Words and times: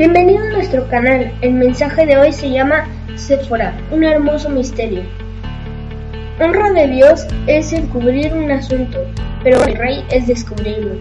Bienvenido 0.00 0.42
a 0.42 0.52
nuestro 0.52 0.88
canal. 0.88 1.30
El 1.42 1.52
mensaje 1.52 2.06
de 2.06 2.16
hoy 2.16 2.32
se 2.32 2.48
llama 2.50 2.88
Sephora, 3.16 3.78
un 3.90 4.02
hermoso 4.02 4.48
misterio. 4.48 5.02
Honra 6.40 6.72
de 6.72 6.88
Dios 6.88 7.26
es 7.46 7.70
encubrir 7.74 8.32
un 8.32 8.50
asunto, 8.50 8.98
pero 9.44 9.62
el 9.62 9.76
rey 9.76 10.02
es 10.10 10.26
descubrirlo. 10.26 10.94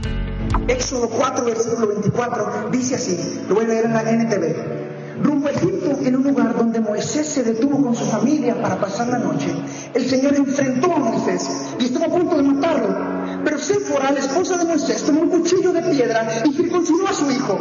Éxodo 0.67 1.07
4, 1.12 1.46
versículo 1.46 1.88
24, 1.88 2.70
dice 2.73 2.96
así, 2.96 3.39
lo 3.47 3.55
voy 3.55 3.63
a 3.63 3.67
leer 3.70 3.85
en 3.85 3.93
la 3.93 4.01
NTV. 4.01 5.23
Rumbo 5.23 5.47
a 5.47 5.52
Egipto, 5.52 5.97
en 6.04 6.16
un 6.18 6.23
lugar 6.23 6.57
donde 6.57 6.81
Moisés 6.81 7.25
se 7.25 7.43
detuvo 7.43 7.81
con 7.81 7.95
su 7.95 8.04
familia 8.04 8.61
para 8.61 8.81
pasar 8.81 9.07
la 9.07 9.20
noche, 9.20 9.47
el 9.93 10.09
Señor 10.09 10.36
enfrentó 10.36 10.91
a 10.91 11.00
Moisés 11.00 11.73
y 11.79 11.86
estuvo 11.86 12.04
a 12.04 12.09
punto 12.09 12.36
de 12.36 12.43
matarlo. 12.43 12.97
Pero 13.45 13.59
Séfora, 13.59 14.11
la 14.11 14.20
esposa 14.20 14.57
de 14.57 14.66
Moisés, 14.66 15.05
tomó 15.05 15.21
un 15.21 15.29
cuchillo 15.29 15.71
de 15.71 15.84
piedra 15.84 16.27
y 16.43 16.52
circuncidó 16.52 17.07
a 17.07 17.13
su 17.13 17.31
hijo. 17.31 17.57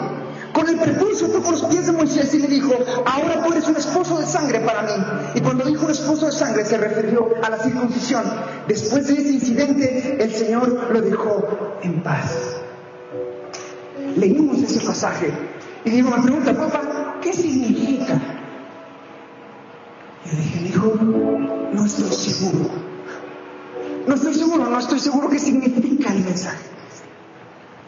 Con 0.59 0.69
el 0.69 0.77
prepucio 0.77 1.29
tocó 1.29 1.53
los 1.53 1.63
pies 1.67 1.87
de 1.87 1.93
Moisés 1.93 2.35
y 2.35 2.41
le 2.41 2.49
dijo, 2.49 2.73
ahora 3.07 3.45
tú 3.45 3.53
eres 3.53 3.69
un 3.69 3.77
esposo 3.77 4.19
de 4.19 4.27
sangre 4.27 4.59
para 4.59 4.83
mí. 4.83 5.05
Y 5.37 5.41
cuando 5.41 5.65
dijo 5.65 5.85
un 5.85 5.93
esposo 5.93 6.27
de 6.27 6.33
sangre 6.33 6.65
se 6.65 6.77
refirió 6.77 7.29
a 7.41 7.49
la 7.49 7.59
circuncisión. 7.59 8.25
Después 8.67 9.07
de 9.07 9.15
ese 9.15 9.29
incidente, 9.35 10.17
el 10.19 10.35
Señor 10.35 10.89
lo 10.93 11.01
dejó 11.01 11.79
en 11.85 12.03
paz. 12.03 12.57
Leímos 14.17 14.61
ese 14.61 14.85
pasaje 14.85 15.33
y 15.85 15.91
digo, 15.91 16.11
me 16.11 16.25
pregunta, 16.25 16.53
papá, 16.53 17.21
¿qué 17.23 17.33
significa? 17.33 18.21
Y 20.25 20.35
le 20.35 20.43
dije, 20.43 20.61
hijo, 20.71 20.93
no 21.73 21.87
estoy 21.87 22.11
seguro. 22.11 22.69
No 24.09 24.15
estoy 24.17 24.35
seguro, 24.35 24.65
no 24.69 24.79
estoy 24.81 24.99
seguro 24.99 25.29
qué 25.29 25.39
significa 25.39 26.13
el 26.13 26.25
mensaje. 26.25 26.78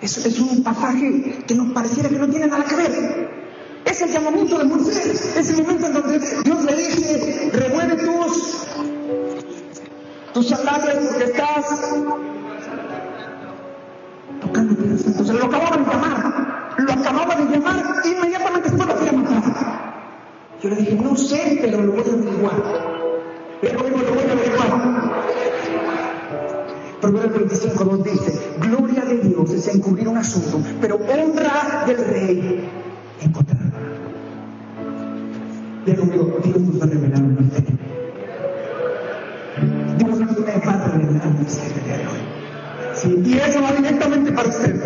Es, 0.02 0.40
un 0.40 0.62
pasaje 0.62 1.44
que 1.46 1.54
nos 1.54 1.72
pareciera 1.72 2.08
que 2.08 2.16
no 2.16 2.28
tiene 2.28 2.46
nada 2.46 2.64
que 2.64 2.74
ver. 2.74 3.28
Es 3.84 4.00
el 4.00 4.10
llamamiento 4.10 4.58
de 4.58 4.64
Moisés. 4.64 5.36
Es 5.36 5.50
el 5.50 5.62
momento 5.62 5.86
en 5.86 5.92
donde 5.92 6.18
Dios 6.18 6.64
le 6.64 6.76
dice, 6.76 7.50
remueve 7.52 7.96
tus, 7.96 8.66
tus 10.32 10.48
sandalias 10.48 11.04
porque 11.06 11.24
estás 11.24 11.64
tocando 14.40 14.74
piedras. 14.74 15.06
Entonces 15.06 15.34
lo 15.34 15.44
acababan 15.44 15.84
de 15.84 15.90
llamar. 15.90 16.74
Lo 16.78 16.92
acababan 16.92 17.50
de 17.50 17.56
llamar 17.58 17.84
inmediatamente 18.04 18.70
después 18.70 18.88
lo 18.88 18.98
quería 18.98 19.12
matar. 19.12 19.90
Yo 20.62 20.68
le 20.70 20.76
dije, 20.76 20.94
no 20.94 21.16
sé, 21.16 21.58
pero 21.60 21.82
lo 21.82 21.92
voy 21.92 22.00
a 22.00 22.12
averiguar. 22.12 22.62
Pero 23.60 23.88
lo 23.88 23.96
voy. 23.96 24.29
Proverbios 27.00 27.48
25 27.48 27.84
nos 27.84 28.04
dice, 28.04 28.38
gloria 28.60 29.04
de 29.06 29.18
Dios 29.20 29.50
es 29.52 29.68
encubrir 29.68 30.06
un 30.08 30.18
asunto, 30.18 30.60
pero 30.80 30.96
honra 30.96 31.84
del 31.86 31.96
rey 31.96 32.68
encontrar. 33.22 33.58
Dios 35.86 35.98
nos 35.98 36.80
va 36.80 36.84
a 36.84 36.88
revelar 36.88 37.22
un 37.22 37.36
misterio. 37.36 37.78
Dios 39.96 40.20
nos 40.20 40.38
va 40.38 40.72
a 40.72 40.88
revelar 40.88 41.26
un 41.26 41.38
misterio 41.40 41.82
de 41.84 42.06
hoy. 42.06 42.20
Y 43.24 43.38
eso 43.38 43.62
va 43.62 43.72
directamente 43.72 44.32
para 44.32 44.48
usted. 44.48 44.80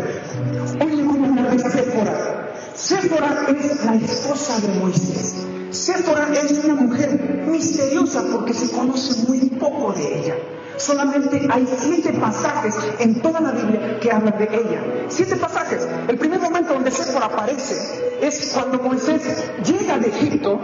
Hoy 0.81 0.97
le 0.97 1.03
voy 1.03 1.19
a 1.19 1.29
hablar 1.29 1.57
de 1.57 1.70
Séfora. 1.70 2.53
Séfora 2.75 3.47
es 3.48 3.85
la 3.85 3.95
esposa 3.97 4.61
de 4.61 4.79
Moisés. 4.79 5.47
Séfora 5.70 6.29
es 6.33 6.65
una 6.65 6.75
mujer 6.75 7.45
misteriosa 7.48 8.23
porque 8.31 8.55
se 8.55 8.70
conoce 8.70 9.27
muy 9.27 9.51
poco 9.51 9.92
de 9.92 10.20
ella. 10.20 10.35
Solamente 10.77 11.47
hay 11.50 11.69
siete 11.78 12.12
pasajes 12.14 12.75
en 12.98 13.20
toda 13.20 13.41
la 13.41 13.53
Biblia 13.53 13.98
que 14.00 14.11
hablan 14.11 14.36
de 14.39 14.44
ella. 14.44 14.80
Siete 15.08 15.36
pasajes. 15.36 15.86
El 16.08 16.19
primer 16.19 16.41
momento 16.41 16.75
donde 16.75 16.91
Séfora 16.91 17.27
aparece 17.27 18.19
es 18.20 18.53
cuando 18.55 18.78
Moisés 18.78 19.22
llega 19.64 19.98
de 19.98 20.08
Egipto, 20.08 20.58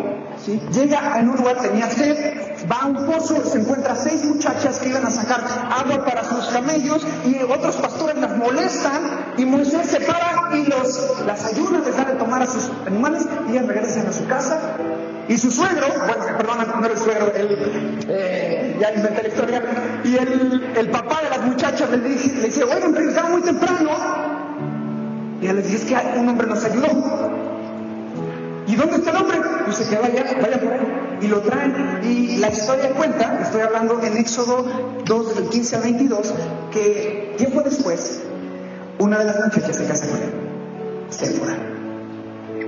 llega 0.72 1.19
en 1.19 1.28
un 1.28 1.36
lugar, 1.36 1.58
tenía 1.61 1.91
sed, 1.91 2.34
va 2.70 2.81
a 2.83 2.86
un 2.86 3.06
pozo, 3.06 3.44
se 3.44 3.58
encuentra 3.58 3.94
seis 3.97 4.25
muchachas 4.25 4.78
que 4.78 4.88
iban 4.88 5.06
a 5.06 5.11
sacar 5.11 5.44
agua 5.70 6.04
para 6.04 6.25
sus 6.25 6.47
camellos 6.47 7.06
y 7.26 7.43
otros 7.43 7.76
pastores 7.76 8.16
las 8.19 8.37
molestan 8.37 9.34
y 9.37 9.44
Moisés 9.44 9.87
se 9.87 10.00
para 10.00 10.50
y 10.56 10.65
los, 10.65 11.25
las 11.26 11.44
ayuda, 11.44 11.81
les 11.84 11.97
da 11.97 12.04
de 12.04 12.15
tomar 12.15 12.43
a 12.43 12.47
sus 12.47 12.70
animales 12.87 13.26
y 13.49 13.53
ellas 13.53 13.66
regresan 13.66 14.06
a 14.06 14.12
su 14.12 14.26
casa. 14.26 14.59
Y 15.31 15.39
su 15.39 15.49
suegro, 15.49 15.87
bueno, 15.87 16.39
perdón, 16.39 16.59
no 16.81 16.85
era 16.87 16.93
el 16.93 16.99
suegro, 16.99 17.33
el, 17.33 18.05
eh, 18.09 18.77
ya 18.81 18.93
inventé 18.93 19.23
la 19.23 19.29
historia, 19.29 19.63
y 20.03 20.17
el, 20.17 20.91
papá 20.91 21.23
de 21.23 21.31
las 21.31 21.43
muchachas 21.43 21.89
le 21.89 21.99
dice, 21.99 22.35
le 22.35 22.47
dice, 22.47 22.65
bueno, 22.65 22.91
regresaron 22.93 23.31
muy 23.31 23.43
temprano. 23.43 23.91
Y 25.41 25.45
ella 25.45 25.53
le 25.53 25.63
dice, 25.63 25.77
es 25.77 25.85
que 25.85 26.19
un 26.19 26.31
hombre 26.31 26.49
nos 26.49 26.65
ayudó. 26.65 26.89
¿Y 28.67 28.75
dónde 28.75 28.97
está 28.97 29.11
el 29.11 29.17
hombre? 29.19 29.39
Dice 29.69 29.89
que 29.89 29.99
vaya, 29.99 30.37
vaya 30.43 30.61
por 30.61 30.73
él. 30.73 30.81
Y 31.21 31.29
lo 31.29 31.43
traen. 31.43 32.01
Y 32.03 32.39
la 32.39 32.49
historia 32.49 32.91
cuenta, 32.91 33.39
estoy 33.41 33.61
hablando 33.61 34.03
en 34.03 34.17
Éxodo 34.17 34.67
2, 35.05 35.35
del 35.37 35.49
15 35.49 35.77
al 35.77 35.83
22, 35.83 36.35
que 36.73 37.35
tiempo 37.39 37.61
después, 37.61 38.21
una 38.99 39.21
de 39.21 39.27
las 39.27 39.45
muchachas 39.45 39.77
se 39.77 39.87
casa 39.87 40.09
con 40.09 40.17
él. 40.23 40.33
Séfora 41.11 41.80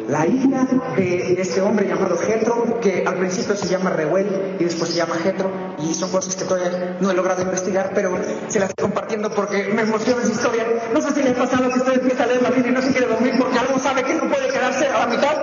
la 0.08 0.26
hija 0.26 0.66
de 0.96 1.40
este 1.40 1.60
hombre 1.60 1.86
llamado 1.86 2.16
Jetro, 2.16 2.80
que 2.80 3.04
al 3.06 3.16
principio 3.16 3.56
se 3.56 3.68
llama 3.68 3.90
Reuel 3.90 4.56
y 4.58 4.64
después 4.64 4.90
se 4.90 4.96
llama 4.96 5.14
Jetro, 5.16 5.50
y 5.78 5.94
son 5.94 6.10
cosas 6.10 6.36
que 6.36 6.44
todavía 6.44 6.96
no 7.00 7.10
he 7.10 7.14
logrado 7.14 7.42
investigar, 7.42 7.92
pero 7.94 8.16
se 8.48 8.60
las 8.60 8.70
estoy 8.70 8.84
compartiendo 8.84 9.30
porque 9.30 9.72
me 9.74 9.82
emociona 9.82 10.22
esa 10.22 10.32
historia. 10.32 10.66
No 10.92 11.00
sé 11.00 11.12
si 11.12 11.22
le 11.22 11.30
ha 11.30 11.34
pasado 11.34 11.68
que 11.70 11.78
usted 11.78 11.94
empieza 11.94 12.24
a 12.24 12.26
leer 12.26 12.42
la 12.42 12.50
Biblia 12.50 12.72
y 12.72 12.74
no 12.74 12.82
se 12.82 12.92
quiere 12.92 13.06
dormir 13.06 13.34
porque 13.38 13.58
algo 13.58 13.78
sabe 13.78 14.02
que 14.02 14.14
no 14.14 14.28
puede 14.28 14.48
quedarse 14.48 14.86
a 14.86 14.98
la 14.98 15.06
mitad. 15.06 15.36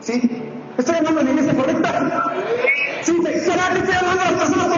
¿Sí? 0.00 0.42
¿Estoy 0.76 0.96
hablando 0.96 1.20
de 1.20 1.24
la 1.24 1.30
iglesia 1.32 1.56
correcta? 1.56 2.34
¿Sí? 3.02 3.16
¿Será 3.22 3.70
que 3.72 3.78
estoy 3.78 3.94
hablando 3.94 4.24
de 4.24 4.30
las 4.30 4.40
personas 4.40 4.68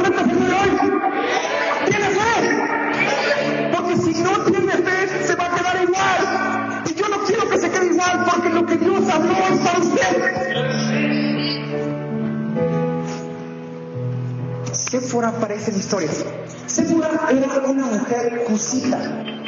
historias. 15.90 16.24
Séfora 16.66 17.10
era 17.30 17.68
una 17.68 17.86
mujer 17.86 18.44
cusita. 18.46 18.96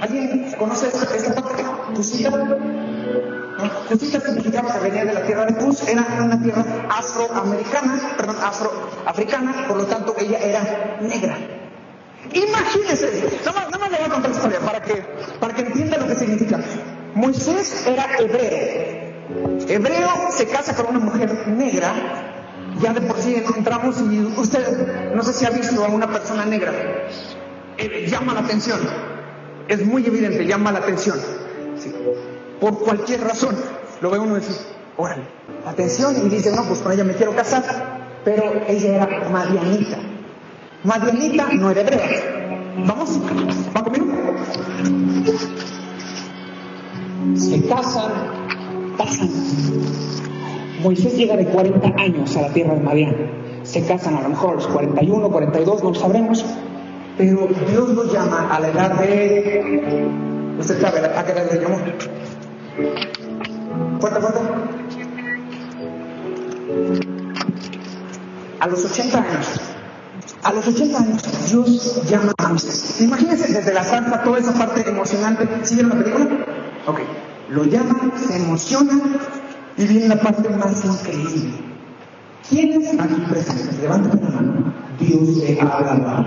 ¿Alguien 0.01 0.53
conoce 0.59 0.89
esta, 0.89 1.35
parte? 1.41 1.63
¿Cusita? 1.95 2.31
¿No? 2.31 2.57
Cusita 3.89 4.21
significaba 4.21 4.73
que 4.73 4.79
venía 4.81 5.05
de 5.05 5.13
la 5.13 5.23
tierra 5.25 5.47
de 5.47 5.55
Cus, 5.55 5.87
era 5.87 6.05
una 6.21 6.43
tierra 6.43 6.65
afroamericana, 6.91 8.15
perdón, 8.17 8.37
afroafricana, 8.43 9.69
por 9.69 9.77
lo 9.77 9.87
tanto 9.87 10.17
ella 10.19 10.39
era 10.39 10.99
negra. 11.01 11.37
Imagínense, 12.33 13.41
nada 13.45 13.79
más 13.79 13.91
le 13.91 13.99
voy 13.99 14.07
a 14.07 14.09
contar 14.09 14.31
la 14.31 14.37
historia 14.37 14.61
para 14.61 14.83
que, 14.83 14.95
para 15.39 15.55
que 15.55 15.63
entienda 15.63 15.99
lo 15.99 16.09
que 16.09 16.17
significa. 16.17 16.59
Moisés 17.15 17.87
era 17.87 18.19
hebreo. 18.19 19.13
Hebreo 19.69 20.11
se 20.33 20.47
casa 20.49 20.75
con 20.75 20.97
una 20.97 20.99
mujer 20.99 21.47
negra. 21.47 22.31
Ya 22.82 22.93
de 22.93 23.00
por 23.03 23.16
sí 23.19 23.37
encontramos 23.37 24.00
y 24.10 24.19
usted 24.37 25.15
no 25.15 25.22
sé 25.22 25.32
si 25.32 25.47
ha 25.47 25.50
visto 25.50 25.84
a 25.84 25.88
una 25.88 26.10
persona 26.10 26.44
negra. 26.44 26.72
Eh, 27.78 28.06
llama 28.09 28.34
la 28.34 28.41
atención. 28.41 28.81
Es 29.69 29.87
muy 29.87 30.04
evidente, 30.04 30.44
llama 30.44 30.72
la 30.72 30.81
atención. 30.81 31.16
Por 32.60 32.78
cualquier 32.81 33.22
razón. 33.22 33.56
Lo 34.00 34.10
ve 34.10 34.19
uno 34.19 34.37
y 34.37 34.41
dice, 34.41 34.66
órale, 34.97 35.22
atención. 35.65 36.26
Y 36.26 36.28
dice, 36.28 36.50
no, 36.50 36.65
pues 36.65 36.81
con 36.81 36.91
ella 36.91 37.04
me 37.04 37.15
quiero 37.15 37.37
casar. 37.37 37.62
Pero 38.25 38.53
ella 38.66 38.97
era 38.97 39.28
madianita. 39.31 39.99
Madianita 40.82 41.49
no 41.53 41.70
era 41.70 41.82
hebrea. 41.82 42.43
¿Vamos? 42.84 43.20
¿Va 43.76 43.84
conmigo? 43.84 44.06
Se 47.37 47.64
casan, 47.69 48.12
pasan. 48.99 49.31
Moisés 50.82 51.17
llega 51.17 51.37
de 51.37 51.46
40 51.46 51.88
años 51.96 52.37
a 52.37 52.43
la 52.43 52.49
tierra 52.52 52.75
de 52.75 52.81
Madián. 52.81 53.17
Se 53.62 53.84
casan 53.87 54.17
a 54.17 54.23
lo 54.23 54.31
mejor 54.31 54.50
a 54.50 54.55
los 54.55 54.67
41, 54.67 55.31
42, 55.31 55.82
no 55.82 55.90
lo 55.90 55.94
sabremos. 55.94 56.44
Pero 57.17 57.49
Dios 57.69 57.88
los 57.90 58.12
llama 58.12 58.49
a 58.50 58.58
la 58.58 58.69
edad 58.69 58.99
de... 58.99 60.08
¿Usted 60.58 60.81
sabe 60.81 60.99
a 60.99 61.25
qué 61.25 61.32
edad 61.32 61.50
le 61.52 61.61
llamó? 61.61 61.79
¿Fuerte, 64.00 64.20
fuerte? 64.20 64.40
A 68.61 68.67
los 68.67 68.85
80 68.85 69.19
años. 69.19 69.61
A 70.43 70.52
los 70.52 70.67
80 70.67 70.99
años 70.99 71.50
Dios 71.50 72.11
llama 72.11 72.32
a 72.38 72.49
Moisés. 72.49 73.00
Imagínense 73.00 73.52
desde 73.52 73.73
la 73.73 73.85
santa 73.85 74.23
toda 74.25 74.38
esa 74.38 74.52
parte 74.55 74.88
emocionante. 74.88 75.46
¿Siguen 75.62 75.90
la 75.90 75.96
película? 75.96 76.26
Ok. 76.87 77.00
Lo 77.50 77.64
llama, 77.64 78.12
se 78.17 78.37
emociona 78.37 79.00
y 79.77 79.87
viene 79.87 80.09
la 80.09 80.21
parte 80.21 80.49
más 80.51 80.85
increíble. 80.85 81.55
¿Quiénes 82.49 83.01
aquí 83.01 83.15
presentes? 83.29 83.79
Levanten 83.81 84.21
la 84.23 84.31
mano. 84.31 84.75
Dios 84.99 85.37
le 85.39 85.61
habla 85.61 86.25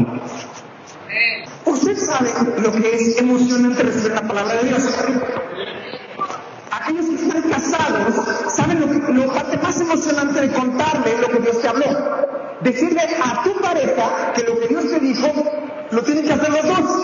¿Usted 1.66 1.98
sabe 1.98 2.30
lo 2.62 2.72
que 2.72 2.96
es 2.96 3.18
emocionante 3.20 3.84
recibir 3.84 4.14
la 4.14 4.28
palabra 4.28 4.56
de 4.56 4.70
Dios? 4.70 4.84
Aquellos 6.72 7.06
que 7.06 7.16
están 7.16 7.42
casados 7.44 8.14
saben 8.54 8.80
lo, 8.82 8.88
que, 8.88 9.14
lo 9.14 9.34
parte 9.34 9.58
más 9.58 9.80
emocionante 9.82 10.42
de 10.42 10.52
contarle 10.52 11.18
lo 11.20 11.28
que 11.30 11.40
Dios 11.40 11.62
te 11.62 11.68
habló. 11.68 11.86
Decirle 12.62 13.02
a 13.02 13.44
tu 13.44 13.60
pareja 13.62 14.34
que 14.34 14.44
lo 14.44 14.60
que 14.60 14.68
Dios 14.68 14.88
te 14.90 15.00
dijo 15.00 15.28
lo 15.92 16.04
tienen 16.04 16.26
que 16.26 16.34
hacer 16.34 16.50
los 16.50 16.66
dos. 16.66 17.02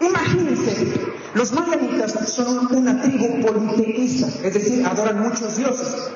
Imagínense 0.00 1.09
son 1.46 2.68
una 2.74 3.00
tribu 3.02 3.40
politeísta, 3.46 4.28
es 4.42 4.54
decir, 4.54 4.86
adoran 4.86 5.20
muchos 5.20 5.56
dioses. 5.56 6.10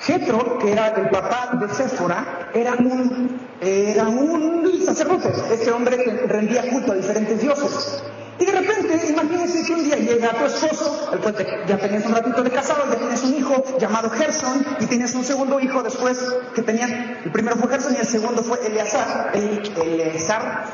Jetro, 0.00 0.58
que 0.58 0.72
era 0.72 0.88
el 0.88 1.10
papá 1.10 1.58
de 1.60 1.72
Séfora, 1.72 2.50
era 2.54 2.72
un, 2.72 3.40
era 3.60 4.08
un 4.08 4.82
sacerdote, 4.84 5.32
este 5.52 5.70
hombre 5.70 5.96
que 5.96 6.26
rendía 6.26 6.68
culto 6.70 6.92
a 6.92 6.94
diferentes 6.96 7.40
dioses. 7.40 8.02
Y 8.38 8.44
de 8.44 8.52
repente, 8.52 9.06
imagínense 9.10 9.62
que 9.64 9.72
un 9.72 9.84
día 9.84 9.96
llega 9.96 10.30
tu 10.30 10.44
esposo, 10.46 11.10
el 11.12 11.20
cual 11.20 11.36
ya 11.68 11.78
tenías 11.78 12.04
un 12.06 12.14
ratito 12.14 12.42
de 12.42 12.50
casado, 12.50 12.82
ya 12.90 12.98
tienes 12.98 13.22
un 13.22 13.34
hijo 13.34 13.62
llamado 13.78 14.10
Gerson, 14.10 14.66
y 14.80 14.86
tienes 14.86 15.14
un 15.14 15.24
segundo 15.24 15.60
hijo 15.60 15.82
después 15.84 16.18
que 16.54 16.62
tenían, 16.62 17.18
el 17.24 17.30
primero 17.30 17.56
fue 17.56 17.68
Gerson 17.68 17.94
y 17.94 17.98
el 17.98 18.06
segundo 18.06 18.42
fue 18.42 18.58
Eleazar, 18.66 19.30
el, 19.34 19.62
Eleazar. 19.76 20.64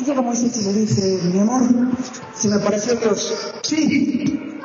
Y 0.00 0.04
llega 0.04 0.22
Moisés 0.22 0.56
y 0.56 0.64
le 0.64 0.72
dice, 0.72 1.20
mi 1.24 1.40
amor, 1.40 1.60
si 2.34 2.48
me 2.48 2.58
pareció 2.58 2.94
Dios, 2.94 3.52
sí. 3.62 4.58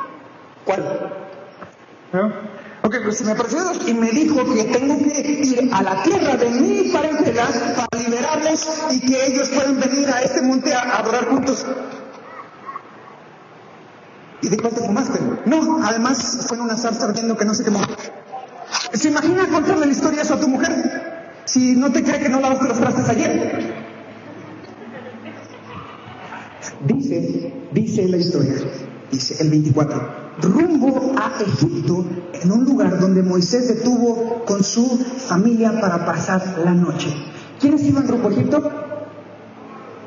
¿Cuál? 0.64 1.12
¿No? 2.12 2.26
Ok, 2.82 2.96
pues 3.04 3.18
si 3.18 3.24
me 3.24 3.32
apareció 3.32 3.60
Dios 3.62 3.86
y 3.86 3.94
me 3.94 4.10
dijo 4.10 4.36
que 4.54 4.64
tengo 4.64 4.96
que 4.98 5.20
ir 5.20 5.70
a 5.74 5.82
la 5.82 6.02
tierra 6.02 6.36
de 6.36 6.48
mi 6.48 6.90
parentela 6.90 7.48
para 7.76 8.02
liberarles 8.02 8.66
y 8.92 9.00
que 9.00 9.26
ellos 9.26 9.48
pueden 9.50 9.78
venir 9.78 10.08
a 10.08 10.22
este 10.22 10.40
monte 10.40 10.72
a 10.72 10.98
adorar 10.98 11.26
juntos. 11.28 11.66
¿Y 14.40 14.48
de 14.48 14.56
cuál 14.56 14.72
te 14.72 14.80
fumaste? 14.80 15.18
No, 15.44 15.84
además 15.84 16.46
fue 16.46 16.56
en 16.56 16.64
una 16.64 16.76
zarza 16.76 17.06
ardiendo 17.06 17.36
que 17.36 17.44
no 17.44 17.54
se 17.54 17.64
quemó. 17.64 17.80
¿Se 18.94 19.08
imagina 19.08 19.46
contarle 19.48 19.84
la 19.84 19.92
historia 19.92 20.22
eso 20.22 20.34
a 20.34 20.40
tu 20.40 20.48
mujer? 20.48 21.42
Si 21.44 21.74
no 21.76 21.92
te 21.92 22.02
cree 22.02 22.20
que 22.20 22.28
no 22.30 22.40
lavaste 22.40 22.68
los 22.68 22.78
trastes 22.78 23.08
ayer. 23.10 23.85
Dice, 26.86 27.52
dice 27.72 28.08
la 28.08 28.16
historia, 28.16 28.54
dice 29.10 29.36
el 29.42 29.50
24 29.50 30.26
rumbo 30.42 31.14
a 31.16 31.32
Egipto, 31.40 32.04
en 32.32 32.52
un 32.52 32.64
lugar 32.64 33.00
donde 33.00 33.22
Moisés 33.22 33.68
detuvo 33.68 34.44
con 34.44 34.62
su 34.62 34.86
familia 34.86 35.80
para 35.80 36.04
pasar 36.04 36.58
la 36.62 36.72
noche. 36.72 37.08
¿Quiénes 37.60 37.82
iban 37.84 38.06
rumbo 38.06 38.28
a 38.28 38.32
Egipto? 38.32 38.70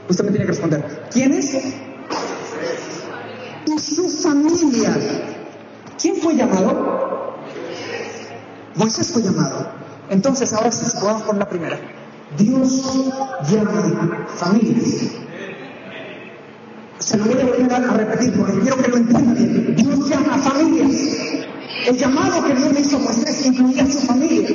Usted 0.08 0.24
me 0.24 0.31
tiene 0.31 0.46
que 0.46 0.52
responder. 0.52 1.08
¿Quiénes? 1.12 1.54
Y 3.66 3.80
su 3.80 4.10
familia. 4.10 4.98
¿Quién 6.02 6.16
fue 6.16 6.36
llamado? 6.36 7.36
Moisés 8.76 9.12
fue 9.12 9.22
llamado. 9.22 9.68
Entonces, 10.10 10.54
ahora 10.54 10.72
sí, 10.72 10.86
vamos 11.04 11.24
por 11.24 11.38
la 11.38 11.48
primera. 11.48 11.78
Dios 12.38 12.84
llama 13.50 14.28
familias. 14.36 15.12
Se 17.00 17.18
lo 17.18 17.25
voy 17.25 17.42
a 17.42 17.46
volver 17.46 17.74
a 17.74 17.80
repetir 17.80 18.34
porque 18.38 18.60
quiero 18.60 18.78
que 18.78 18.88
lo 18.90 18.98
entiendan. 18.98 19.75
Dios 19.75 20.10
llama 20.10 20.36
a 20.36 20.38
familias. 20.38 20.96
El 21.88 21.98
llamado 21.98 22.44
que 22.44 22.54
Dios 22.56 22.80
hizo 22.80 22.98
a 22.98 23.00
Moisés 23.00 23.46
incluía 23.46 23.84
a 23.84 23.88
su 23.88 24.00
familia. 24.00 24.50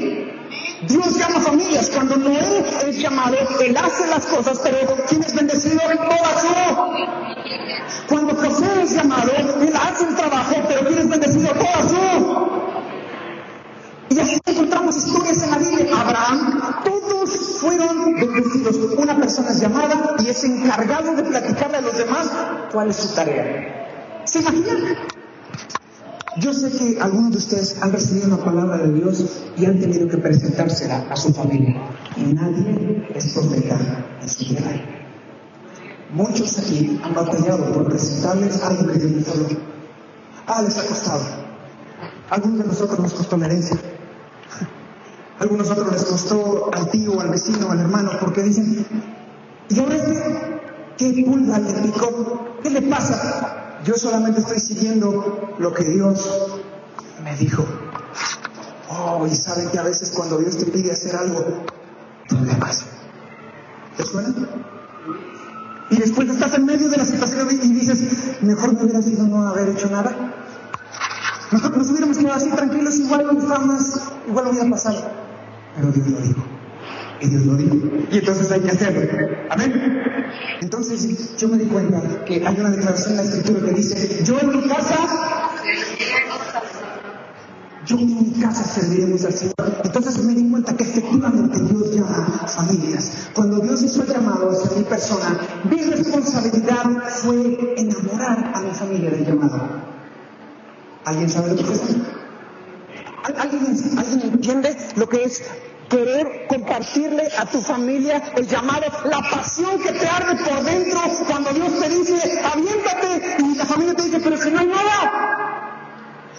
Dios 0.87 1.19
llama 1.19 1.37
a 1.37 1.41
familias. 1.41 1.91
Cuando 1.91 2.17
Noé 2.17 2.65
es 2.87 2.99
llamado, 2.99 3.37
Él 3.61 3.77
hace 3.77 4.07
las 4.09 4.27
cosas, 4.27 4.61
pero 4.63 4.77
¿quién 5.09 5.23
es 5.23 5.35
bendecido? 5.35 5.81
Toda 5.81 6.41
su. 6.41 8.07
Cuando 8.09 8.35
José 8.35 8.83
es 8.83 8.95
llamado, 8.95 9.33
Él 9.33 9.73
hace 9.75 10.07
el 10.07 10.15
trabajo, 10.15 10.55
pero 10.69 10.87
¿quién 10.87 10.99
es 10.99 11.09
bendecido? 11.09 11.49
Toda 11.49 11.89
su. 11.89 12.55
Y 14.11 14.21
así 14.21 14.39
encontramos 14.45 14.97
historias 14.97 15.43
en 15.43 15.51
la 15.51 15.59
Biblia. 15.59 16.01
Abraham, 16.01 16.75
fueron 17.39 18.15
bendecidos. 18.15 18.77
Una 18.97 19.17
persona 19.17 19.51
es 19.51 19.61
llamada 19.61 20.17
y 20.19 20.29
es 20.29 20.45
encargado 20.45 21.15
de 21.15 21.23
platicarle 21.23 21.79
a 21.79 21.81
los 21.81 21.97
demás 21.97 22.31
cuál 22.73 22.91
es 22.91 22.97
su 22.97 23.15
tarea. 23.15 24.23
¿Se 24.25 24.41
imaginan? 24.41 24.97
Yo 26.39 26.53
sé 26.53 26.73
que 26.73 27.01
algunos 27.01 27.31
de 27.33 27.39
ustedes 27.39 27.81
han 27.81 27.93
recibido 27.93 28.27
una 28.27 28.45
palabra 28.45 28.79
de 28.79 28.93
Dios 28.93 29.25
y 29.57 29.67
han 29.67 29.79
tenido 29.79 30.09
que 30.09 30.17
presentársela 30.17 31.07
a 31.09 31.17
su 31.17 31.33
familia. 31.33 31.81
Y 32.17 32.33
nadie 32.33 33.09
es 33.15 33.33
profeta 33.33 33.79
en 34.21 34.29
su 34.29 34.45
vida. 34.45 34.63
Muchos 36.13 36.59
aquí 36.59 37.01
han 37.03 37.15
batallado 37.15 37.73
por 37.73 37.89
presentarles 37.89 38.63
algo 38.63 38.93
que 38.93 38.99
Dios 38.99 39.13
les 39.13 39.29
habló. 39.29 39.47
Ah, 40.47 40.63
les 40.63 40.77
ha 40.77 40.87
costado. 40.87 41.25
algunos 42.31 42.59
de 42.59 42.65
nosotros 42.65 42.99
nos 42.99 43.15
costó 43.15 43.37
la 43.37 43.47
herencia 43.47 43.79
algunos 45.41 45.69
otros 45.71 45.93
les 45.93 46.05
costó 46.05 46.71
al 46.73 46.91
tío, 46.91 47.21
al 47.21 47.29
vecino, 47.29 47.71
al 47.71 47.81
hermano, 47.81 48.11
porque 48.21 48.43
dicen, 48.43 48.87
¿y 49.69 49.81
ahora 49.81 49.97
este 49.97 50.61
qué 50.97 51.25
pulga 51.25 51.59
le 51.59 51.73
picó? 51.83 52.59
¿Qué 52.63 52.71
le 52.71 52.83
pasa? 52.83 53.81
Yo 53.85 53.95
solamente 53.95 54.41
estoy 54.41 54.61
siguiendo 54.61 55.55
lo 55.59 55.75
que 55.75 55.85
Dios 55.85 56.61
me 57.23 57.37
dijo. 57.37 57.65
Oh, 58.89 59.27
y 59.27 59.35
saben 59.35 59.71
que 59.71 59.79
a 59.79 59.83
veces 59.83 60.13
cuando 60.15 60.39
Dios 60.39 60.57
te 60.57 60.67
pide 60.67 60.93
hacer 60.93 61.17
algo, 61.17 61.65
no 62.31 62.41
le 62.45 62.55
pasa. 62.55 62.87
¿Te 63.97 64.05
suena? 64.05 64.33
Y 65.91 65.97
después 65.97 66.31
estás 66.31 66.55
en 66.55 66.65
medio 66.65 66.89
de 66.89 66.97
la 66.97 67.05
situación 67.05 67.49
y 67.51 67.73
dices, 67.73 68.41
mejor 68.41 68.73
me 68.73 68.85
hubiera 68.85 69.03
sido 69.03 69.27
no 69.27 69.49
haber 69.49 69.69
hecho 69.71 69.91
nada. 69.91 70.33
Nosotros 71.51 71.79
nos 71.79 71.91
hubiéramos 71.91 72.19
quedado 72.19 72.37
así 72.37 72.51
tranquilos, 72.51 72.97
igual 72.97 73.27
más, 73.67 74.03
igual 74.27 74.47
hubiera 74.49 74.71
pasado 74.71 75.24
pero 75.77 75.91
Dios 75.93 76.09
lo 76.09 76.21
dijo. 76.21 76.45
Y 77.21 77.29
Dios 77.29 77.47
lo 77.47 77.57
dijo. 77.57 77.77
Y 78.11 78.19
entonces 78.19 78.51
hay 78.51 78.61
que 78.61 78.71
hacerlo. 78.71 79.01
Amén. 79.51 80.03
Entonces 80.61 81.37
yo 81.37 81.49
me 81.49 81.59
di 81.59 81.67
cuenta 81.67 82.25
que 82.25 82.47
hay 82.47 82.57
una 82.59 82.71
declaración 82.71 83.13
en 83.13 83.17
la 83.17 83.23
escritura 83.23 83.67
que 83.67 83.73
dice, 83.73 84.25
yo 84.25 84.39
en 84.41 84.49
mi 84.49 84.69
casa, 84.69 84.97
yo 87.87 87.99
en 87.99 88.07
mi 88.07 88.41
casa 88.41 88.65
serviremos 88.65 89.25
al 89.25 89.33
Señor. 89.35 89.55
Entonces 89.85 90.25
me 90.25 90.35
di 90.35 90.51
cuenta 90.51 90.77
que 90.77 90.85
efectivamente 90.85 91.61
Dios 91.61 91.95
llama 91.95 92.41
a 92.43 92.49
familias. 92.49 93.29
Cuando 93.35 93.59
Dios 93.61 93.83
hizo 93.83 94.03
el 94.03 94.09
llamado 94.09 94.51
hacia 94.51 94.77
mi 94.77 94.85
persona, 94.85 95.39
mi 95.71 95.83
responsabilidad 95.83 96.85
fue 97.09 97.75
enamorar 97.77 98.53
a 98.55 98.61
mi 98.61 98.71
familia 98.71 99.11
del 99.11 99.27
llamado. 99.27 99.63
¿Alguien 101.05 101.29
sabe 101.29 101.51
lo 101.51 101.57
que 101.57 101.63
es 101.63 101.71
eso? 101.71 102.14
¿Alguien, 103.25 103.99
¿Alguien 103.99 104.21
entiende 104.23 104.77
lo 104.97 105.09
que 105.09 105.25
es 105.25 105.43
querer 105.89 106.47
compartirle 106.49 107.29
a 107.39 107.47
tu 107.47 107.61
familia 107.61 108.23
el 108.37 108.47
llamado, 108.47 108.85
la 109.05 109.19
pasión 109.31 109.79
que 109.81 109.93
te 109.93 110.07
arde 110.07 110.45
por 110.45 110.63
dentro 110.65 111.01
cuando 111.27 111.51
Dios 111.51 111.81
te 111.81 111.89
dice, 111.89 112.41
aviéntate, 112.43 113.37
y 113.39 113.55
la 113.55 113.65
familia 113.65 113.95
te 113.95 114.03
dice, 114.03 114.21
pero 114.21 114.37
si 114.37 114.51
no 114.51 114.61
hay 114.61 114.67
nada, 114.67 115.81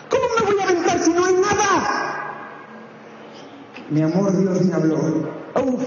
¿cómo 0.09 0.23
me 0.39 0.51
voy 0.51 0.61
a 0.61 0.63
aventar 0.63 0.99
si 0.99 1.11
no 1.11 1.25
hay 1.25 1.33
nada? 1.35 2.05
Mi 3.89 4.01
amor, 4.01 4.35
Dios 4.37 4.61
me 4.61 4.73
habló. 4.73 4.97
Uf, 5.55 5.83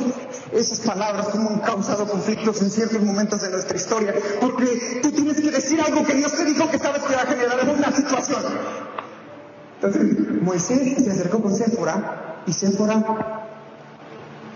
esas 0.52 0.80
palabras 0.80 1.28
como 1.28 1.50
han 1.50 1.58
causado 1.60 2.08
conflictos 2.08 2.62
en 2.62 2.70
ciertos 2.70 3.02
momentos 3.02 3.42
de 3.42 3.50
nuestra 3.50 3.76
historia, 3.76 4.14
porque 4.40 5.00
tú 5.02 5.10
tienes 5.12 5.40
que 5.40 5.50
decir 5.50 5.80
algo 5.80 6.04
que 6.04 6.14
Dios 6.14 6.32
te 6.32 6.44
dijo 6.44 6.70
que 6.70 6.78
sabes 6.78 7.02
que 7.02 7.14
va 7.14 7.22
a 7.22 7.26
generar 7.26 7.68
una 7.68 7.92
situación. 7.92 8.42
Entonces, 9.80 10.42
Moisés 10.42 11.04
se 11.04 11.10
acercó 11.10 11.40
con 11.40 11.54
Séfora 11.54 12.42
y 12.46 12.52
Séfora 12.52 13.46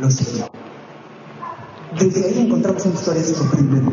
lo 0.00 0.10
siguió. 0.10 0.50
Desde 1.96 2.26
ahí 2.26 2.46
encontramos 2.46 2.84
una 2.86 2.94
historia 2.94 3.22
sorprendente, 3.22 3.92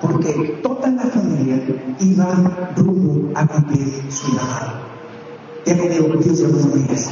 porque 0.00 0.60
toda 0.62 0.88
la 0.88 1.02
familia 1.02 1.60
iba 2.00 2.72
rumbo 2.74 3.38
a 3.38 3.46
cumplir 3.46 4.10
su 4.10 4.28
llamado. 4.28 4.80
Ya 5.66 5.74
no 5.74 5.82
digo, 5.82 6.08
Dios 6.16 6.40
llama 6.40 6.58
familias. 6.58 7.10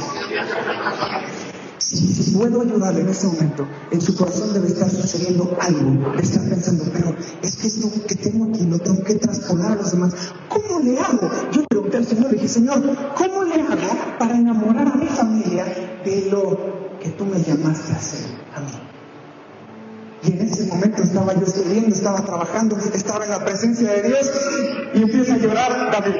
Si, 1.89 2.35
puedo 2.37 2.61
ayudarle 2.61 3.01
en 3.01 3.09
ese 3.09 3.25
momento, 3.25 3.67
en 3.89 3.99
su 3.99 4.15
corazón 4.15 4.53
debe 4.53 4.67
estar 4.67 4.87
sucediendo 4.91 5.57
algo, 5.59 6.11
debe 6.11 6.21
estar 6.21 6.47
pensando, 6.47 6.83
pero 6.93 7.15
es 7.41 7.55
que 7.55 7.65
esto 7.65 7.89
que 8.07 8.13
tengo 8.13 8.45
aquí 8.45 8.63
lo 8.65 8.77
tengo 8.77 9.03
que 9.03 9.15
traspolar 9.15 9.71
a 9.71 9.75
los 9.75 9.91
demás. 9.91 10.13
¿Cómo 10.49 10.81
le 10.81 10.99
hago? 10.99 11.27
Yo 11.51 11.65
pregunté 11.67 11.97
al 11.97 12.05
Señor, 12.05 12.29
dije, 12.29 12.47
Señor, 12.47 12.83
¿cómo 13.15 13.43
le 13.43 13.55
hago 13.55 14.17
para 14.19 14.37
enamorar 14.37 14.87
a 14.87 14.95
mi 14.97 15.07
familia 15.07 15.65
de 16.05 16.29
lo 16.29 16.99
que 17.01 17.09
tú 17.09 17.25
me 17.25 17.41
llamaste 17.41 17.91
a 17.91 17.95
hacer 17.95 18.29
a 18.55 18.59
mí? 18.59 18.67
Y 20.21 20.31
en 20.31 20.41
ese 20.41 20.65
momento 20.65 21.01
estaba 21.01 21.33
yo 21.33 21.43
escribiendo, 21.43 21.95
estaba 21.95 22.23
trabajando, 22.23 22.77
estaba 22.93 23.25
en 23.25 23.31
la 23.31 23.43
presencia 23.43 23.93
de 23.93 24.03
Dios 24.03 24.31
y 24.93 25.01
empieza 25.01 25.33
a 25.33 25.37
llorar 25.37 25.91
David. 25.91 26.15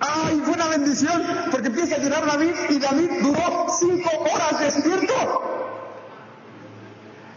¡Ay, 0.00 0.40
fue 0.44 0.54
una 0.54 0.68
bendición! 0.68 1.22
Porque 1.50 1.68
empieza 1.68 1.96
a 1.96 1.98
llorar 1.98 2.26
David 2.26 2.54
y 2.70 2.78
David 2.78 3.10
duró 3.20 3.66
cinco 3.78 4.10
horas 4.32 4.60
despierto. 4.60 5.14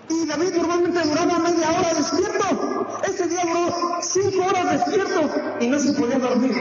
Y 0.10 0.28
David 0.28 0.56
normalmente 0.56 1.02
duraba 1.02 1.40
media 1.40 1.70
hora 1.72 1.94
despierto. 1.94 2.88
Ese 3.08 3.28
día 3.28 3.42
duró 3.46 4.02
cinco 4.02 4.46
horas 4.46 4.72
despierto 4.72 5.30
y 5.60 5.68
no 5.68 5.80
se 5.80 5.94
podía 5.94 6.20
dormir. 6.20 6.54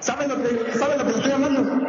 ¿Saben 0.00 0.28
lo 0.28 0.42
que, 0.42 0.78
¿saben 0.78 0.98
lo 0.98 1.04
que 1.04 1.10
estoy 1.10 1.32
hablando? 1.32 1.80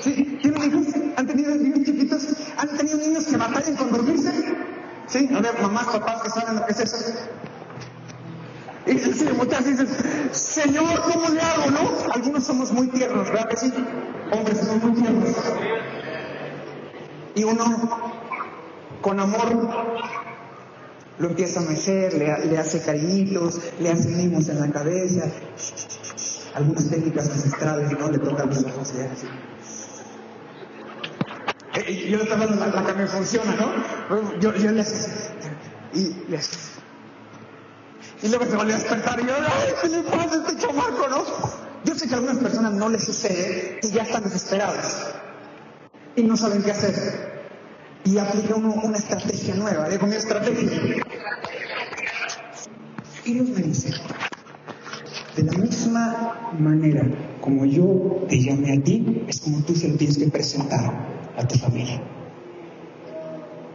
¿Sí? 0.00 0.38
¿Tienen 0.42 0.62
hijos? 0.64 0.94
¿Han 1.16 1.26
tenido 1.26 1.54
niños 1.54 1.84
chiquitos? 1.84 2.28
¿Han 2.56 2.76
tenido 2.76 2.98
niños 2.98 3.24
que 3.26 3.36
batallan 3.36 3.76
con 3.76 3.90
dormirse? 3.90 4.32
¿Sí? 5.06 5.28
A 5.34 5.40
ver, 5.40 5.60
mamás, 5.60 5.86
papás 5.86 6.22
que 6.22 6.30
saben 6.30 6.56
lo 6.56 6.66
que 6.66 6.72
es 6.72 6.80
eso. 6.80 6.96
Y 8.86 9.24
volteas 9.32 9.66
y 9.66 9.70
dices, 9.70 9.88
Señor, 10.32 11.00
¿cómo 11.02 11.28
le 11.30 11.40
hago, 11.40 11.70
no? 11.70 12.12
Algunos 12.12 12.44
somos 12.44 12.70
muy 12.72 12.88
tiernos, 12.88 13.30
¿verdad 13.30 13.48
sí? 13.56 13.72
Hombres 14.30 14.58
somos 14.58 14.82
muy 14.82 14.92
tiernos. 15.00 15.30
Y 17.34 17.44
uno, 17.44 17.64
con 19.00 19.20
amor, 19.20 19.68
lo 21.18 21.28
empieza 21.28 21.60
a 21.60 21.62
mecer, 21.62 22.12
le, 22.12 22.46
le 22.46 22.58
hace 22.58 22.82
cariñitos, 22.82 23.60
le 23.80 23.90
hace 23.90 24.08
mimos 24.10 24.48
en 24.50 24.60
la 24.60 24.70
cabeza, 24.70 25.30
algunas 26.54 26.90
técnicas 26.90 27.30
ancestrales, 27.30 27.90
¿no? 27.98 28.10
Le 28.10 28.18
toca 28.18 28.44
los 28.44 28.64
ojos 28.64 28.92
y 28.96 29.00
así. 29.00 29.26
Eh, 31.86 32.08
yo 32.10 32.18
dando 32.24 32.54
la, 32.54 32.66
la, 32.66 32.86
que 32.86 32.92
me 32.92 33.06
funciona, 33.06 33.56
¿no? 33.56 34.38
Yo, 34.40 34.54
yo 34.54 34.70
le 34.70 34.82
hace 34.82 35.32
y 35.94 36.14
le 36.28 36.36
hace 36.36 36.73
y 38.24 38.28
luego 38.28 38.46
se 38.46 38.56
volvió 38.56 38.74
a 38.74 38.78
despertar 38.78 39.20
y 39.20 39.26
yo, 39.26 39.34
¡ay, 39.36 39.72
qué 39.82 39.88
le 39.90 40.02
pasa 40.04 40.34
a 40.34 40.48
este 40.48 40.56
chamaco, 40.56 41.08
no! 41.10 41.24
Yo 41.84 41.94
sé 41.94 42.08
que 42.08 42.14
a 42.14 42.16
algunas 42.16 42.38
personas 42.38 42.72
no 42.72 42.88
les 42.88 43.04
sucede 43.04 43.80
y 43.82 43.88
ya 43.90 44.02
están 44.02 44.24
desesperadas 44.24 45.14
y 46.16 46.22
no 46.22 46.34
saben 46.34 46.62
qué 46.62 46.70
hacer. 46.70 46.94
Y 48.02 48.16
aplica 48.16 48.54
uno 48.54 48.76
una 48.82 48.96
estrategia 48.96 49.54
nueva, 49.56 49.90
digo 49.90 50.06
mi 50.06 50.16
estrategia. 50.16 50.70
Y 53.26 53.34
Dios 53.34 53.48
me 53.50 53.60
dice, 53.60 53.90
de 55.36 55.42
la 55.42 55.52
misma 55.52 56.52
manera 56.58 57.06
como 57.42 57.66
yo 57.66 58.24
te 58.26 58.40
llamé 58.40 58.78
a 58.78 58.82
ti, 58.82 59.26
es 59.28 59.40
como 59.40 59.62
tú 59.64 59.74
se 59.74 59.88
lo 59.88 59.96
tienes 59.96 60.16
que 60.16 60.28
presentar 60.28 60.94
a 61.36 61.46
tu 61.46 61.58
familia. 61.58 62.00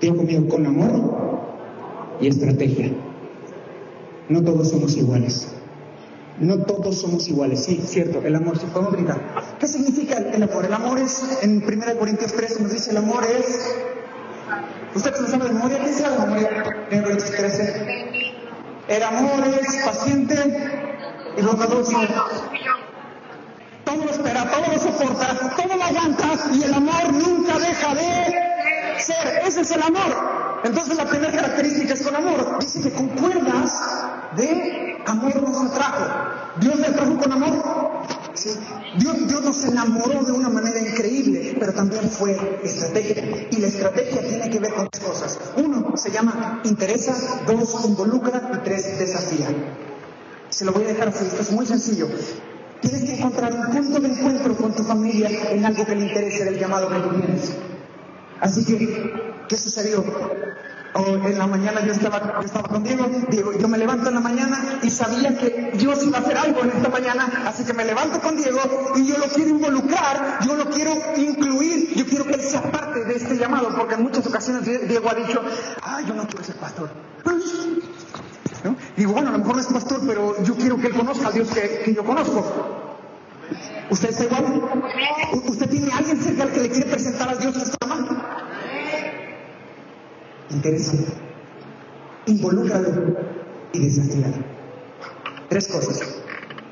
Digo 0.01 0.17
conmigo 0.17 0.47
con 0.47 0.65
amor 0.65 2.17
y 2.19 2.27
estrategia. 2.29 3.08
No 4.29 4.43
todos 4.43 4.69
somos 4.69 4.95
iguales. 4.95 5.47
No 6.39 6.59
todos 6.59 6.99
somos 6.99 7.27
iguales. 7.27 7.65
Sí, 7.65 7.81
cierto, 7.85 8.21
el 8.23 8.35
amor, 8.35 8.59
si 8.59 8.67
podemos 8.67 8.93
brincar. 8.93 9.19
¿Qué 9.59 9.67
significa 9.67 10.17
el 10.17 10.43
amor? 10.43 10.65
El 10.65 10.73
amor 10.73 10.99
es, 10.99 11.39
en 11.41 11.63
1 11.63 11.97
Corintios 11.97 12.31
13 12.33 12.63
nos 12.63 12.71
dice, 12.71 12.91
el 12.91 12.97
amor 12.97 13.25
es... 13.25 13.75
¿Ustedes 14.95 15.19
lo 15.19 15.27
saben 15.27 15.47
de 15.47 15.53
memoria? 15.53 15.79
¿Qué 15.83 15.91
sabe 15.93 16.15
de 16.15 16.25
memoria? 16.25 16.49
1 16.91 17.03
Corintios 17.03 17.31
13. 17.31 18.19
El 18.87 19.03
amor 19.03 19.47
es 19.47 19.83
paciente 19.83 20.35
y 21.37 21.41
bondadoso. 21.41 21.99
Todo 23.83 24.05
lo 24.05 24.11
espera, 24.11 24.51
todo 24.51 24.73
lo 24.73 24.79
soporta, 24.79 25.53
todo 25.55 25.75
lo 25.75 25.83
aguanta 25.83 26.27
y 26.53 26.63
el 26.63 26.73
amor 26.73 27.13
nunca 27.13 27.57
deja 27.57 27.95
de 27.95 28.48
Ese 29.45 29.61
es 29.61 29.71
el 29.71 29.81
amor. 29.81 30.59
Entonces 30.63 30.97
la 30.97 31.05
primera 31.05 31.31
característica 31.31 31.93
es 31.93 32.01
con 32.03 32.15
amor. 32.15 32.59
Dice 32.59 32.81
que 32.81 32.91
con 32.91 33.07
cuerdas 33.09 33.71
de 34.35 34.97
amor 35.05 35.41
nos 35.41 35.71
atrajo. 35.71 36.05
Dios 36.59 36.79
le 36.79 36.87
atrajo 36.87 37.17
con 37.17 37.31
amor. 37.31 37.99
Dios, 38.97 39.27
Dios 39.27 39.41
nos 39.41 39.63
enamoró 39.65 40.23
de 40.23 40.31
una 40.31 40.49
manera 40.49 40.79
increíble, 40.79 41.55
pero 41.59 41.73
también 41.73 42.09
fue 42.09 42.37
estrategia. 42.63 43.47
Y 43.51 43.57
la 43.57 43.67
estrategia 43.67 44.21
tiene 44.21 44.49
que 44.49 44.59
ver 44.59 44.73
con 44.73 44.89
tres 44.89 45.03
cosas. 45.03 45.39
Uno, 45.57 45.95
se 45.95 46.11
llama 46.11 46.61
interesa. 46.63 47.15
Dos, 47.47 47.85
involucra. 47.85 48.51
Y 48.53 48.57
tres, 48.59 48.99
desafía. 48.99 49.47
Se 50.49 50.65
lo 50.65 50.73
voy 50.73 50.83
a 50.83 50.87
dejar 50.87 51.09
así. 51.09 51.25
Esto 51.25 51.41
es 51.41 51.51
muy 51.51 51.65
sencillo. 51.65 52.07
Tienes 52.81 53.03
que 53.03 53.15
encontrar 53.17 53.53
un 53.53 53.75
punto 53.75 53.99
de 53.99 54.07
encuentro 54.07 54.55
con 54.55 54.73
tu 54.73 54.83
familia 54.83 55.29
en 55.51 55.65
algo 55.65 55.85
que 55.85 55.95
le 55.95 56.05
interese 56.05 56.45
del 56.45 56.59
llamado 56.59 56.89
que 56.89 56.95
tú 56.95 57.09
tienes. 57.19 57.51
Así 58.41 58.65
que, 58.65 59.35
¿qué 59.47 59.57
sucedió? 59.57 60.03
O 60.93 61.05
en 61.05 61.37
la 61.37 61.45
mañana 61.45 61.85
yo 61.85 61.91
estaba, 61.93 62.19
con 62.67 62.83
Diego, 62.83 63.05
Diego, 63.29 63.53
yo 63.53 63.67
me 63.67 63.77
levanto 63.77 64.09
en 64.09 64.15
la 64.15 64.21
mañana 64.21 64.79
y 64.81 64.89
sabía 64.89 65.37
que 65.37 65.71
Dios 65.75 66.03
iba 66.03 66.17
a 66.17 66.21
hacer 66.21 66.37
algo 66.37 66.63
en 66.63 66.71
esta 66.71 66.89
mañana, 66.89 67.43
así 67.45 67.63
que 67.63 67.73
me 67.73 67.85
levanto 67.85 68.19
con 68.19 68.35
Diego 68.35 68.59
y 68.95 69.05
yo 69.05 69.17
lo 69.17 69.25
quiero 69.25 69.51
involucrar, 69.51 70.39
yo 70.45 70.55
lo 70.55 70.67
quiero 70.69 70.95
incluir, 71.15 71.93
yo 71.95 72.05
quiero 72.05 72.25
que 72.25 72.33
él 72.33 72.41
sea 72.41 72.63
parte 72.71 73.03
de 73.05 73.15
este 73.15 73.37
llamado, 73.37 73.69
porque 73.77 73.95
en 73.95 74.03
muchas 74.03 74.25
ocasiones 74.25 74.65
Diego 74.65 75.09
ha 75.09 75.13
dicho, 75.13 75.41
ah, 75.83 76.01
yo 76.07 76.15
no 76.15 76.25
quiero 76.27 76.43
ser 76.43 76.55
pastor. 76.55 76.89
¿No? 78.63 78.75
Digo, 78.97 79.13
bueno, 79.13 79.29
a 79.29 79.31
lo 79.33 79.37
mejor 79.37 79.55
no 79.55 79.61
es 79.61 79.67
pastor, 79.67 80.01
pero 80.05 80.43
yo 80.43 80.55
quiero 80.55 80.77
que 80.77 80.87
él 80.87 80.93
conozca 80.93 81.27
a 81.27 81.31
Dios 81.31 81.49
que, 81.49 81.93
yo 81.95 82.03
conozco. 82.03 82.43
¿Usted 83.89 84.09
está 84.09 84.23
igual? 84.25 84.61
¿Usted 85.47 85.69
tiene 85.69 85.91
alguien 85.91 86.21
cerca 86.21 86.43
al 86.43 86.51
que 86.51 86.61
le 86.61 86.69
quiere 86.69 86.89
presentar 86.89 87.29
a 87.29 87.35
Dios? 87.35 87.78
Interesante. 90.49 91.13
Involúcralo 92.25 93.15
y 93.73 93.79
desafíalo. 93.79 94.37
Tres 95.49 95.67
cosas. 95.67 96.01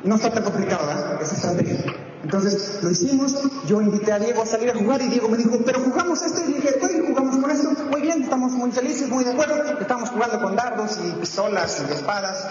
No 0.04 0.16
está 0.16 0.32
tan 0.32 0.44
complicado, 0.44 0.88
¿verdad? 0.88 1.22
Es 1.22 1.34
estrategia. 1.34 1.86
Entonces 2.24 2.80
lo 2.82 2.90
hicimos, 2.90 3.36
yo 3.68 3.82
invité 3.82 4.12
a 4.12 4.20
Diego 4.20 4.42
a 4.42 4.46
salir 4.46 4.70
a 4.72 4.76
jugar 4.76 5.02
y 5.02 5.08
Diego 5.08 5.30
me 5.30 5.38
dijo, 5.38 5.60
pero 5.66 5.80
jugamos 5.80 6.22
esto 6.24 6.42
y 6.48 6.54
dije, 6.54 6.76
oye, 6.82 7.04
jugamos 7.08 7.38
con 7.38 7.52
esto, 7.52 7.70
muy 7.92 8.02
bien, 8.02 8.24
estamos 8.24 8.52
muy 8.54 8.72
felices, 8.72 9.08
muy 9.10 9.24
de 9.24 9.32
acuerdo, 9.32 9.80
estamos 9.80 10.10
jugando 10.10 10.42
con 10.42 10.56
dardos 10.56 11.00
y 11.06 11.12
pistolas 11.20 11.84
y 11.88 11.94
espadas. 11.94 12.48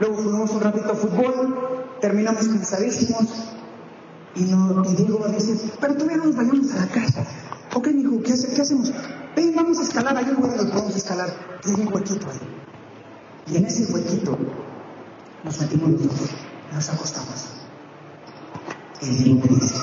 Luego 0.00 0.16
jugamos 0.16 0.50
un 0.50 0.60
ratito 0.60 0.94
fútbol, 0.94 1.84
terminamos 2.00 2.48
cansadísimos 2.48 3.26
y, 4.34 4.44
no, 4.44 4.82
y 4.84 4.94
Diego 4.94 5.18
me 5.20 5.34
dice, 5.34 5.70
pero 5.80 5.94
todavía 5.94 6.16
no 6.16 6.24
nos 6.26 6.36
vayamos 6.36 6.72
a 6.72 6.80
la 6.80 6.86
casa. 6.88 7.26
Ok, 7.76 7.88
hijo, 7.88 8.22
¿qué, 8.22 8.32
¿qué 8.54 8.62
hacemos? 8.62 8.90
Ven, 9.36 9.54
vamos 9.54 9.78
a 9.78 9.82
escalar, 9.82 10.16
ahí 10.16 10.24
lugar 10.24 10.56
donde 10.56 10.72
podemos 10.72 10.96
escalar. 10.96 11.28
Y 11.62 11.68
hay 11.68 11.80
un 11.82 11.92
huequito 11.92 12.26
ahí. 12.30 13.52
Y 13.52 13.56
en 13.58 13.66
ese 13.66 13.92
huequito 13.92 14.38
nos 15.44 15.60
metimos 15.60 15.90
los 15.90 16.02
dos, 16.04 16.30
nos 16.72 16.88
acostamos. 16.88 17.48
Y 19.02 19.06
Diego 19.08 19.40
me 19.42 19.56
dice, 19.56 19.74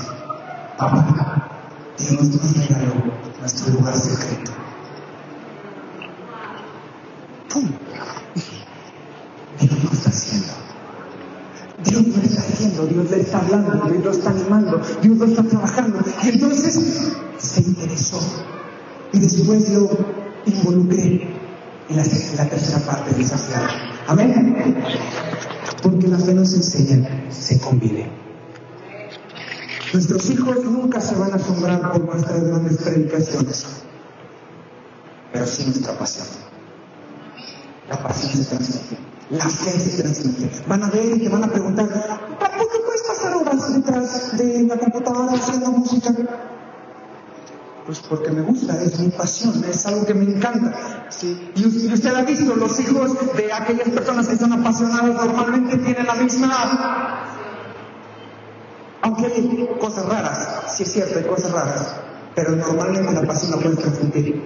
papá, 0.76 1.52
Dios 2.00 2.30
nos 2.30 2.58
regaló 2.58 2.96
nuestro 3.40 3.74
lugar 3.74 3.96
secreto. 3.96 4.52
¡Pum! 7.54 7.70
Dije, 8.34 8.66
lo 9.84 9.92
está 9.92 10.10
haciendo. 10.10 10.53
Dios 11.86 12.08
lo 12.08 12.22
está 12.22 12.42
haciendo, 12.42 12.86
Dios 12.88 13.12
le 13.12 13.22
está 13.22 13.40
hablando, 13.40 13.90
Dios 13.90 14.04
lo 14.04 14.12
está 14.12 14.30
animando, 14.30 14.82
Dios 15.02 15.18
lo 15.18 15.26
está 15.26 15.44
trabajando. 15.44 16.00
Y 16.24 16.30
entonces 16.30 17.14
se 17.38 17.62
interesó. 17.62 18.20
Y 19.12 19.20
después 19.20 19.70
lo 19.70 19.90
involucré 20.46 21.28
en 21.90 21.96
la, 21.96 22.04
en 22.04 22.50
tercera 22.50 22.80
parte 22.80 23.12
del 23.12 23.20
desafiar. 23.20 23.70
Amén. 24.08 24.76
Porque 25.82 26.08
la 26.08 26.18
fe 26.18 26.34
nos 26.34 26.54
enseña, 26.54 27.08
se 27.30 27.60
convive. 27.60 28.10
Nuestros 29.94 30.30
hijos 30.32 30.64
nunca 30.64 31.00
se 31.00 31.14
van 31.16 31.34
a 31.34 31.36
asombrar 31.36 31.92
por 31.92 32.04
nuestras 32.04 32.44
grandes 32.44 32.78
predicaciones, 32.78 33.66
pero 35.32 35.46
sí 35.46 35.66
nuestra 35.66 35.98
pasión. 35.98 36.26
La 37.90 38.02
pasión 38.02 38.32
se 38.32 38.44
transmite, 38.46 38.98
la 39.30 39.48
fe 39.48 39.80
se 39.80 40.02
transmite. 40.02 40.50
Van 40.68 40.82
a 40.82 40.90
ver 40.90 41.16
y 41.16 41.20
te 41.20 41.30
van 41.30 41.44
a 41.44 41.48
preguntar, 41.48 41.63
la 44.76 44.80
computadora 44.80 45.34
haciendo 45.34 45.72
música? 45.72 46.14
Pues 47.86 48.00
porque 48.00 48.32
me 48.32 48.42
gusta, 48.42 48.82
es 48.82 48.98
mi 49.00 49.10
pasión, 49.10 49.64
es 49.70 49.86
algo 49.86 50.06
que 50.06 50.14
me 50.14 50.24
encanta. 50.24 51.08
¿sí? 51.10 51.52
Y 51.56 51.66
usted 51.66 52.16
ha 52.16 52.22
visto, 52.22 52.56
los 52.56 52.80
hijos 52.80 53.36
de 53.36 53.52
aquellas 53.52 53.90
personas 53.90 54.28
que 54.28 54.38
son 54.38 54.54
apasionadas 54.54 55.26
normalmente 55.26 55.78
tienen 55.78 56.06
la 56.06 56.16
misma 56.16 57.24
aunque 59.04 59.26
hay 59.26 59.70
cosas 59.80 60.08
raras, 60.08 60.64
sí 60.68 60.84
es 60.84 60.94
cierto, 60.94 61.20
hay 61.20 61.26
cosas 61.26 61.52
raras, 61.52 61.96
pero 62.36 62.56
normalmente 62.56 63.12
la 63.12 63.28
pasión 63.28 63.52
la 63.52 63.58
puede 63.58 63.76
transmitir. 63.76 64.42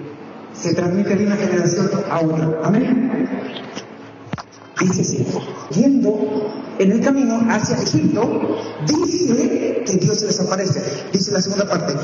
Se 0.52 0.74
transmite 0.74 1.14
de 1.14 1.26
una 1.26 1.36
generación 1.36 1.88
a 2.10 2.20
otra. 2.20 2.58
Amén. 2.64 3.57
Dice 4.80 5.02
así, 5.02 5.26
yendo 5.70 6.52
en 6.78 6.92
el 6.92 7.00
camino 7.00 7.40
hacia 7.50 7.76
Egipto, 7.78 8.60
dice 8.86 9.82
que 9.84 9.92
Dios 9.96 10.22
les 10.22 10.38
aparece. 10.40 10.80
Dice 11.12 11.32
la 11.32 11.42
segunda 11.42 11.68
parte, 11.68 11.94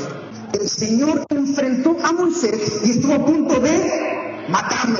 el 0.51 0.67
Señor 0.67 1.25
enfrentó 1.29 1.95
a 2.03 2.11
Moisés 2.11 2.81
y 2.83 2.91
estuvo 2.91 3.13
a 3.13 3.25
punto 3.25 3.61
de 3.61 4.45
matarlo. 4.49 4.99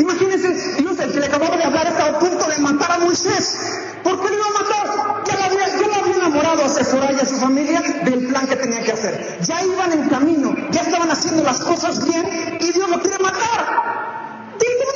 Imagínense, 0.00 0.82
Dios, 0.82 0.98
el 0.98 1.12
que 1.12 1.20
le 1.20 1.26
acababa 1.26 1.56
de 1.56 1.64
hablar, 1.64 1.86
estaba 1.86 2.18
a 2.18 2.18
punto 2.18 2.46
de 2.46 2.58
matar 2.58 2.92
a 2.92 2.98
Moisés. 2.98 3.56
¿Por 4.02 4.20
qué 4.20 4.28
lo 4.28 4.34
iba 4.34 4.46
a 4.46 4.62
matar? 4.62 5.24
Ya 5.26 5.46
había, 5.46 5.66
ya 5.66 6.00
había 6.00 6.16
enamorado 6.16 6.64
a 6.64 6.68
Sephora 6.68 7.10
y 7.10 7.16
a 7.16 7.24
su 7.24 7.36
familia 7.36 7.82
del 8.04 8.26
plan 8.26 8.46
que 8.46 8.56
tenía 8.56 8.82
que 8.82 8.92
hacer. 8.92 9.38
Ya 9.42 9.64
iban 9.64 9.92
en 9.92 10.08
camino, 10.10 10.54
ya 10.70 10.82
estaban 10.82 11.10
haciendo 11.10 11.42
las 11.42 11.60
cosas 11.60 12.04
bien 12.04 12.58
y 12.60 12.72
Dios 12.72 12.90
lo 12.90 13.00
quiere 13.00 13.18
matar. 13.18 14.13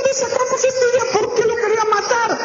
¿De 0.09 0.15
dónde 0.15 0.35
sacamos 0.35 0.65
esta 0.65 0.85
idea? 0.91 1.13
¿Por 1.13 1.35
qué 1.35 1.43
lo 1.47 1.55
quería 1.57 1.85
matar? 1.85 2.39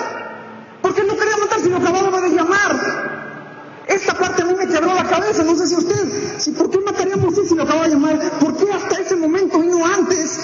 ¿Por 0.81 0.93
qué 0.93 1.03
lo 1.03 1.15
quería 1.15 1.37
matar 1.37 1.61
si 1.61 1.69
lo 1.69 1.77
acababa 1.77 2.21
de 2.21 2.29
llamar? 2.29 3.83
Esta 3.87 4.13
parte 4.17 4.41
a 4.41 4.45
mí 4.45 4.53
me 4.55 4.67
quebró 4.67 4.93
la 4.93 5.07
cabeza, 5.07 5.43
no 5.43 5.55
sé 5.55 5.67
si 5.67 5.75
usted, 5.75 6.39
si 6.39 6.51
por 6.51 6.69
qué 6.69 6.79
mataría 6.79 7.15
a 7.15 7.47
si 7.47 7.55
lo 7.55 7.63
acababa 7.63 7.87
de 7.87 7.93
llamar, 7.93 8.19
¿por 8.39 8.57
qué 8.57 8.69
hasta 8.69 8.99
ese 8.99 9.15
momento 9.15 9.63
y 9.63 9.67
no 9.67 9.85
antes? 9.85 10.39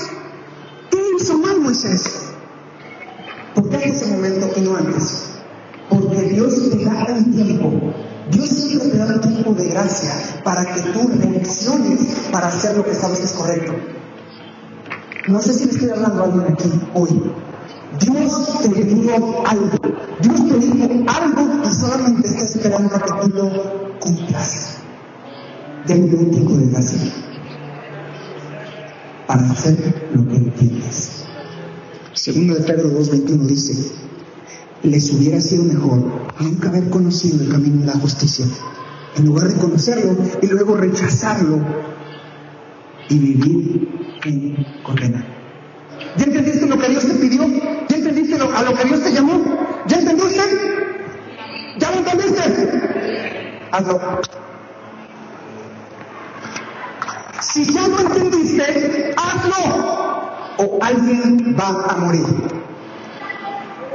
¿Qué 0.91 0.97
hizo 1.17 1.37
mal 1.39 1.59
Moisés? 1.59 2.03
¿Por 3.53 3.69
qué 3.69 3.75
hasta 3.75 3.89
ese 3.89 4.07
momento 4.07 4.49
y 4.55 4.61
no 4.61 4.77
antes? 4.77 5.29
da 6.85 7.13
un 7.13 7.33
tiempo. 7.33 7.93
Dios 8.31 8.49
siempre 8.49 8.91
te 8.91 8.97
da 8.97 9.05
un 9.07 9.21
tiempo 9.21 9.53
de 9.53 9.67
gracia 9.67 10.11
para 10.43 10.73
que 10.73 10.81
tú 10.81 11.09
reacciones 11.19 11.99
para 12.31 12.47
hacer 12.47 12.77
lo 12.77 12.85
que 12.85 12.93
sabes 12.93 13.19
que 13.19 13.25
es 13.25 13.33
correcto. 13.33 13.98
No 15.27 15.41
sé 15.41 15.53
si 15.53 15.65
le 15.65 15.71
estoy 15.71 15.89
hablando 15.89 16.21
a 16.21 16.25
alguien 16.25 16.53
aquí 16.53 16.69
hoy. 16.93 17.21
Dios 17.99 18.61
te 18.61 18.83
dijo 18.83 19.43
algo. 19.45 19.69
Dios 20.21 20.47
te 20.47 20.59
dijo 20.59 20.89
algo 21.07 21.61
y 21.65 21.71
solamente 21.71 22.27
está 22.27 22.43
esperando 22.43 22.95
a 22.95 22.99
que 22.99 23.11
tú 23.11 23.29
lo 23.35 23.99
cumplas. 23.99 24.77
Denle 25.85 26.15
un 26.15 26.31
tiempo 26.31 26.53
de 26.53 26.67
gracia 26.67 26.99
para 29.27 29.49
hacer 29.51 30.09
lo 30.13 30.27
que 30.27 30.35
entiendes. 30.37 31.25
Segundo 32.13 32.55
de 32.55 32.61
Pedro 32.61 32.89
2.21 32.99 33.45
dice, 33.45 33.91
les 34.83 35.13
hubiera 35.13 35.39
sido 35.39 35.63
mejor 35.63 36.03
nunca 36.39 36.69
haber 36.69 36.89
conocido 36.89 37.43
el 37.43 37.49
camino 37.49 37.81
de 37.81 37.87
la 37.87 37.99
justicia, 37.99 38.45
en 39.17 39.25
lugar 39.25 39.47
de 39.47 39.59
conocerlo 39.59 40.17
y 40.41 40.47
luego 40.47 40.75
rechazarlo 40.75 41.59
y 43.09 43.19
vivir 43.19 44.08
en 44.23 44.65
condena. 44.83 45.25
¿Ya 46.17 46.25
entendiste 46.25 46.65
lo 46.65 46.77
que 46.77 46.89
Dios 46.89 47.05
te 47.05 47.13
pidió? 47.13 47.45
¿Ya 47.87 47.97
entendiste 47.97 48.35
a 48.35 48.63
lo 48.63 48.75
que 48.75 48.85
Dios 48.85 49.03
te 49.03 49.11
llamó? 49.11 49.43
¿Ya 49.87 49.97
entendiste? 49.97 50.41
¿Ya 51.77 51.91
lo 51.91 51.97
entendiste? 51.97 53.59
Hazlo. 53.71 54.21
Si 57.41 57.65
ya 57.65 57.87
lo 57.87 57.99
entendiste, 57.99 59.13
hazlo. 59.15 60.19
O 60.57 60.79
alguien 60.81 61.55
va 61.57 61.85
a 61.89 61.97
morir. 61.97 62.25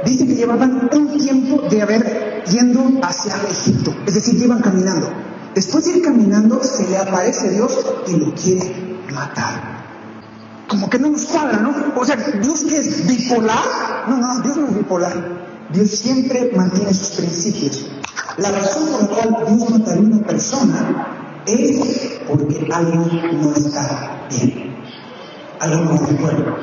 Dice 0.03 0.27
que 0.27 0.35
llevaban 0.35 0.89
un 0.91 1.17
tiempo 1.17 1.67
de 1.69 1.81
haber 1.81 2.43
yendo 2.45 2.99
hacia 3.03 3.35
Egipto, 3.49 3.95
es 4.05 4.13
decir, 4.13 4.35
llevan 4.35 4.61
caminando. 4.61 5.09
Después 5.53 5.85
de 5.85 5.97
ir 5.97 6.03
caminando, 6.03 6.63
se 6.63 6.87
le 6.89 6.97
aparece 6.97 7.49
Dios 7.49 7.85
y 8.07 8.17
lo 8.17 8.33
quiere 8.33 8.99
matar. 9.13 9.74
Como 10.67 10.89
que 10.89 10.97
no 10.99 11.09
nos 11.09 11.25
cuadra, 11.25 11.59
¿no? 11.59 11.73
O 11.95 12.05
sea, 12.05 12.15
¿Dios 12.15 12.63
que 12.63 12.77
es 12.77 13.07
bipolar? 13.07 14.05
No, 14.07 14.17
no, 14.17 14.41
Dios 14.41 14.57
no 14.57 14.67
es 14.67 14.75
bipolar. 14.75 15.45
Dios 15.71 15.89
siempre 15.89 16.51
mantiene 16.55 16.93
sus 16.93 17.09
principios. 17.11 17.87
La 18.37 18.51
razón 18.51 18.87
por 18.87 19.01
la 19.01 19.07
cual 19.07 19.45
Dios 19.47 19.69
mataría 19.69 20.01
a 20.01 20.05
una 20.05 20.25
persona 20.25 21.43
es 21.45 22.19
porque 22.27 22.67
algo 22.73 23.05
no 23.05 23.55
está 23.55 24.27
bien. 24.29 24.75
Algo 25.59 25.85
no 25.85 26.05
recuerda. 26.05 26.55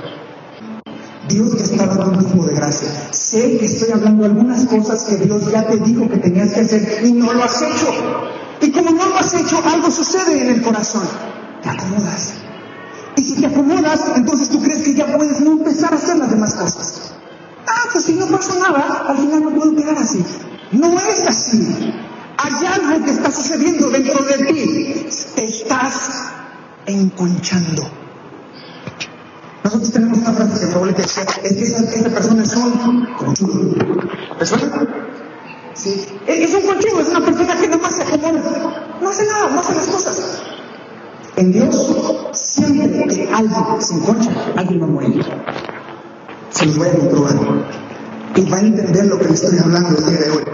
Dios 1.28 1.56
te 1.56 1.62
está 1.62 1.86
dando 1.86 2.18
un 2.18 2.18
tiempo 2.18 2.44
de 2.46 2.54
gracia. 2.54 2.88
Sé 3.12 3.58
que 3.58 3.66
estoy 3.66 3.92
hablando 3.92 4.24
algunas 4.24 4.66
cosas 4.66 5.04
que 5.04 5.16
Dios 5.16 5.50
ya 5.50 5.66
te 5.66 5.76
dijo 5.78 6.08
que 6.08 6.18
tenías 6.18 6.50
que 6.52 6.60
hacer 6.60 7.00
y 7.04 7.12
no 7.12 7.32
lo 7.32 7.44
has 7.44 7.62
hecho. 7.62 7.88
Y 8.60 8.70
como 8.70 8.90
no 8.90 9.06
lo 9.06 9.16
has 9.16 9.32
hecho, 9.34 9.62
algo 9.64 9.90
sucede 9.90 10.42
en 10.42 10.48
el 10.54 10.62
corazón. 10.62 11.04
Te 11.62 11.68
acomodas. 11.68 12.34
Y 13.16 13.22
si 13.22 13.40
te 13.40 13.46
acomodas, 13.46 14.00
entonces 14.16 14.48
tú 14.48 14.62
crees 14.62 14.82
que 14.82 14.94
ya 14.94 15.16
puedes 15.16 15.40
no 15.40 15.52
empezar 15.52 15.92
a 15.92 15.96
hacer 15.96 16.16
las 16.16 16.30
demás 16.30 16.54
cosas. 16.54 17.12
Ah, 17.66 17.88
pues 17.92 18.04
si 18.04 18.14
no 18.14 18.26
pasa 18.26 18.54
nada, 18.58 19.04
al 19.08 19.16
final 19.18 19.44
no 19.44 19.50
puedo 19.50 19.76
quedar 19.76 19.98
así. 19.98 20.24
No 20.72 20.98
es 20.98 21.26
así. 21.26 21.92
Hay 22.38 22.66
algo 22.66 23.04
que 23.04 23.10
está 23.10 23.30
sucediendo 23.30 23.90
dentro 23.90 24.24
de 24.24 24.44
ti. 24.44 25.06
Te 25.34 25.44
estás 25.44 26.32
enconchando. 26.86 27.82
Nosotros 29.64 29.92
tenemos 29.92 30.18
una 30.18 30.32
frase 30.32 30.66
que 30.66 30.74
abuelita 30.74 31.02
decía, 31.02 31.24
es 31.44 31.52
que 31.52 31.62
esa, 31.62 31.82
esa 31.84 32.08
persona 32.08 32.42
es 32.42 32.56
un 32.56 33.06
conchudo. 33.14 33.74
¿Te 34.38 34.46
suena? 34.46 34.86
Sí. 35.74 36.04
Es, 36.26 36.54
un 36.54 36.62
conchudo, 36.62 37.00
es 37.00 37.08
una 37.08 37.24
persona 37.24 37.56
que 37.56 37.68
nomás 37.68 37.94
se 37.94 38.02
acomoda. 38.02 38.98
No 39.00 39.08
hace 39.08 39.26
nada, 39.26 39.50
no 39.50 39.60
hace 39.60 39.74
las 39.74 39.86
cosas. 39.86 40.42
En 41.36 41.52
Dios, 41.52 41.86
alguien 42.64 43.80
se 43.80 43.94
enconcha, 43.94 44.30
alguien 44.56 44.80
va 44.80 44.84
a 44.84 44.88
morir. 44.88 45.24
Se 46.50 46.66
los 46.66 46.78
voy 46.78 46.88
a 46.88 46.92
comprobar. 46.92 47.34
Y 48.34 48.50
va 48.50 48.56
a 48.56 48.60
entender 48.60 49.06
lo 49.06 49.18
que 49.18 49.24
le 49.26 49.34
estoy 49.34 49.58
hablando 49.58 49.90
el 49.90 50.04
día 50.04 50.18
de 50.18 50.30
hoy. 50.30 50.44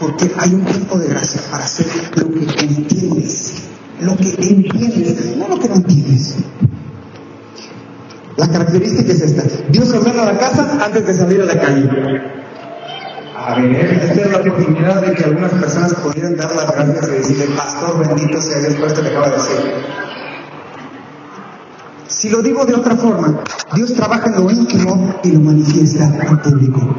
Porque 0.00 0.30
hay 0.38 0.54
un 0.54 0.64
tiempo 0.64 0.98
de 0.98 1.08
gracia 1.08 1.40
para 1.50 1.64
hacer 1.64 1.86
lo 2.16 2.30
que 2.30 2.64
entiendes. 2.64 3.64
Lo 4.00 4.16
que 4.16 4.28
entiendes, 4.28 5.36
no 5.36 5.48
lo 5.48 5.58
que 5.58 5.68
no 5.68 5.76
entiendes. 5.76 6.36
La 8.36 8.48
característica 8.48 9.12
es 9.12 9.20
esta. 9.20 9.42
Dios 9.70 9.92
ordena 9.92 10.24
la 10.24 10.38
casa 10.38 10.78
antes 10.84 11.06
de 11.06 11.14
salir 11.14 11.40
a 11.42 11.44
la 11.44 11.60
calle. 11.60 11.88
A 13.36 13.60
ver, 13.60 13.76
esta 13.76 14.22
es 14.22 14.30
la 14.32 14.38
oportunidad 14.38 15.02
de 15.02 15.14
que 15.14 15.24
algunas 15.24 15.52
personas 15.52 15.94
pudieran 15.94 16.36
dar 16.36 16.54
las 16.56 16.74
gracias 16.74 17.08
y 17.08 17.12
decirle, 17.12 17.46
Pastor, 17.56 18.06
bendito 18.06 18.40
sea 18.40 18.58
Dios 18.58 18.74
por 18.74 18.88
esto 18.88 19.02
que 19.02 19.08
acaba 19.08 19.28
de 19.28 19.36
decir. 19.36 20.03
Si 22.06 22.28
lo 22.28 22.42
digo 22.42 22.64
de 22.66 22.74
otra 22.74 22.96
forma, 22.96 23.42
Dios 23.74 23.94
trabaja 23.94 24.26
en 24.26 24.34
lo 24.34 24.50
íntimo 24.50 25.14
y 25.22 25.32
lo 25.32 25.40
manifiesta 25.40 26.04
en 26.04 26.38
público. 26.38 26.94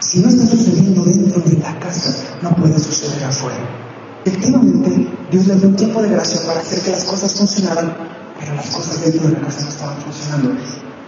Si 0.00 0.20
no 0.20 0.28
está 0.28 0.46
sucediendo 0.46 1.02
dentro 1.02 1.40
de 1.40 1.58
la 1.58 1.78
casa, 1.78 2.14
no 2.42 2.54
puede 2.56 2.78
suceder 2.78 3.24
afuera. 3.24 3.56
Efectivamente, 4.24 5.08
Dios 5.30 5.46
le 5.46 5.56
dio 5.56 5.68
un 5.68 5.76
tiempo 5.76 6.02
de 6.02 6.10
gracia 6.10 6.40
para 6.46 6.60
hacer 6.60 6.80
que 6.80 6.90
las 6.90 7.04
cosas 7.04 7.34
funcionaran, 7.34 7.96
pero 8.38 8.54
las 8.54 8.70
cosas 8.70 9.00
dentro 9.00 9.28
de 9.28 9.34
la 9.34 9.40
casa 9.40 9.62
no 9.62 9.68
estaban 9.68 9.96
funcionando. 9.98 10.50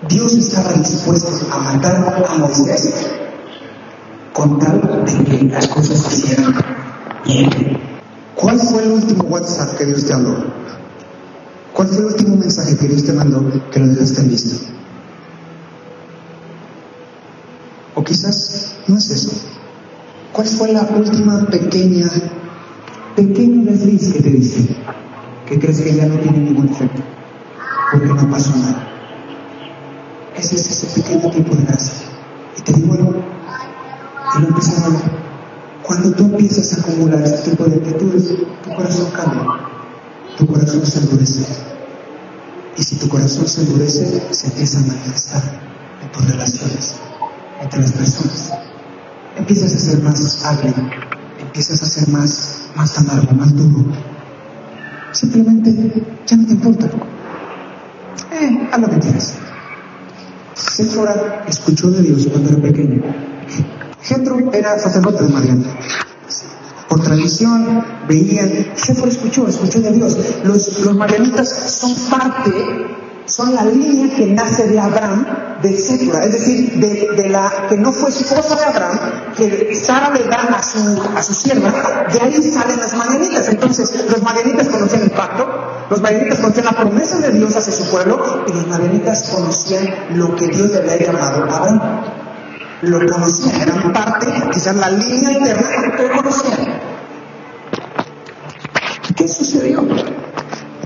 Dios 0.09 0.35
estaba 0.35 0.73
dispuesto 0.73 1.31
a 1.51 1.59
matar 1.59 2.25
a 2.29 2.39
Moisés 2.39 2.95
con 4.33 4.59
tal 4.59 4.81
de 5.05 5.25
que 5.25 5.45
las 5.45 5.67
cosas 5.69 5.99
se 5.99 6.17
hicieran 6.17 6.55
bien. 7.25 7.51
¿Cuál 8.35 8.61
fue 8.61 8.83
el 8.83 8.93
último 8.93 9.25
WhatsApp 9.25 9.77
que 9.77 9.87
Dios 9.87 10.05
te 10.05 10.13
habló? 10.13 10.66
¿Cuál 11.77 11.89
fue 11.89 11.99
el 11.99 12.05
último 12.07 12.37
mensaje 12.37 12.75
que 12.75 12.89
Dios 12.89 13.05
te 13.05 13.13
mandó 13.13 13.53
que 13.71 13.81
lo 13.81 13.89
dejaste 13.89 14.23
en 14.23 14.31
visto? 14.31 14.65
O 17.95 18.03
quizás 18.03 18.77
no 18.89 18.97
es 18.97 19.11
eso. 19.11 19.31
¿Cuál 20.33 20.47
fue 20.47 20.73
la 20.73 20.85
última 20.85 21.45
pequeña, 21.45 22.07
pequeño 23.15 23.71
desliz 23.71 24.11
que 24.11 24.23
te 24.23 24.31
diste? 24.31 24.75
Que 25.45 25.59
crees 25.59 25.83
que 25.83 25.95
ya 25.95 26.07
no 26.07 26.19
tiene 26.19 26.39
ningún 26.39 26.71
efecto. 26.71 27.03
Porque 27.93 28.07
no 28.07 28.31
pasó 28.31 28.57
nada. 28.57 28.89
Ese 30.35 30.55
es 30.55 30.71
ese 30.71 30.99
pequeño 31.03 31.31
tipo 31.31 31.55
de 31.57 31.63
gracia. 31.63 32.07
Y 32.57 32.63
te 32.63 32.73
digo 32.73 32.95
algo, 32.95 33.23
y 34.39 34.41
lo 34.41 34.49
empiezas. 34.49 34.83
Cuando 35.83 36.11
tú 36.13 36.25
empiezas 36.25 36.73
a 36.73 36.81
acumular 36.81 37.21
este 37.21 37.51
tipo 37.51 37.65
de 37.65 37.77
actitudes, 37.77 38.29
tu 38.65 38.75
corazón 38.75 39.11
cambia. 39.11 39.45
Tu 40.39 40.47
corazón 40.47 40.87
se 40.87 41.01
endurece. 41.01 41.66
Y 42.79 42.83
si 42.83 42.97
tu 42.97 43.09
corazón 43.09 43.49
se 43.49 43.63
endurece, 43.63 44.23
se 44.31 44.47
empieza 44.49 44.79
a 44.79 44.83
manifestar 44.83 45.43
en 46.03 46.13
tus 46.13 46.31
relaciones, 46.31 46.95
entre 47.61 47.81
las 47.81 47.93
personas. 47.93 48.53
Empiezas 49.37 49.75
a 49.75 49.79
ser 49.79 50.03
más 50.03 50.45
agrio, 50.45 50.75
empiezas 51.41 51.83
a 51.83 51.87
ser 51.87 52.09
más, 52.09 52.69
más 52.77 52.99
amargo, 52.99 53.33
más 53.33 53.55
duro. 53.57 53.85
Simplemente 55.13 56.05
ya 56.27 56.37
no 56.37 56.47
te 56.47 56.53
importa. 56.53 56.87
Eh, 58.33 58.69
haz 58.71 58.81
lo 58.81 58.91
que 58.91 58.99
quieras. 58.99 59.35
Séfora 60.55 61.45
escuchó 61.49 61.91
de 61.91 62.03
Dios 62.03 62.27
cuando 62.31 62.51
era 62.51 62.61
pequeño. 62.61 63.03
Jetro 64.03 64.53
era 64.53 64.79
sacerdote 64.79 65.25
de 65.25 65.31
Mariana. 65.31 65.65
Por 66.89 67.03
tradición 67.03 67.85
veían, 68.09 68.73
Séfora 68.77 69.11
escuchó, 69.11 69.49
escuchó 69.49 69.81
de 69.81 69.93
Dios. 69.93 70.17
Los, 70.45 70.79
los 70.81 71.49
son 71.49 71.95
parte, 72.11 72.53
son 73.27 73.55
la 73.55 73.65
línea 73.65 74.15
que 74.15 74.27
nace 74.27 74.69
de 74.69 74.79
Abraham, 74.79 75.27
de 75.63 75.77
Séfora, 75.77 76.25
es 76.25 76.33
decir, 76.33 76.73
de, 76.79 77.09
de 77.17 77.29
la 77.29 77.67
que 77.69 77.77
no 77.77 77.93
fue 77.93 78.11
esposa 78.11 78.55
de 78.55 78.65
Abraham, 78.65 78.99
que 79.37 79.75
Sara 79.75 80.11
le 80.11 80.25
da 80.25 80.43
a 80.57 80.63
su, 80.63 81.03
a 81.17 81.23
su 81.23 81.35
sierva, 81.35 81.73
de 82.13 82.21
ahí 82.21 82.41
salen 82.53 82.79
las 82.79 82.95
marianitas. 82.95 83.49
Entonces, 83.49 84.05
los 84.09 84.23
marianitas 84.23 84.69
conocían 84.69 85.03
el 85.03 85.11
pacto, 85.11 85.47
los 85.91 86.01
marianitas 86.01 86.39
conocían 86.39 86.67
la 86.67 86.73
promesa 86.73 87.19
de 87.19 87.33
Dios 87.33 87.57
hacia 87.57 87.73
su 87.73 87.91
pueblo, 87.91 88.45
y 88.47 88.53
los 88.53 88.67
marianitas 88.69 89.31
conocían 89.31 89.89
lo 90.15 90.37
que 90.37 90.47
Dios 90.47 90.71
le 90.71 90.79
había 90.79 91.07
llamado 91.07 91.25
a 91.25 91.57
Abraham 91.57 92.16
lo 92.87 93.05
conocían, 93.07 93.61
eran 93.61 93.93
parte, 93.93 94.27
quizás 94.53 94.77
la 94.77 94.91
línea 94.91 95.33
interna, 95.33 95.67
pero 95.97 96.17
conocían. 96.17 96.81
¿Qué 99.17 99.29
sucedió? 99.29 99.87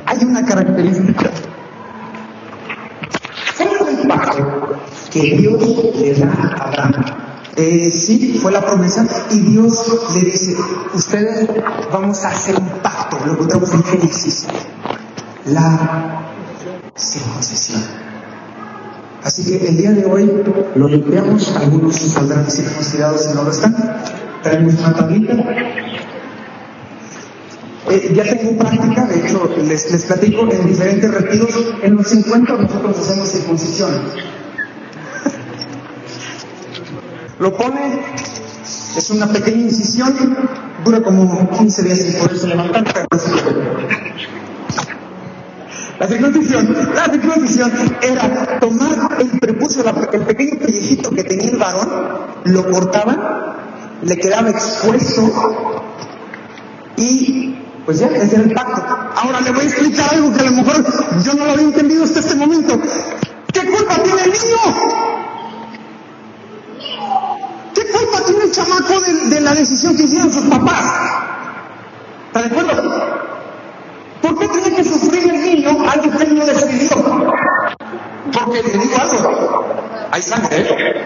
Hay 0.07 0.25
una 0.25 0.45
característica. 0.45 1.31
Fue 3.55 3.67
el 3.67 4.09
pacto 4.09 4.77
que 5.11 5.37
Dios 5.37 5.63
le 5.97 6.15
da 6.15 6.33
a 6.59 6.65
Abraham. 6.69 7.05
Eh, 7.57 7.91
sí, 7.91 8.39
fue 8.41 8.53
la 8.53 8.65
promesa 8.65 9.07
y 9.31 9.41
Dios 9.41 10.15
le 10.15 10.31
dice, 10.31 10.57
ustedes 10.95 11.49
vamos 11.93 12.25
a 12.25 12.29
hacer 12.29 12.57
un 12.57 12.69
pacto, 12.83 13.19
lo 13.27 13.33
encontramos 13.33 13.75
en 13.75 13.85
Génesis, 13.85 14.47
la 15.47 16.23
circuncisión. 16.97 18.10
Así 19.23 19.45
que 19.45 19.69
el 19.69 19.77
día 19.77 19.93
de 19.93 20.05
hoy 20.07 20.31
lo 20.75 20.89
limpiamos, 20.89 21.55
algunos 21.57 21.97
saldrán 21.97 22.51
circuncidados 22.51 23.25
si 23.27 23.35
no 23.35 23.45
lo 23.45 23.51
están, 23.51 23.77
traemos 24.43 24.75
una 24.75 24.95
tablita. 24.95 25.35
Eh, 27.91 28.13
ya 28.15 28.23
tengo 28.25 28.57
práctica, 28.57 29.05
de 29.07 29.19
hecho, 29.19 29.51
les, 29.67 29.91
les 29.91 30.05
platico 30.05 30.51
en 30.51 30.67
diferentes 30.67 31.11
retiros. 31.13 31.51
En 31.83 31.97
los 31.97 32.07
50 32.09 32.53
nosotros 32.53 32.99
hacemos 32.99 33.29
circuncisión. 33.29 33.91
Lo 37.41 37.57
pone, 37.57 38.03
es 38.97 39.11
una 39.11 39.27
pequeña 39.27 39.63
incisión, 39.63 40.15
dura 40.85 41.03
como 41.03 41.51
15 41.51 41.83
días 41.83 41.99
sin 41.99 42.21
poderse 42.21 42.47
levantar. 42.47 42.85
La 46.01 46.07
circuncisión, 46.09 46.75
la 46.95 47.05
circuncisión 47.05 47.71
era 48.01 48.59
tomar 48.59 49.19
el 49.19 49.39
prepucio, 49.39 49.85
el 50.13 50.23
pequeño 50.23 50.59
pellejito 50.59 51.11
que 51.11 51.25
tenía 51.25 51.51
el 51.51 51.59
varón, 51.59 51.91
lo 52.45 52.71
cortaban, 52.71 53.21
le 54.01 54.17
quedaba 54.17 54.49
expuesto 54.49 55.85
y 56.97 57.55
pues 57.85 57.99
ya, 57.99 58.07
ese 58.07 58.37
era 58.37 58.45
el 58.45 58.55
pacto. 58.55 58.83
Ahora 59.15 59.43
le 59.43 59.51
voy 59.51 59.61
a 59.61 59.65
explicar 59.65 60.15
algo 60.15 60.33
que 60.33 60.41
a 60.41 60.45
lo 60.45 60.53
mejor 60.53 60.85
yo 61.23 61.35
no 61.35 61.45
lo 61.45 61.51
había 61.51 61.65
entendido 61.65 62.05
hasta 62.05 62.21
este 62.21 62.35
momento. 62.35 62.81
¿Qué 63.53 63.67
culpa 63.67 63.95
tiene 64.03 64.23
el 64.23 64.33
niño? 64.33 64.57
¿Qué 67.75 67.87
culpa 67.87 68.25
tiene 68.25 68.45
el 68.45 68.53
chamaco 68.53 69.01
de, 69.01 69.35
de 69.35 69.41
la 69.43 69.53
decisión 69.53 69.95
que 69.99 70.05
hicieron 70.05 70.33
sus 70.33 70.45
papás? 70.45 70.83
¿Está 72.29 72.41
de 72.41 72.47
acuerdo? 72.47 73.20
¿Por 74.31 74.39
qué 74.39 74.49
tiene 74.61 74.77
que 74.77 74.85
sufrir 74.85 75.29
el 75.29 75.43
niño 75.43 75.71
algo 75.91 76.17
que 76.17 76.23
él 76.23 76.39
no 76.39 76.47
decidió? 76.47 76.91
Porque 78.33 78.63
le 78.63 78.79
digo 78.79 78.97
algo, 79.01 79.65
hay 80.13 80.23
sangre, 80.23 80.61
¿eh? 80.61 81.05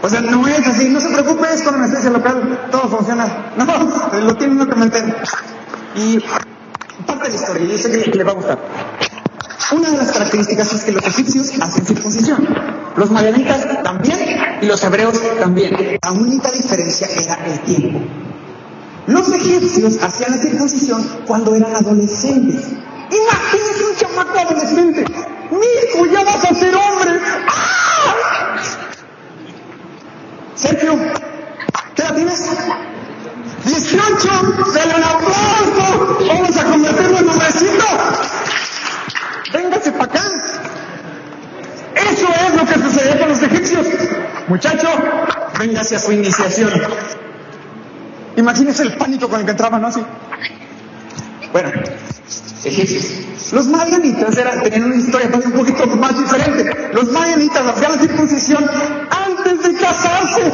O 0.00 0.08
sea, 0.08 0.20
no 0.20 0.46
es 0.46 0.66
así, 0.66 0.88
no 0.88 1.00
se 1.00 1.08
preocupe, 1.08 1.46
es 1.52 1.62
con 1.62 1.74
anestesia 1.74 2.10
local, 2.10 2.68
todo 2.70 2.88
funciona. 2.88 3.52
No, 3.56 4.20
lo 4.20 4.36
tiene 4.36 4.54
uno 4.54 4.68
que 4.68 4.76
meter. 4.76 5.16
Y 5.96 6.18
parte 7.06 7.24
de 7.24 7.28
la 7.30 7.34
historia, 7.34 7.66
yo 7.66 7.78
sé 7.78 7.90
que 7.90 8.10
le 8.16 8.24
va 8.24 8.30
a 8.30 8.34
gustar. 8.34 8.58
Una 9.72 9.90
de 9.90 9.96
las 9.96 10.12
características 10.12 10.72
es 10.72 10.84
que 10.84 10.92
los 10.92 11.04
egipcios 11.04 11.52
hacen 11.60 11.84
circuncisión. 11.84 12.48
Los 12.96 13.10
madianitas 13.10 13.82
también 13.82 14.18
y 14.60 14.66
los 14.66 14.82
hebreos 14.84 15.20
también. 15.40 15.98
La 16.02 16.12
única 16.12 16.50
diferencia 16.50 17.08
era 17.08 17.38
el 17.46 17.60
tiempo. 17.60 18.00
Los 19.06 19.32
egipcios 19.32 19.98
hacían 20.02 20.30
la 20.32 20.38
circuncisión 20.38 21.02
cuando 21.26 21.54
eran 21.54 21.74
adolescentes. 21.74 22.68
Imagínense 23.10 23.84
un 23.84 23.96
chamaco 23.96 24.38
adolescente. 24.38 25.04
Hijo, 25.50 26.06
ya 26.06 26.24
vas 26.24 26.44
a 26.44 26.54
ser 26.54 26.74
hombre. 26.74 27.20
¡Ah! 27.48 28.56
Sergio, 30.54 30.96
¿qué 31.94 32.02
edad 32.02 32.14
tienes? 32.14 32.48
18. 33.64 34.64
¡Se 34.72 34.86
le 34.86 34.92
aplauso! 34.92 36.18
Vamos 36.28 36.56
a 36.56 36.64
convertirlo 36.64 37.18
en 37.18 37.28
hombrecito. 37.28 37.84
Véngase 39.52 39.92
para 39.92 40.04
acá. 40.04 40.22
Eso 41.94 42.26
es 42.28 42.54
lo 42.54 42.66
que 42.66 42.74
sucedió 42.74 43.18
con 43.18 43.28
los 43.28 43.42
egipcios. 43.42 43.86
Muchacho, 44.48 44.88
véngase 45.58 45.96
a 45.96 45.98
su 45.98 46.12
iniciación. 46.12 46.70
Imagínense 48.36 48.82
el 48.82 48.96
pánico 48.96 49.28
con 49.28 49.40
el 49.40 49.44
que 49.44 49.52
entraban, 49.52 49.82
¿no? 49.82 49.88
Así. 49.88 50.02
Bueno. 51.52 51.70
Los 53.52 53.66
madianitas 53.66 54.36
eran, 54.36 54.62
tenían 54.62 54.84
una 54.84 54.96
historia 54.96 55.28
un 55.32 55.52
poquito 55.52 55.86
más 55.88 56.16
diferente. 56.16 56.92
Los 56.92 57.10
madianitas 57.10 57.66
hacían 57.66 57.92
la 57.92 57.98
circuncisión 57.98 58.70
antes 59.10 59.62
de 59.62 59.74
casarse. 59.80 60.52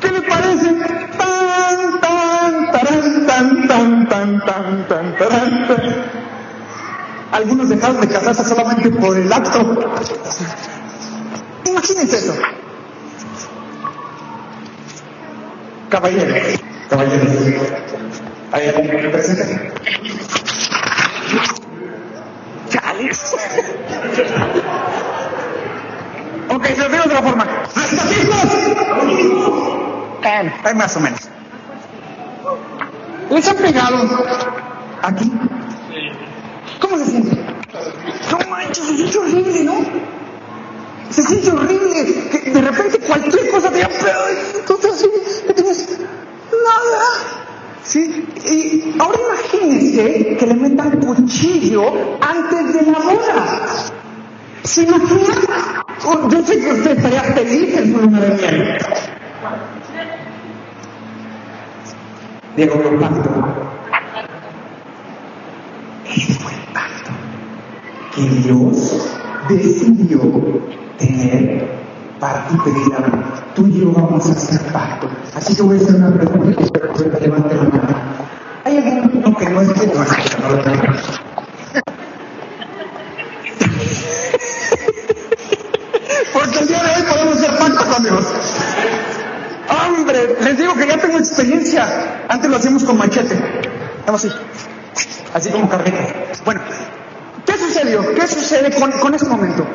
¿Qué 0.00 0.10
le 0.10 0.22
parece? 0.22 0.72
Tan, 1.18 2.00
tan, 2.00 2.70
tarán, 2.72 3.26
tan, 3.26 3.68
tan, 3.68 4.08
tan, 4.08 4.40
tan, 4.46 4.86
tan, 4.86 5.16
tan. 5.18 6.08
Algunos 7.32 7.68
dejaron 7.68 8.00
de 8.00 8.08
casarse 8.08 8.44
solamente 8.44 8.90
por 8.90 9.16
el 9.16 9.30
acto. 9.30 9.78
Imagínense 11.66 12.16
eso. 12.16 12.34
Caballero, 15.90 16.34
caballero. 16.90 17.24
¿Hay 18.52 18.68
alguien 18.68 19.00
que 19.00 19.08
presente? 19.08 19.72
Chales. 22.68 23.34
ok, 26.50 26.66
se 26.66 26.76
lo 26.76 26.88
digo 26.88 27.02
de 27.04 27.08
otra 27.08 27.22
forma. 27.22 27.44
¡Rascachismos! 27.74 28.46
Bueno, 30.22 30.52
hay 30.62 30.74
más 30.74 30.96
o 30.96 31.00
menos. 31.00 31.20
¿Les 33.30 33.48
han 33.48 33.56
pegado 33.56 33.96
aquí? 35.02 35.32
¿Cómo 36.80 36.98
se 36.98 37.06
siente? 37.06 37.34
No 38.30 38.38
manches, 38.50 38.84
se 38.84 38.96
siente 38.96 39.18
horrible, 39.18 39.64
¿no? 39.64 39.74
Se 41.10 41.22
siente 41.22 41.50
horrible. 41.50 42.04
Que 42.44 42.50
de 42.50 42.60
repente 42.60 42.98
cualquier 43.00 43.50
cosa 43.50 43.70
te 43.70 43.80
da 43.80 43.88
entonces 44.58 44.92
así, 44.92 45.44
no 45.46 45.54
tienes 45.54 45.98
nada. 46.50 47.02
¿Sí? 47.82 48.26
Y 48.50 48.94
ahora 48.98 49.18
imagínense 49.18 50.36
que 50.36 50.46
le 50.46 50.54
metan 50.54 51.00
antes 51.76 52.72
de 52.72 52.92
la 52.92 52.98
boda. 52.98 53.68
¿Se 54.62 54.82
imaginan? 54.82 55.38
Oh, 56.06 56.28
Yo 56.30 56.42
sé 56.42 56.60
que 56.60 56.72
usted 56.72 56.96
estaría 56.96 57.22
feliz 57.22 57.76
en 57.76 57.92
su 57.92 58.00
luna 58.00 58.20
de 58.20 58.28
miel. 58.28 58.78
Pacto. 63.00 63.30
Ese 66.06 66.34
fue 66.34 66.52
el 66.52 66.72
pacto 66.72 67.10
que 68.14 68.22
Dios 68.22 69.18
decidió 69.48 70.20
tener 70.98 71.68
para 72.18 72.48
ti 72.48 72.56
pedir 72.64 72.94
a 72.94 73.54
Tú 73.54 73.66
y 73.66 73.80
yo 73.80 73.92
vamos 73.92 74.28
a 74.28 74.32
hacer 74.32 74.72
pacto. 74.72 75.08
Así 75.34 75.54
que 75.54 75.62
voy 75.62 75.78
a 75.78 75.80
hacer 75.80 75.96
una 75.96 76.12
pregunta 76.12 76.60
y 76.60 76.64
espero 76.64 76.92
que 76.94 77.26
la 77.26 77.28
mano. 77.28 77.44
¿Hay 78.64 78.76
alguien 78.76 79.22
no, 79.22 79.36
que 79.36 79.48
no 79.48 79.62
es 79.62 79.72
que 79.72 79.86
no 79.86 79.92
que 79.92 80.76
no 80.76 81.17
Hombre, 90.18 90.36
les 90.44 90.58
digo 90.58 90.74
que 90.74 90.86
ya 90.86 90.98
tengo 90.98 91.18
experiencia. 91.18 92.24
Antes 92.28 92.50
lo 92.50 92.56
hacíamos 92.56 92.84
con 92.84 92.98
machete. 92.98 93.36
Así. 94.06 94.28
Así 95.34 95.50
como 95.50 95.68
carreta. 95.68 96.14
Bueno, 96.44 96.60
¿qué 97.46 97.52
sucedió? 97.58 98.14
¿Qué 98.14 98.26
sucede 98.26 98.74
con, 98.74 98.90
con 98.92 99.14
este 99.14 99.28
momento? 99.28 99.66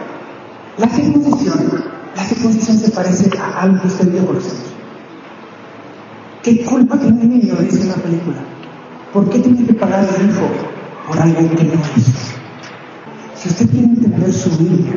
La 0.77 0.88
circuncisión, 0.88 1.86
la 2.15 2.23
circuncisión 2.23 2.79
se 2.79 2.91
parece 2.91 3.29
a 3.38 3.62
algo 3.62 3.82
que 3.82 3.88
usted 3.88 4.08
vio 4.08 4.25
por 4.25 4.38
ejemplo. 4.38 4.60
¿Qué 6.41 6.65
culpa 6.65 6.97
tiene 6.97 7.21
el 7.21 7.29
niño? 7.29 7.56
Dice 7.56 7.86
la 7.86 7.95
película. 7.95 8.38
¿Por 9.13 9.29
qué 9.29 9.39
tiene 9.39 9.65
que 9.65 9.73
pagar 9.73 10.06
el 10.19 10.29
hijo 10.29 10.49
por 11.08 11.19
algo 11.19 11.38
que 11.56 11.63
no 11.63 11.73
hizo? 11.95 12.12
Si 13.36 13.49
usted 13.49 13.69
quiere 13.69 13.86
entender 13.86 14.34
su 14.34 14.49
Biblia, 14.58 14.95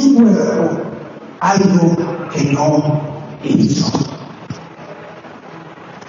su 0.00 0.14
cuerpo 0.14 0.86
algo 1.40 1.96
que 2.32 2.44
no 2.52 3.00
hizo. 3.44 3.92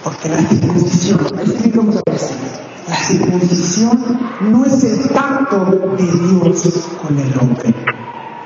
Porque 0.02 0.28
la 0.28 0.38
circuncisión, 0.38 1.20
es 1.40 1.62
que 1.62 1.78
vamos 1.78 1.96
a 1.96 2.10
decir, 2.10 2.36
la 2.88 2.96
circuncisión 2.96 4.18
no 4.40 4.64
es 4.64 4.84
el 4.84 5.10
pacto 5.10 5.66
de 5.98 6.04
Dios 6.04 6.88
con 7.02 7.18
el 7.18 7.38
hombre, 7.38 7.74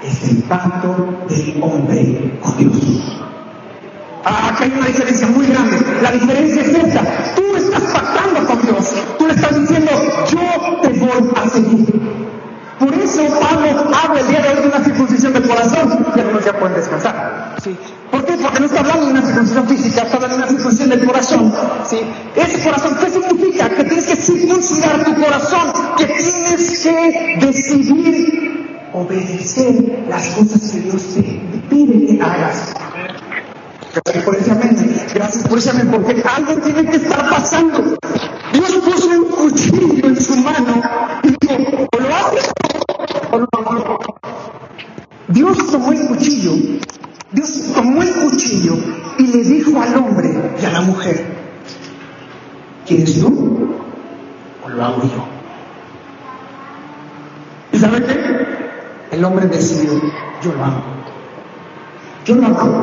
es 0.02 0.28
el 0.28 0.42
pacto 0.44 1.06
del 1.28 1.62
hombre 1.62 2.40
con 2.42 2.56
Dios. 2.58 3.12
Ah, 4.24 4.50
aquí 4.52 4.64
hay 4.64 4.72
una 4.78 4.86
diferencia 4.86 5.26
muy 5.28 5.46
grande. 5.46 5.76
La 6.00 6.12
diferencia 6.12 6.62
es 6.62 6.68
esta. 6.68 7.34
Tú 7.34 7.42
estás 7.56 7.82
pactando 7.82 8.46
con 8.46 8.62
Dios. 8.62 8.94
Tú 9.18 9.26
le 9.26 9.34
estás 9.34 9.60
diciendo, 9.60 9.90
yo 10.30 10.80
te 10.80 10.88
voy 11.00 11.30
a 11.34 11.48
seguir. 11.48 12.00
Por 12.78 12.94
eso 12.94 13.22
circuncisión 15.22 15.32
del 15.32 15.48
corazón 15.48 16.06
y 16.16 16.20
algunos 16.20 16.44
ya 16.44 16.52
pueden 16.58 16.76
descansar. 16.76 17.56
¿sí? 17.62 17.76
¿Por 18.10 18.24
qué? 18.24 18.32
Porque 18.34 18.60
no 18.60 18.66
está 18.66 18.80
hablando 18.80 19.06
de 19.06 19.12
una 19.12 19.22
circuncisión 19.22 19.68
física, 19.68 20.02
está 20.02 20.16
hablando 20.16 20.36
de 20.36 20.42
una 20.42 20.52
circuncisión 20.52 20.90
del 20.90 21.06
corazón. 21.06 21.54
¿sí? 21.88 22.00
Ese 22.34 22.62
corazón, 22.64 22.96
¿qué 23.00 23.10
significa? 23.10 23.68
Que 23.68 23.84
tienes 23.84 24.06
que 24.06 24.16
circuncidar 24.16 25.04
tu 25.04 25.14
corazón, 25.14 25.72
que 25.96 26.06
tienes 26.06 26.80
que 26.82 27.36
decidir 27.40 28.88
obedecer 28.92 30.04
las 30.08 30.26
cosas 30.28 30.70
que 30.70 30.80
Dios 30.80 31.02
te 31.14 31.22
pide 31.70 32.06
que 32.06 32.22
hagas. 32.22 32.74
Gracias 33.94 34.24
por 34.24 34.36
ese 34.36 34.50
amén. 34.50 35.04
Gracias 35.14 35.44
Apúrese 35.44 35.72
porque 35.84 36.22
algo 36.22 36.54
tiene 36.62 36.84
que 36.86 36.96
estar 36.96 37.28
pasando. 37.28 37.96
Dios 38.52 38.72
puso 38.84 39.08
un 39.08 39.24
cuchillo 39.30 40.08
en 40.08 40.20
su 40.20 40.36
mano 40.36 40.82
y 41.22 41.28
dijo, 41.28 41.88
o 41.92 42.00
lo 42.00 42.14
haces 42.14 42.50
o 43.30 43.38
no 43.38 43.48
lo 43.52 43.70
hago. 43.70 43.98
Dios 45.32 45.70
tomó 45.70 45.92
el 45.92 46.06
cuchillo, 46.08 46.52
Dios 47.30 47.72
tomó 47.74 48.02
el 48.02 48.12
cuchillo 48.12 48.74
y 49.18 49.28
le 49.28 49.42
dijo 49.42 49.80
al 49.80 49.96
hombre 49.96 50.30
y 50.60 50.64
a 50.64 50.70
la 50.70 50.82
mujer, 50.82 51.24
¿quieres 52.86 53.18
tú 53.18 53.74
o 54.62 54.68
lo 54.68 54.84
hago 54.84 55.02
yo? 55.04 55.24
¿Y 57.72 57.78
sabe 57.78 58.04
qué? 58.04 59.16
El 59.16 59.24
hombre 59.24 59.46
decidió, 59.46 59.92
yo 60.42 60.52
lo 60.52 60.64
hago. 60.64 60.82
Yo 62.24 62.36
lo 62.36 62.46
hago. 62.46 62.81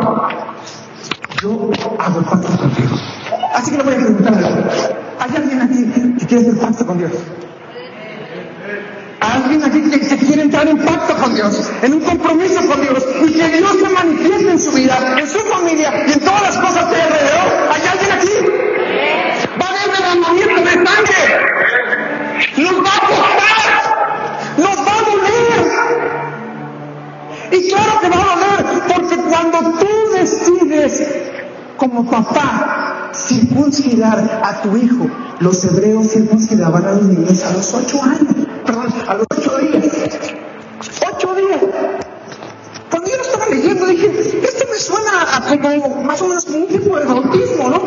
Como 45.61 46.03
más 46.03 46.21
o 46.21 46.27
menos 46.27 46.45
como 46.45 46.59
un 46.59 46.67
tipo 46.67 46.97
de 46.97 47.05
bautismo, 47.05 47.69
¿no? 47.69 47.81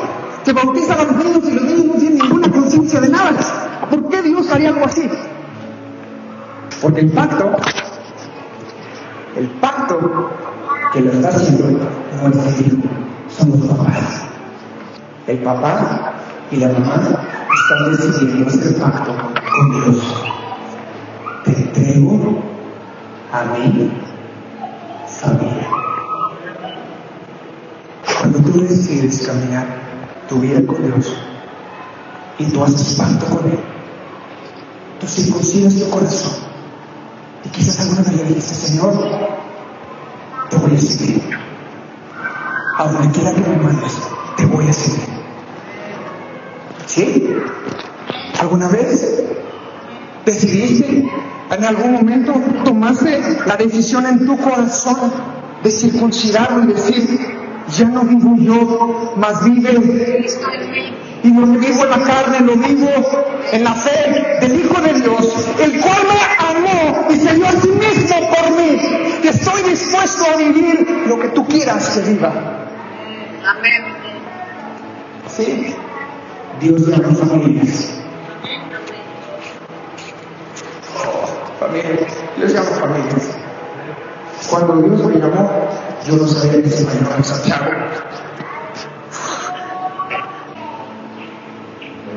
Que 0.45 0.53
bautizan 0.53 1.01
a 1.01 1.05
los 1.05 1.17
niños 1.17 1.41
y 1.45 1.51
los 1.53 1.65
niños 1.65 1.85
no 1.87 1.95
tienen 1.95 2.19
ninguna 2.19 2.51
conciencia 2.51 3.01
de 3.01 3.09
nada. 3.09 3.33
¿Por 3.91 4.09
qué 4.09 4.23
Dios 4.23 4.51
haría 4.51 4.71
algo 4.71 4.85
así? 4.85 5.09
Porque 6.81 7.01
el 7.01 7.13
pacto, 7.13 7.57
el 9.37 9.49
pacto 9.61 10.31
que 10.93 11.01
lo 11.01 11.13
está 11.13 11.29
haciendo 11.29 11.65
no 12.23 12.43
es 12.43 12.61
hijo, 12.61 12.77
son 13.29 13.51
los 13.51 13.61
papás. 13.69 14.23
El 15.27 15.39
papá 15.39 16.15
y 16.51 16.57
la 16.57 16.69
mamá 16.69 16.97
están 17.55 17.91
decidiendo 17.91 18.49
hacer 18.49 18.79
pacto 18.79 19.13
con 19.53 19.71
Dios 19.71 20.33
te 21.45 21.51
entrego 21.51 22.43
a 23.33 23.45
mi 23.45 24.02
Cuando 28.33 28.51
tú 28.51 28.63
decides 28.63 29.27
caminar 29.27 29.67
tu 30.27 30.39
vida 30.41 30.67
con 30.67 30.83
Dios 30.83 31.13
y 32.39 32.47
tú 32.47 32.65
haces 32.65 32.95
pacto 32.95 33.27
con 33.27 33.51
Él, 33.51 33.59
tú 34.99 35.07
circuncidas 35.07 35.75
tu 35.75 35.91
corazón 35.91 36.33
y 37.45 37.49
quizás 37.51 37.81
alguna 37.81 38.01
vez 38.01 38.17
le 38.17 38.35
dices, 38.35 38.57
Señor, 38.57 38.95
te 40.49 40.57
voy 40.57 40.75
a 40.75 40.81
seguir. 40.81 41.23
A 42.79 42.85
donde 42.91 43.11
quiera 43.11 43.35
que 43.35 43.41
me 43.43 43.57
mandes, 43.57 43.99
te 44.39 44.47
voy 44.47 44.67
a 44.67 44.73
seguir. 44.73 45.09
¿Sí? 46.87 47.29
¿Alguna 48.41 48.69
vez 48.69 49.25
decidiste 50.25 51.07
en 51.51 51.65
algún 51.65 51.93
momento 51.93 52.33
tomaste 52.65 53.21
la 53.45 53.57
decisión 53.59 54.07
en 54.07 54.25
tu 54.25 54.39
corazón 54.39 55.13
de 55.63 55.71
circuncidarlo 55.71 56.65
y 56.65 56.73
decir, 56.73 57.42
ya 57.69 57.85
no 57.87 58.03
vivo 58.03 58.37
yo, 58.39 59.15
más 59.17 59.45
vive. 59.45 60.27
Y 61.23 61.33
lo 61.33 61.53
que 61.53 61.59
vivo 61.59 61.85
en 61.85 61.91
la 61.91 62.03
carne, 62.03 62.41
lo 62.41 62.57
vivo 62.57 62.89
en 63.53 63.65
la 63.65 63.75
fe 63.75 64.39
del 64.41 64.61
Hijo 64.61 64.81
de 64.81 65.01
Dios, 65.01 65.49
el 65.61 65.81
cual 65.81 65.99
me 66.09 66.59
amó 66.59 67.07
y 67.11 67.17
se 67.17 67.35
dio 67.35 67.47
a 67.47 67.53
sí 67.53 67.69
mismo 67.69 68.31
por 68.31 68.51
mí, 68.57 68.79
que 69.23 69.29
estoy 69.29 69.63
dispuesto 69.63 70.25
a 70.35 70.37
vivir 70.37 71.05
lo 71.07 71.21
que 71.21 71.29
tú 71.29 71.47
quieras 71.47 71.91
que 71.91 72.11
viva. 72.13 72.33
Amén. 73.47 73.83
Sí, 75.29 75.75
Dios 76.61 76.87
llama 76.89 77.09
a 77.09 77.27
familias. 77.27 78.03
familias, 81.61 82.13
les 82.39 82.53
llamo 82.53 82.71
familias. 82.73 83.31
Cuando 84.51 84.77
Dios 84.83 85.07
me 85.07 85.15
llamó, 85.15 85.69
yo 86.07 86.17
no 86.17 86.27
sabía 86.27 86.63
que 86.63 86.71
se 86.71 86.85
me 86.85 86.95
llamaba 86.95 87.23
Santiago. 87.23 87.65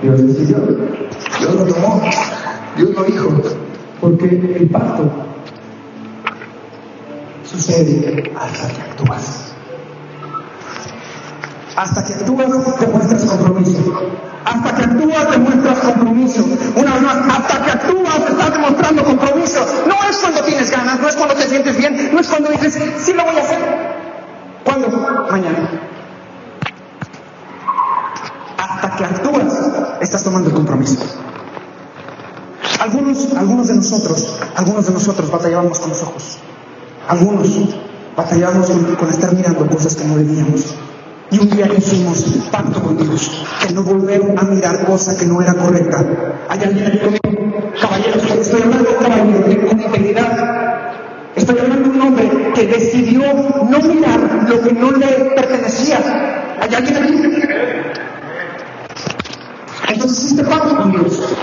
Dios 0.02 0.28
decidió, 0.28 0.58
Dios 1.40 1.56
lo 1.56 1.66
tomó, 1.66 2.02
Dios 2.78 2.90
lo 2.96 3.04
dijo, 3.04 3.30
porque 4.02 4.26
el 4.26 4.70
pacto 4.70 5.10
sucede 7.44 8.32
hasta 8.40 8.68
que 8.68 8.82
actúas. 8.82 9.54
Hasta 11.76 12.06
que 12.06 12.14
actúas 12.14 12.80
demuestras 12.80 13.24
compromiso. 13.24 14.12
Hasta 14.46 14.76
que 14.76 14.84
actúas 14.84 15.32
demuestras 15.32 15.80
compromiso. 15.80 16.46
Una 16.76 16.94
vez 16.94 17.02
más, 17.02 17.18
hasta 17.30 17.66
que 17.66 17.72
actúas 17.72 18.30
estás 18.30 18.52
demostrando 18.54 19.04
compromiso. 19.04 19.35
No 19.54 20.10
es 20.10 20.18
cuando 20.18 20.42
tienes 20.44 20.72
ganas, 20.72 21.00
no 21.00 21.08
es 21.08 21.16
cuando 21.16 21.36
te 21.36 21.48
sientes 21.48 21.78
bien, 21.78 22.10
no 22.14 22.20
es 22.20 22.28
cuando 22.28 22.50
dices, 22.50 22.80
sí 22.98 23.14
lo 23.14 23.24
voy 23.24 23.38
a 23.38 23.42
hacer. 23.42 23.60
¿Cuándo? 24.64 24.88
Mañana. 25.30 25.70
Hasta 28.58 28.96
que 28.96 29.06
actúas, 29.06 29.54
estás 30.02 30.24
tomando 30.24 30.50
el 30.50 30.56
compromiso. 30.56 30.98
Algunos, 32.80 33.34
algunos 33.36 33.68
de 33.68 33.76
nosotros, 33.76 34.36
algunos 34.56 34.88
de 34.88 34.94
nosotros 34.94 35.32
batallábamos 35.32 35.80
con 35.80 35.90
los 35.90 36.02
ojos. 36.02 36.38
Algunos 37.08 37.48
batallábamos 38.16 38.70
con, 38.70 39.10
estar 39.10 39.34
mirando 39.34 39.68
cosas 39.68 39.96
que 39.96 40.06
no 40.06 40.18
debíamos. 40.18 40.74
Y 41.32 41.40
un 41.40 41.50
día 41.50 41.68
hicimos 41.76 42.24
pacto 42.52 42.82
con 42.82 42.98
Dios, 42.98 43.46
que 43.62 43.74
no 43.74 43.84
volver 43.84 44.22
a 44.38 44.44
mirar 44.44 44.86
cosa 44.86 45.16
que 45.16 45.26
no 45.26 45.42
era 45.42 45.54
correcta. 45.54 46.06
¿Hay 46.50 46.64
alguien 46.64 46.88
aquí 46.88 47.00
conmigo? 47.00 47.72
Caballeros, 47.82 48.24
de 49.10 49.58
con 49.68 49.80
integridad. 49.82 50.92
Estoy 51.36 51.60
hablando 51.60 51.90
de 51.90 52.00
un 52.00 52.02
hombre 52.02 52.52
que 52.56 52.66
decidió 52.66 53.22
no 53.70 53.80
mirar 53.82 54.20
lo 54.48 54.62
que 54.62 54.72
no 54.74 54.92
le 54.92 55.08
pertenecía. 55.36 56.00
¿Hay 56.62 56.74
alguien 56.74 56.98
aquí? 56.98 57.14
Entonces 59.90 60.26
hiciste 60.26 60.44
pacto 60.44 60.76
con 60.78 60.92
Dios. 60.92 61.38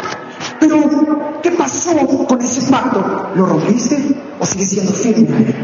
Pero, 0.59 1.41
¿qué 1.43 1.51
pasó 1.53 1.95
con 2.27 2.41
ese 2.41 2.71
pacto? 2.71 3.31
¿Lo 3.35 3.47
rompiste 3.47 3.99
o 4.41 4.47
sigues 4.47 4.71
siendo 4.71 4.93
firme? 4.93 5.55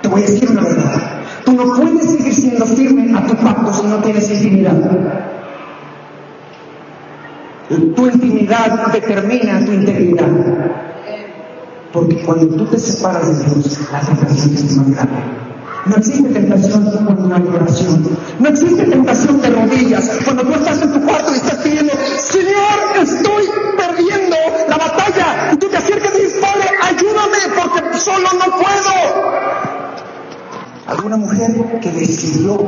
Te 0.00 0.08
voy 0.08 0.22
a 0.22 0.26
decir 0.26 0.50
una 0.50 0.62
verdad. 0.62 1.22
Tú 1.44 1.52
no 1.52 1.74
puedes 1.74 2.10
seguir 2.10 2.34
siendo 2.34 2.66
firme 2.66 3.16
a 3.16 3.26
tu 3.26 3.36
pacto 3.36 3.72
si 3.72 3.86
no 3.86 3.96
tienes 3.98 4.30
intimidad. 4.30 4.76
Tu 7.68 8.06
intimidad 8.06 8.86
determina 8.92 9.64
tu 9.64 9.72
integridad. 9.72 10.28
Porque 11.92 12.22
cuando 12.24 12.46
tú 12.56 12.66
te 12.66 12.78
separas 12.78 13.26
de 13.38 13.44
Dios, 13.44 13.78
la 13.92 14.00
tentación 14.00 14.54
es 14.54 14.76
más. 14.76 15.08
No 15.84 15.96
existe 15.96 16.28
tentación 16.28 16.84
cuando 17.04 17.26
no 17.26 17.34
hay 17.34 17.42
oración. 17.42 18.08
No 18.38 18.48
existe 18.48 18.84
tentación 18.84 19.40
de 19.42 19.50
rodillas. 19.50 20.10
Cuando 20.24 20.44
tú 20.44 20.52
estás 20.54 20.82
en 20.82 20.92
tu 20.92 21.04
cuarto 21.04 21.32
y 21.32 21.36
estás 21.36 21.56
pidiendo, 21.56 21.92
Señor, 22.18 23.02
estoy 23.02 23.44
perdiendo 23.76 24.36
la 24.68 24.76
batalla. 24.78 25.50
Y 25.52 25.56
tú 25.56 25.68
te 25.68 25.76
acercas 25.76 26.12
y 26.18 26.22
dices, 26.22 26.40
Padre, 26.40 26.68
ayúdame 26.82 27.38
porque 27.56 27.98
solo 27.98 28.28
no 28.38 28.56
puedo 28.56 29.72
alguna 30.92 31.16
mujer 31.16 31.80
que 31.80 31.90
decidió, 31.90 32.58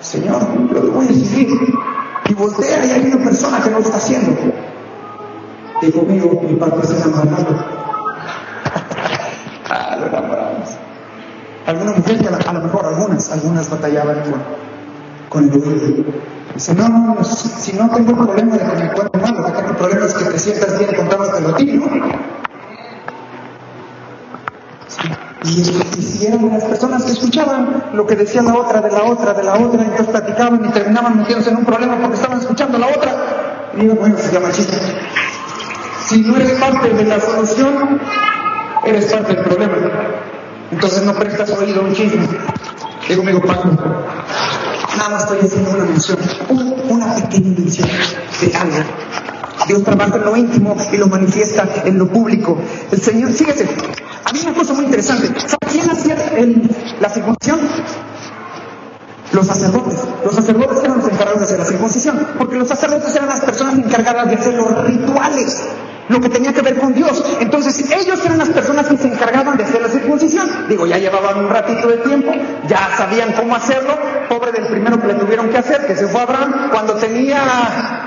Señor, 0.00 0.42
lo 0.70 0.92
voy 0.92 1.06
a 1.06 1.08
seguir, 1.08 1.48
y 2.28 2.34
voltea 2.34 2.84
y 2.84 2.90
hay 2.90 3.12
una 3.12 3.24
persona 3.24 3.60
que 3.62 3.70
no 3.70 3.78
lo 3.78 3.84
está 3.84 3.96
haciendo. 3.96 4.36
Y 5.82 5.90
conmigo 5.92 6.40
mi 6.42 6.54
padre 6.54 6.86
se 6.86 6.94
ah, 9.68 9.96
lo 10.00 10.06
enamoramos. 10.06 10.70
Alguna 11.66 11.92
mujer 11.92 12.18
que 12.18 12.28
a, 12.28 12.52
lo 12.52 12.60
mejor 12.60 12.86
algunas, 12.86 13.32
algunas 13.32 13.68
batallaban 13.68 14.18
con, 15.28 15.48
con 15.48 15.72
el. 15.72 16.06
Dice, 16.54 16.74
no, 16.74 16.88
no, 16.88 17.24
si, 17.24 17.72
no 17.72 17.90
tengo 17.90 18.16
problema 18.16 18.56
de 18.56 18.64
con 18.64 18.82
mi 18.82 18.88
cuerpo 18.88 19.18
humano, 19.18 19.40
lo 19.40 19.46
que 19.46 19.52
tengo 19.52 19.76
problema 19.76 20.06
es 20.06 20.14
que 20.14 20.24
te 20.24 20.38
sientas 20.38 20.78
bien 20.78 20.94
contándotelo 20.94 21.48
a 21.48 21.56
ti, 21.56 21.72
¿no? 21.72 21.86
Y, 25.44 26.02
si 26.02 26.26
eran 26.26 26.48
las 26.50 26.64
personas 26.64 27.04
que 27.04 27.12
escuchaban 27.12 27.90
lo 27.92 28.06
que 28.06 28.14
decía 28.14 28.42
la 28.42 28.54
otra, 28.54 28.80
de 28.80 28.90
la 28.90 29.02
otra, 29.04 29.34
de 29.34 29.42
la 29.42 29.54
otra, 29.54 29.82
entonces 29.82 30.06
platicaban 30.06 30.64
y 30.64 30.68
terminaban 30.68 31.18
metiéndose 31.18 31.50
en 31.50 31.56
un 31.56 31.64
problema 31.64 31.98
porque 31.98 32.14
estaban 32.14 32.38
escuchando 32.38 32.78
la 32.78 32.86
otra. 32.88 33.72
Y 33.76 33.80
digo, 33.80 33.96
bueno, 33.96 34.16
se 34.18 34.32
llama 34.32 34.50
chiste. 34.52 34.76
Si 36.06 36.22
no 36.22 36.36
eres 36.36 36.52
parte 36.52 36.88
de 36.90 37.04
la 37.04 37.20
solución, 37.20 38.00
eres 38.84 39.12
parte 39.12 39.34
del 39.34 39.44
problema. 39.44 39.74
Entonces 40.70 41.02
no 41.02 41.14
prestas 41.14 41.50
oído 41.50 41.82
un 41.82 41.92
chisme. 41.94 42.26
Digo, 43.08 43.22
amigo 43.22 43.40
Paco, 43.40 43.68
nada 44.96 45.08
más 45.10 45.22
estoy 45.22 45.38
haciendo 45.40 45.70
una 45.70 45.84
mención, 45.84 46.18
una 46.88 47.14
pequeña 47.14 47.58
mención 47.58 47.88
de 48.40 48.56
algo. 48.56 48.76
Dios 49.68 49.84
trabaja 49.84 50.16
en 50.16 50.24
lo 50.24 50.36
íntimo 50.36 50.76
y 50.92 50.96
lo 50.96 51.06
manifiesta 51.06 51.68
en 51.84 51.98
lo 51.98 52.08
público. 52.08 52.58
El 52.90 53.00
Señor, 53.00 53.32
fíjese, 53.32 53.68
había 54.24 54.42
una 54.42 54.54
cosa 54.54 54.74
muy 54.74 54.84
interesante. 54.86 55.28
¿Sabe 55.40 55.58
quién 55.70 55.90
hacía 55.90 56.16
la 57.00 57.08
circuncisión? 57.08 57.60
Los 59.32 59.46
sacerdotes. 59.46 59.98
Los 60.24 60.34
sacerdotes 60.34 60.78
eran 60.82 60.98
los 60.98 61.08
encargados 61.08 61.38
de 61.38 61.44
hacer 61.44 61.58
la 61.58 61.64
circuncisión, 61.64 62.26
porque 62.38 62.56
los 62.56 62.68
sacerdotes 62.68 63.14
eran 63.14 63.28
las 63.28 63.40
personas 63.40 63.74
encargadas 63.74 64.28
de 64.28 64.34
hacer 64.34 64.54
los 64.54 64.84
rituales 64.84 65.62
lo 66.08 66.20
que 66.20 66.28
tenía 66.28 66.52
que 66.52 66.62
ver 66.62 66.78
con 66.78 66.94
Dios. 66.94 67.24
Entonces 67.40 67.90
ellos 67.90 68.24
eran 68.24 68.38
las 68.38 68.50
personas 68.50 68.86
que 68.86 68.96
se 68.96 69.08
encargaban 69.08 69.56
de 69.56 69.64
hacer 69.64 69.82
la 69.82 69.88
circuncisión. 69.88 70.66
Digo, 70.68 70.86
ya 70.86 70.98
llevaban 70.98 71.38
un 71.38 71.50
ratito 71.50 71.88
de 71.88 71.98
tiempo, 71.98 72.32
ya 72.68 72.90
sabían 72.96 73.32
cómo 73.32 73.54
hacerlo. 73.54 73.98
Pobre 74.28 74.52
del 74.52 74.66
primero 74.66 75.00
que 75.00 75.08
le 75.08 75.14
tuvieron 75.14 75.48
que 75.48 75.58
hacer, 75.58 75.86
que 75.86 75.96
se 75.96 76.06
fue 76.06 76.20
a 76.20 76.24
Abraham, 76.24 76.70
cuando 76.70 76.94
tenía... 76.94 78.05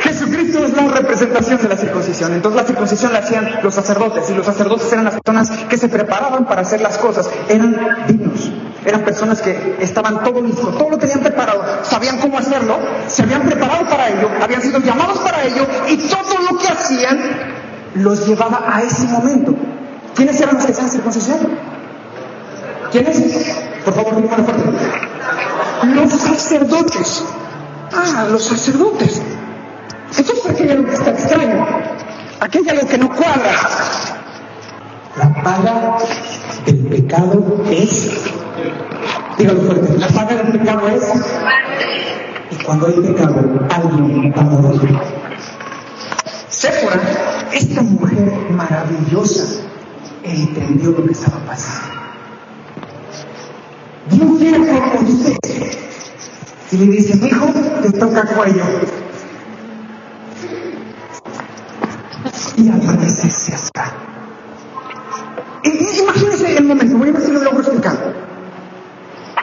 Jesucristo 0.00 0.64
es 0.64 0.74
la 0.74 0.88
representación 0.88 1.62
de 1.62 1.68
la 1.68 1.76
circuncisión. 1.76 2.32
Entonces 2.32 2.60
la 2.60 2.66
circuncisión 2.66 3.12
la 3.12 3.18
hacían 3.20 3.60
los 3.62 3.74
sacerdotes 3.74 4.30
y 4.30 4.34
los 4.34 4.46
sacerdotes 4.46 4.92
eran 4.92 5.04
las 5.04 5.20
personas 5.20 5.50
que 5.68 5.76
se 5.76 5.88
preparaban 5.88 6.46
para 6.46 6.62
hacer 6.62 6.80
las 6.80 6.98
cosas. 6.98 7.28
Eran 7.48 8.06
dignos. 8.06 8.50
Eran 8.84 9.04
personas 9.04 9.42
que 9.42 9.76
estaban 9.80 10.22
todo 10.22 10.40
listo, 10.40 10.68
todo 10.68 10.90
lo 10.90 10.96
tenían 10.96 11.18
preparado, 11.18 11.60
sabían 11.82 12.18
cómo 12.18 12.38
hacerlo, 12.38 12.78
se 13.08 13.24
habían 13.24 13.42
preparado 13.42 13.84
para 13.88 14.10
ello, 14.10 14.30
habían 14.40 14.62
sido 14.62 14.78
llamados 14.78 15.18
para 15.18 15.42
ello 15.42 15.66
y 15.88 15.96
todo 15.96 16.40
lo 16.48 16.56
que 16.56 16.68
hacían 16.68 17.18
los 17.96 18.28
llevaba 18.28 18.62
a 18.68 18.82
ese 18.82 19.08
momento. 19.08 19.56
¿Quiénes 20.14 20.40
eran 20.40 20.54
los 20.54 20.64
que 20.66 20.72
hacían 20.72 20.88
circuncisión? 20.88 21.38
¿Quiénes? 22.92 23.56
Por 23.84 23.94
favor, 23.94 24.14
fuerte. 24.28 24.52
Los 25.94 26.12
sacerdotes. 26.12 27.24
Ah, 27.92 28.26
los 28.30 28.44
sacerdotes. 28.44 29.20
Entonces 30.16 30.46
aquí 30.50 30.62
hay 30.62 30.70
algo 30.70 30.84
que 30.86 30.94
está 30.94 31.10
extraño. 31.10 31.66
Aquí 32.40 32.58
hay 32.58 32.68
algo 32.68 32.86
que 32.88 32.98
no 32.98 33.08
cuadra. 33.08 33.52
La 35.16 35.42
paga 35.42 35.98
del 36.66 36.78
pecado 36.86 37.64
es 37.70 38.26
Dígalo 39.38 39.60
fuerte, 39.62 39.98
la 39.98 40.08
paga 40.08 40.42
del 40.42 40.58
pecado 40.58 40.88
es. 40.88 41.04
Y 42.50 42.64
cuando 42.64 42.86
hay 42.86 42.94
pecado, 42.94 43.34
alguien 43.68 44.32
va 44.34 44.40
a 44.40 44.44
morir. 44.44 44.98
Séfora, 46.48 47.00
esta 47.52 47.82
mujer 47.82 48.32
maravillosa, 48.50 49.62
entendió 50.22 50.92
lo 50.92 51.04
que 51.04 51.12
estaba 51.12 51.38
pasando. 51.40 51.96
Dios 54.10 54.40
viene 54.40 54.80
con 54.96 55.04
usted 55.04 55.36
y 56.72 56.76
le 56.78 56.86
dice, 56.86 57.16
mi 57.16 57.28
hijo, 57.28 57.46
te 57.82 57.90
toca 57.92 58.24
cuello. 58.24 58.64
Y 62.56 62.68
aparece 62.68 63.30
César. 63.30 63.92
Imagínense 65.64 66.56
el 66.56 66.64
momento, 66.64 66.98
voy 66.98 67.08
a 67.08 67.12
ver 67.12 67.22
si 67.22 67.32
lo 67.32 67.42
logro 67.42 67.60
explicar. 67.60 68.14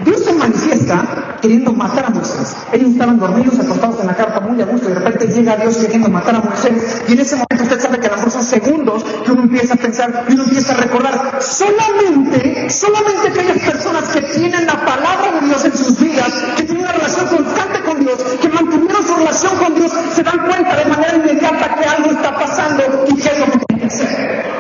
Dios 0.04 0.24
se 0.24 0.34
manifiesta 0.34 1.38
queriendo 1.42 1.72
matar 1.74 2.06
a 2.06 2.10
Moisés. 2.10 2.56
Ellos 2.72 2.92
estaban 2.92 3.20
dormidos, 3.20 3.60
acostados 3.60 4.00
en 4.00 4.08
la 4.08 4.16
carpa 4.16 4.40
muy 4.40 4.62
a 4.62 4.66
gusto, 4.66 4.90
y 4.90 4.94
de 4.94 5.00
repente 5.00 5.28
llega 5.28 5.56
Dios 5.58 5.78
queriendo 5.78 6.10
matar 6.10 6.36
a 6.36 6.42
Moisés. 6.42 7.04
Y 7.08 7.14
en 7.14 7.20
ese 7.20 7.36
momento 7.36 7.64
usted 7.64 7.80
sabe 7.80 8.00
que 8.00 8.08
a 8.08 8.12
lo 8.12 8.16
mejor 8.16 8.32
son 8.32 8.44
segundos 8.44 9.04
que 9.04 9.32
uno 9.32 9.44
empieza 9.44 9.76
a 9.76 9.78
pensar 9.78 10.26
y 10.28 10.34
uno 10.34 10.44
empieza 10.46 10.74
a 10.74 10.78
recordar. 10.78 11.40
Solamente, 11.42 12.70
solamente 12.70 13.28
aquellas 13.28 13.60
personas 13.60 14.10
que 14.10 14.22
tienen 14.22 14.66
la 14.66 14.84
palabra 14.84 15.40
de 15.40 15.48
Dios 15.48 15.64
en 15.66 15.78
sus 15.78 16.00
vidas, 16.00 16.34
que 16.56 16.64
tienen 16.64 16.84
una 16.84 16.94
relación 16.94 17.28
constante 17.28 17.83
Dios, 18.00 18.20
que 18.42 18.50
mantuvieron 18.50 19.06
su 19.06 19.16
relación 19.16 19.58
con 19.58 19.76
Dios, 19.76 19.92
se 20.14 20.24
dan 20.24 20.40
cuenta 20.40 20.76
de 20.76 20.86
manera 20.86 21.16
inmediata 21.16 21.76
que 21.76 21.86
algo 21.86 22.12
está 22.12 22.36
pasando 22.36 22.84
y 23.08 23.16
que 23.16 23.30
es 23.30 23.40
lo 23.40 23.46
que 23.46 23.66
tiene 23.66 23.82
que 23.82 23.88
hacer. 23.88 24.54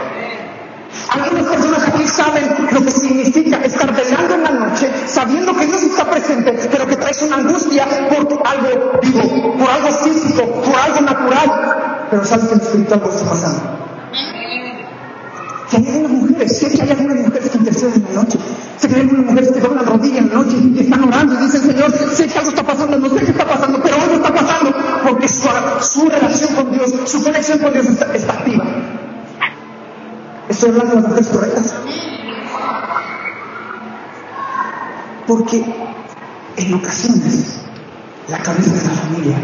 Algunas 1.10 1.46
personas 1.46 1.88
aquí 1.88 2.08
saben 2.08 2.44
lo 2.72 2.82
que 2.82 2.92
significa 2.92 3.58
estar 3.58 3.94
velando 3.94 4.34
en 4.34 4.44
la 4.44 4.50
noche, 4.50 4.90
sabiendo 5.06 5.56
que 5.56 5.68
Dios 5.68 5.84
está 5.84 6.10
presente, 6.10 6.54
pero 6.72 6.88
que 6.88 6.96
traes 6.96 7.22
una 7.22 7.36
angustia 7.38 7.86
por 8.10 8.48
algo 8.48 9.00
vivo, 9.02 9.58
por 9.58 9.70
algo 9.70 9.90
físico, 10.04 10.44
por 10.44 10.76
algo 10.76 11.02
natural. 11.02 12.08
Pero 12.10 12.26
sabes 12.26 12.46
que 12.46 12.54
el 12.56 12.62
espiritual 12.62 13.02
está 13.10 13.30
pasando. 13.30 13.62
Que 15.70 15.78
hay 15.78 15.88
algunas 15.88 16.12
mujeres, 16.12 16.58
sé 16.58 16.72
que 16.72 16.82
hay 16.82 16.92
algunas 16.92 17.18
mujeres 17.18 17.50
que 17.50 17.58
interceden 17.58 17.94
en 17.94 18.16
la 18.16 18.22
noche, 18.24 18.40
hay 18.94 19.02
algunas 19.02 19.26
mujeres 19.26 19.52
que 19.52 19.60
doblan 19.60 19.86
rodilla 19.86 20.18
en 20.20 20.30
la 20.30 20.36
noche 20.36 20.58
y 20.58 20.80
están 20.80 21.04
orando 21.04 21.34
y 21.34 21.38
dicen, 21.46 21.62
Señor, 21.62 21.92
sé 21.92 22.28
que 22.28 22.38
algo 22.38 22.50
está 22.50 22.64
pasando, 22.64 22.98
no 23.00 23.10
sé 23.10 23.26
qué 23.26 23.32
está 23.32 23.48
pasando, 23.48 23.82
pero 23.82 24.02
algo 24.02 24.16
está 24.16 24.34
pasando, 24.34 24.76
porque 25.04 25.28
su, 25.28 26.10
relación 26.10 26.56
con 26.56 26.72
Dios, 26.72 26.94
su 27.06 27.24
conexión 27.24 27.60
con 27.60 27.74
Dios 27.74 27.86
está, 27.88 28.14
está 28.14 28.34
activa. 28.34 28.66
Estoy 30.50 30.70
hablando 30.70 30.96
de 30.96 31.02
las 31.02 31.10
mujeres 31.10 31.28
correctas. 31.30 31.74
Porque 35.26 35.66
en 36.58 36.74
ocasiones 36.74 37.62
la 38.28 38.38
cabeza 38.40 38.74
de 38.74 38.84
la 38.84 38.90
familia 38.90 39.38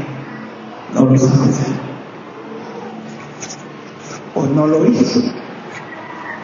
no 0.93 1.05
lo 1.05 1.15
hizo 1.15 1.29
O 4.35 4.45
no 4.45 4.67
lo 4.67 4.85
hizo. 4.85 5.21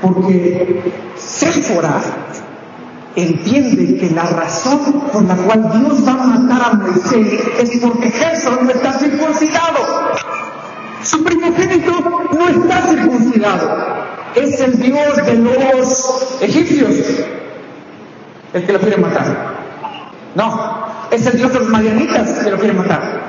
Porque 0.01 0.93
Séfora 1.17 2.01
entiende 3.15 3.97
que 3.97 4.09
la 4.13 4.23
razón 4.23 5.03
por 5.11 5.23
la 5.23 5.35
cual 5.35 5.71
Dios 5.79 6.05
va 6.07 6.11
a 6.11 6.27
matar 6.27 6.71
a 6.71 6.73
Moisés 6.75 7.39
es 7.59 7.79
porque 7.79 8.11
Jesús 8.11 8.61
no 8.61 8.69
está 8.69 8.93
circuncidado. 8.93 9.79
Su 11.03 11.23
primogénito 11.23 11.91
no 12.33 12.49
está 12.49 12.87
circuncidado. 12.89 14.05
Es 14.35 14.59
el 14.59 14.79
Dios 14.79 15.15
de 15.25 15.33
los 15.35 16.37
egipcios 16.41 16.95
el 18.53 18.65
que 18.65 18.73
lo 18.73 18.79
quiere 18.79 18.97
matar. 18.97 19.55
No, 20.35 20.87
es 21.11 21.25
el 21.25 21.37
Dios 21.37 21.53
de 21.53 21.59
los 21.59 21.69
marianitas 21.69 22.29
que 22.39 22.51
lo 22.51 22.57
quiere 22.57 22.73
matar. 22.73 23.21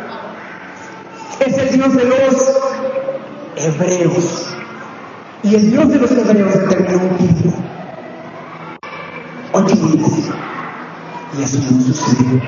Es 1.40 1.58
el 1.58 1.70
Dios 1.70 1.96
de 1.96 2.04
los 2.04 2.52
hebreos. 3.56 4.46
Y 5.42 5.54
el 5.54 5.70
Dios 5.70 5.88
de 5.88 5.98
los 5.98 6.10
hebreos 6.10 6.54
determinó 6.54 7.02
un 7.04 7.16
tiempo. 7.16 7.75
Y 11.38 11.42
eso 11.42 11.58
no 11.58 11.80
sucedió. 11.80 12.42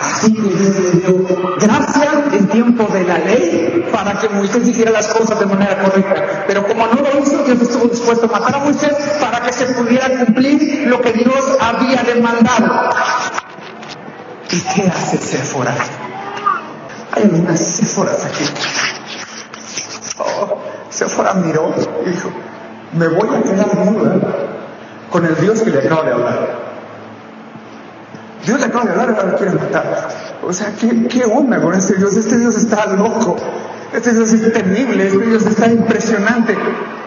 Así 0.00 0.34
que 0.34 0.42
Dios 0.42 0.76
le 0.78 0.90
dio 1.00 1.24
gracia 1.60 2.24
en 2.32 2.48
tiempo 2.48 2.86
de 2.92 3.04
la 3.04 3.18
ley 3.18 3.88
para 3.92 4.18
que 4.18 4.28
Moisés 4.28 4.66
hiciera 4.66 4.90
las 4.90 5.06
cosas 5.08 5.38
de 5.38 5.46
manera 5.46 5.80
correcta. 5.82 6.44
Pero 6.46 6.66
como 6.66 6.86
no 6.88 6.94
lo 6.94 7.22
hizo, 7.22 7.44
Dios 7.44 7.60
estuvo 7.62 7.86
dispuesto 7.86 8.26
a 8.26 8.40
matar 8.40 8.56
a 8.56 8.64
Moisés 8.64 8.94
para 9.20 9.40
que 9.40 9.52
se 9.52 9.66
pudiera 9.66 10.08
cumplir 10.24 10.88
lo 10.88 11.00
que 11.00 11.12
Dios 11.12 11.56
había 11.60 12.02
demandado. 12.02 12.90
¿Y 14.50 14.60
qué 14.60 14.88
hace 14.88 15.18
Séfora? 15.18 15.74
Hay 17.12 17.22
algunas 17.22 17.60
Séforas 17.60 18.24
aquí. 18.24 18.44
Oh, 20.18 20.58
Séfora 20.90 21.34
miró 21.34 21.72
y 22.04 22.10
dijo, 22.10 22.30
me 22.92 23.06
voy 23.08 23.28
a 23.36 23.42
quedar 23.42 23.70
viuda 23.84 24.41
con 25.12 25.26
el 25.26 25.36
Dios 25.36 25.60
que 25.62 25.70
le 25.70 25.78
acabo 25.78 26.02
de 26.02 26.12
hablar. 26.12 26.72
Dios 28.44 28.58
le 28.58 28.66
acaba 28.66 28.84
de 28.86 28.90
hablar 28.90 29.10
y 29.10 29.20
ahora 29.20 29.36
quiere 29.36 29.52
matar. 29.52 30.08
O 30.42 30.52
sea, 30.52 30.72
¿qué, 30.74 31.06
¿qué 31.06 31.24
onda 31.24 31.60
con 31.60 31.74
este 31.74 31.94
Dios? 31.94 32.16
Este 32.16 32.38
Dios 32.38 32.56
está 32.56 32.86
loco. 32.86 33.36
Este 33.92 34.12
Dios 34.12 34.32
es 34.32 34.52
temible. 34.52 35.06
Este 35.06 35.26
Dios 35.26 35.46
está 35.46 35.68
impresionante. 35.68 36.56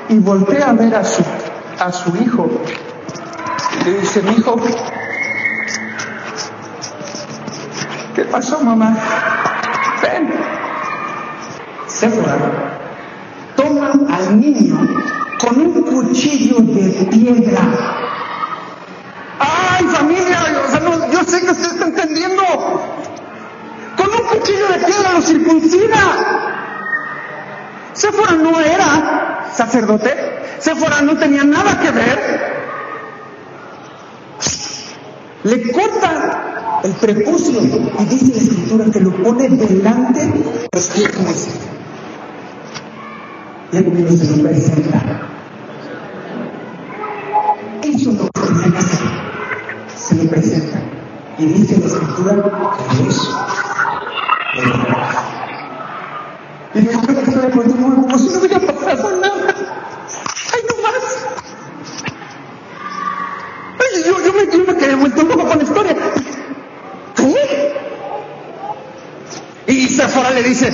Y 0.07 0.19
voltea 0.19 0.69
a 0.69 0.73
ver 0.73 0.95
a 0.95 1.03
su, 1.03 1.23
a 1.79 1.91
su 1.91 2.15
hijo. 2.17 2.47
Y 3.81 3.83
le 3.83 3.99
dice, 3.99 4.21
mi 4.21 4.35
hijo, 4.35 4.55
¿qué 8.15 8.23
pasó, 8.25 8.61
mamá? 8.61 8.95
Ven. 10.01 10.29
Sephora 11.87 12.37
toma 13.55 13.91
al 14.09 14.39
niño 14.39 14.77
con 15.39 15.59
un 15.59 15.81
cuchillo 15.81 16.57
de 16.59 17.05
piedra. 17.05 17.61
¡Ay, 19.39 19.85
familia! 19.85 20.39
Yo 21.11 21.23
sé 21.23 21.41
que 21.41 21.51
usted 21.51 21.71
está 21.73 21.85
entendiendo. 21.85 22.43
Con 23.97 24.07
un 24.07 24.27
cuchillo 24.29 24.67
de 24.67 24.85
piedra 24.85 25.13
lo 25.13 25.21
circuncida. 25.21 26.55
Séfora 27.93 28.31
no 28.33 28.59
era 28.59 29.47
sacerdote. 29.53 30.13
Séfora 30.59 31.01
no 31.01 31.17
tenía 31.17 31.43
nada 31.43 31.79
que 31.79 31.91
ver. 31.91 32.55
Le 35.43 35.71
corta 35.71 36.81
el 36.83 36.91
prepucio 36.93 37.61
y 37.61 38.05
dice 38.05 38.31
la 38.35 38.41
escritura 38.41 38.85
que 38.91 38.99
lo 38.99 39.11
pone 39.11 39.49
delante 39.49 40.19
de 40.19 40.69
los 40.73 40.87
pies 40.87 41.47
el 43.77 44.17
se 44.17 44.37
lo 44.37 44.43
presenta. 44.43 45.01
Eso 47.83 48.11
lo 48.11 48.29
que 48.29 48.77
hacer. 48.77 48.99
Se 49.95 50.15
lo 50.15 50.29
presenta. 50.29 50.79
Y 51.37 51.45
dice 51.45 51.77
la 51.79 51.85
escritura 51.85 52.35
que 52.77 53.03
Dios 53.03 53.35
y 56.75 56.81
me 56.81 56.93
acuerdo 56.93 57.23
que 57.23 57.29
estaba 57.29 57.49
continuando 57.51 58.01
como 58.01 58.17
si 58.17 58.29
no 58.29 58.39
hubiera 58.39 58.59
pasado 58.59 59.21
nada. 59.21 59.55
¡Ay, 60.53 60.61
no 60.69 60.75
más! 60.83 61.25
Ay, 63.79 64.03
yo, 64.05 64.21
yo, 64.21 64.33
me, 64.33 64.51
yo 64.51 64.73
me 64.73 64.77
quedé 64.77 64.95
vuelto 64.95 65.23
loco 65.23 65.47
con 65.47 65.57
la 65.57 65.63
historia. 65.63 65.95
¿Qué? 67.15 67.73
Y 69.67 69.87
Sephora 69.87 70.31
le 70.31 70.43
dice, 70.43 70.73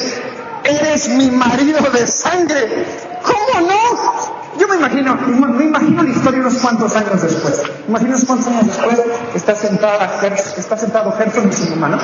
eres 0.72 1.10
mi 1.10 1.30
marido 1.32 1.80
de 1.92 2.08
sangre. 2.08 2.86
¿Cómo 3.24 3.68
no? 3.68 4.32
Yo 4.60 4.68
me 4.68 4.76
imagino, 4.76 5.16
me 5.16 5.64
imagino 5.66 6.04
la 6.04 6.10
historia 6.10 6.40
unos 6.42 6.58
cuantos 6.58 6.96
años 6.96 7.22
después. 7.22 7.64
Imagino 7.88 8.10
unos 8.12 8.26
cuantos 8.26 8.48
años 8.48 8.68
después, 8.68 9.02
está 9.36 9.56
sentada, 9.56 10.20
está 10.58 10.78
sentado 10.78 11.12
Gerson 11.14 11.50
y 11.50 11.54
su 11.54 11.70
mamá, 11.76 11.90
¿no? 11.90 12.00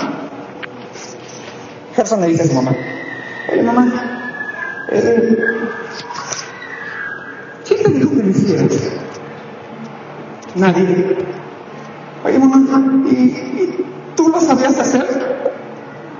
Gerson 1.96 2.22
le 2.22 2.28
dice 2.28 2.44
a 2.44 2.48
su 2.48 2.54
mamá, 2.54 2.72
oye 3.52 3.64
mamá, 3.64 3.92
eh, 4.90 5.38
¿quién 7.68 7.84
te 7.84 7.90
dijo 7.90 8.10
que 8.12 8.24
lo 8.24 8.30
hicieras? 8.30 8.78
Nadie. 10.56 11.18
Oye 12.24 12.40
mamá, 12.40 13.08
¿y, 13.10 13.14
¿y 13.14 13.86
tú 14.16 14.30
lo 14.30 14.40
sabías 14.40 14.80
hacer? 14.80 15.06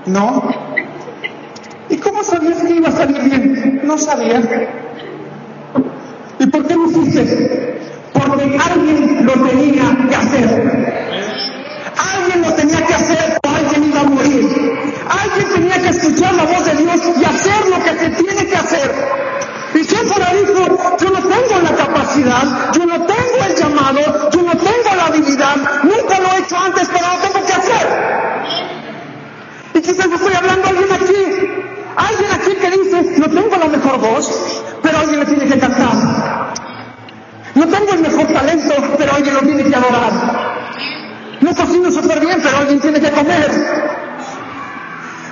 No. 0.06 0.48
¿Y 1.90 1.96
cómo 1.96 2.22
sabías 2.22 2.58
que 2.62 2.67
iba 2.78 2.88
a 2.88 2.92
salir 2.92 3.20
bien? 3.22 3.80
No 3.84 3.98
sabía. 3.98 4.40
¿Y 6.38 6.46
por 6.46 6.66
qué 6.66 6.74
lo 6.74 6.90
hiciste? 6.90 7.80
Porque 8.12 8.58
alguien 8.58 9.26
lo 9.26 9.32
tenía 9.32 10.08
que 10.08 10.16
hacer. 10.16 11.08
Alguien 12.14 12.42
lo 12.42 12.54
tenía 12.54 12.86
que 12.86 12.94
hacer 12.94 13.38
o 13.44 13.48
alguien 13.48 13.84
iba 13.90 14.00
a 14.00 14.04
morir. 14.04 14.88
Alguien 15.08 15.48
tenía 15.54 15.82
que 15.82 15.88
escuchar 15.88 16.34
la 16.34 16.44
voz 16.44 16.64
de 16.64 16.74
Dios 16.76 17.00
y 17.20 17.24
hacer 17.24 17.68
lo 17.68 17.82
que 17.82 17.98
se 17.98 18.10
tiene 18.10 18.46
que 18.46 18.56
hacer. 18.56 18.90
Y 19.74 19.84
Séfora 19.84 20.32
dijo, 20.32 20.96
yo 20.98 21.10
no 21.10 21.20
tengo 21.20 21.60
la 21.62 21.76
capacidad, 21.76 22.72
yo 22.72 22.86
no 22.86 23.04
tengo 23.04 23.44
el 23.46 23.54
llamado, 23.54 24.30
yo 24.30 24.42
no 24.42 24.52
tengo 24.52 24.96
la 24.96 25.06
habilidad, 25.06 25.56
nunca 25.82 26.20
lo 26.20 26.28
he 26.32 26.38
hecho 26.38 26.56
antes, 26.56 26.88
pero 26.88 27.06
lo 27.06 27.18
tengo 27.20 27.46
que 27.46 27.52
hacer. 27.52 27.86
Y 29.74 29.80
quizás 29.80 30.06
estoy 30.06 30.34
hablando 30.34 30.66
a 30.66 30.70
alguien 30.70 30.92
aquí, 30.92 31.68
alguien 31.96 32.30
aquí 32.32 32.54
que 32.56 32.70
dice, 32.70 33.07
no 33.18 33.28
tengo 33.28 33.56
la 33.56 33.66
mejor 33.66 33.98
voz, 33.98 34.62
pero 34.82 34.98
alguien 34.98 35.20
le 35.20 35.26
tiene 35.26 35.46
que 35.46 35.58
cantar. 35.58 36.52
No 37.54 37.66
tengo 37.66 37.92
el 37.92 38.00
mejor 38.00 38.26
talento, 38.26 38.74
pero 38.96 39.14
alguien 39.14 39.34
lo 39.34 39.40
tiene 39.40 39.64
que 39.64 39.74
adorar. 39.74 40.12
No 41.40 41.54
cocino 41.54 41.90
súper 41.90 42.20
bien, 42.20 42.40
pero 42.42 42.58
alguien 42.58 42.80
tiene 42.80 43.00
que 43.00 43.10
comer. 43.10 43.50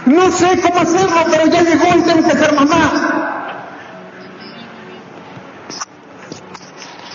No 0.07 0.31
sé 0.31 0.61
cómo 0.61 0.81
hacerlo, 0.81 1.21
pero 1.31 1.47
ya 1.47 1.63
llegó 1.63 1.87
y 1.97 2.03
tengo 2.03 2.29
que 2.29 2.37
ser 2.37 2.55
mamá. 2.55 3.27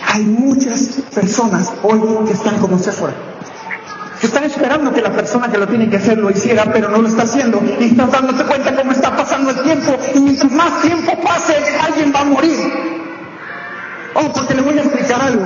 Hay 0.06 0.24
muchas 0.24 0.88
personas 1.14 1.72
hoy 1.82 2.00
que 2.26 2.32
están 2.32 2.58
como 2.58 2.78
Sephora. 2.78 3.31
Están 4.22 4.44
esperando 4.44 4.92
que 4.92 5.02
la 5.02 5.12
persona 5.12 5.50
que 5.50 5.58
lo 5.58 5.66
tiene 5.66 5.90
que 5.90 5.96
hacer 5.96 6.18
lo 6.18 6.30
hiciera, 6.30 6.64
pero 6.72 6.88
no 6.88 7.02
lo 7.02 7.08
está 7.08 7.22
haciendo. 7.22 7.60
Y 7.80 7.84
estás 7.84 8.10
dándote 8.10 8.44
cuenta 8.44 8.74
cómo 8.74 8.92
está 8.92 9.16
pasando 9.16 9.50
el 9.50 9.62
tiempo. 9.62 9.98
Y 10.14 10.20
mientras 10.20 10.52
más 10.52 10.80
tiempo 10.82 11.20
pase, 11.20 11.56
alguien 11.80 12.12
va 12.14 12.20
a 12.20 12.24
morir. 12.24 12.56
Oh, 14.14 14.32
porque 14.32 14.54
le 14.54 14.62
voy 14.62 14.78
a 14.78 14.82
explicar 14.82 15.20
algo. 15.22 15.44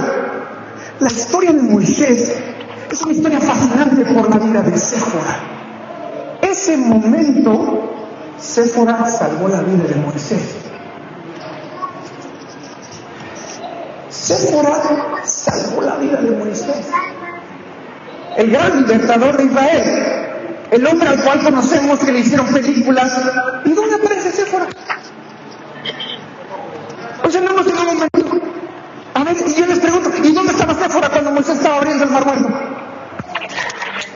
La 1.01 1.09
historia 1.09 1.53
de 1.53 1.63
Moisés 1.63 2.35
es 2.91 3.03
una 3.03 3.13
historia 3.13 3.41
fascinante 3.41 4.05
por 4.05 4.31
la 4.31 4.39
vida 4.39 4.63
de 4.63 4.77
Séfora 4.77 5.57
ese 6.57 6.77
momento, 6.79 7.93
Séfora 8.39 9.09
salvó 9.11 9.49
la 9.49 9.61
vida 9.61 9.85
de 9.85 9.95
Moisés. 9.97 10.55
Séfora 14.09 14.73
salvó 15.25 15.83
la 15.83 15.97
vida 15.97 16.21
de 16.21 16.31
Moisés. 16.31 16.87
El 18.37 18.51
gran 18.51 18.83
libertador 18.83 19.37
de 19.37 19.45
Israel. 19.45 20.27
El 20.71 20.87
hombre 20.87 21.09
al 21.09 21.23
cual 21.23 21.43
conocemos 21.43 21.99
que 22.01 22.13
le 22.13 22.21
hicieron 22.21 22.47
películas. 22.47 23.21
¿Y 23.65 23.73
dónde 23.73 23.97
aparece 23.97 24.31
Séfora? 24.31 24.67
O 27.25 27.31
sea, 27.31 27.41
no 27.41 27.51
hemos 27.51 27.67
tenido 27.67 27.83
un 27.83 27.95
momento. 27.95 28.47
A 29.15 29.25
ver, 29.25 29.37
y 29.47 29.55
yo 29.55 29.67
les 29.67 29.79
pregunto, 29.79 30.11
¿y 30.23 30.33
dónde 30.33 30.53
estaba 30.53 30.75
Séfora 30.75 31.09
cuando 31.09 31.31
Moisés 31.31 31.57
estaba 31.57 31.77
abriendo 31.77 32.05
el 32.05 32.11
mar 32.11 32.27
muerto? 32.27 32.51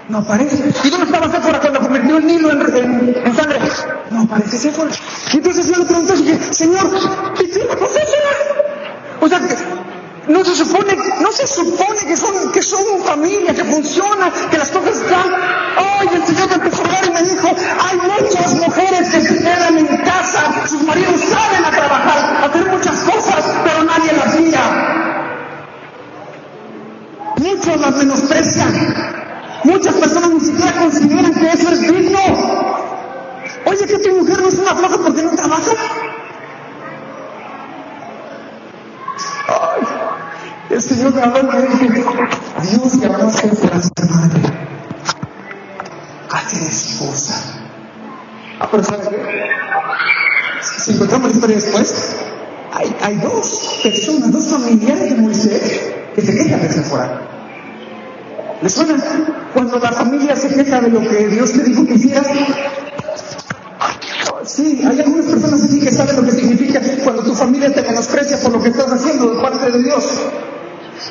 No 0.08 0.18
aparece. 0.18 0.70
¿Y 0.84 0.90
dónde 0.90 1.06
estaba 1.06 1.30
Séfora 1.30 1.60
cuando 1.60 1.80
convirtió 1.80 2.18
el 2.18 2.26
Nilo 2.26 2.50
en, 2.50 3.36
sangre? 3.36 3.58
No 4.10 4.22
aparece 4.22 4.58
Séfora. 4.58 4.90
Y 5.32 5.36
entonces 5.36 5.66
yo 5.66 5.78
le 5.78 5.84
pregunté, 5.86 6.16
dije, 6.16 6.52
Señor, 6.52 6.90
¿qué 7.38 7.44
tiene 7.44 7.68
con 7.68 7.88
Séfora? 7.88 8.60
O 9.20 9.28
sea, 9.28 9.40
no 10.28 10.44
se 10.44 10.54
supone, 10.54 10.96
no 11.20 11.32
se 11.32 11.46
supone 11.46 12.00
que 12.06 12.16
son, 12.16 12.52
que 12.52 12.62
son 12.62 12.84
familia, 13.04 13.54
que 13.54 13.64
funciona, 13.64 14.30
que 14.50 14.58
las 14.58 14.70
cosas 14.70 14.96
están. 14.96 15.32
Ay, 15.76 16.08
el 16.14 16.26
Señor 16.26 16.52
empezó 16.52 16.82
a 16.82 16.84
hablar 16.84 17.04
y 17.06 17.10
me 17.10 17.22
dijo, 17.22 17.48
hay 17.48 17.96
muchas 17.96 18.54
mujeres 18.56 19.08
que 19.10 19.20
se 19.20 19.38
quedan 19.38 19.78
en 19.78 19.86
casa, 19.86 20.66
sus 20.66 20.82
maridos 20.82 21.20
salen 21.20 21.64
a 21.64 21.70
trabajar, 21.70 22.36
a 22.42 22.46
hacer 22.46 22.66
muchas 22.66 22.96
cosas, 23.00 23.44
pero 23.64 23.84
nadie 23.84 24.12
las 24.12 24.40
mira. 24.40 25.10
Muchos 27.38 27.80
las 27.80 27.96
menosprecian. 27.96 29.20
Muchas 29.64 29.94
personas 29.94 30.30
ni 30.30 30.40
siquiera 30.40 30.72
consideran 30.72 31.34
que 31.34 31.48
eso 31.48 31.70
es 31.70 31.80
digno. 31.80 32.18
Oye, 33.66 33.86
que 33.86 33.98
tu 33.98 34.16
mujer 34.16 34.40
no 34.40 34.48
es 34.48 34.58
una 34.58 34.74
floja 34.74 34.98
porque 35.02 35.22
no 35.22 35.30
trabaja. 35.34 35.72
Ay, 39.48 39.99
el 40.70 40.82
Señor 40.82 41.14
me 41.14 41.62
dije, 41.62 42.04
Dios 42.70 43.00
llamó 43.00 43.28
a 43.28 43.32
ser 43.32 43.52
madre, 44.08 44.40
ser 46.48 46.62
esposa. 46.62 47.34
Ah, 48.60 48.68
pero 48.70 48.84
¿sabes 48.84 49.08
qué? 49.08 49.16
Si 50.60 50.92
encontramos 50.92 51.30
la 51.30 51.34
historia 51.34 51.56
después, 51.56 52.16
hay, 52.72 52.96
hay 53.02 53.16
dos 53.16 53.80
personas, 53.82 54.32
dos 54.32 54.46
familiares 54.46 55.10
de 55.10 55.16
Moisés 55.16 55.80
que 56.14 56.22
se 56.22 56.36
quejan 56.36 56.60
de 56.60 56.68
fuera. 56.68 57.20
¿Les 58.62 58.72
suena? 58.72 58.96
Cuando 59.54 59.78
la 59.78 59.92
familia 59.92 60.36
se 60.36 60.48
queja 60.48 60.80
de 60.80 60.90
lo 60.90 61.00
que 61.00 61.28
Dios 61.28 61.52
te 61.52 61.64
dijo 61.64 61.86
que 61.86 61.94
hicieras. 61.94 62.26
Sí, 64.44 64.82
hay 64.86 65.00
algunas 65.00 65.26
personas 65.26 65.62
así 65.62 65.80
que 65.80 65.90
saben 65.90 66.16
lo 66.16 66.22
que 66.24 66.32
significa 66.32 66.80
cuando 67.04 67.22
tu 67.22 67.34
familia 67.34 67.72
te 67.72 67.82
menosprecia 67.82 68.38
por 68.40 68.52
lo 68.52 68.62
que 68.62 68.68
estás 68.68 68.92
haciendo 68.92 69.34
de 69.34 69.42
parte 69.42 69.70
de 69.70 69.82
Dios. 69.82 70.04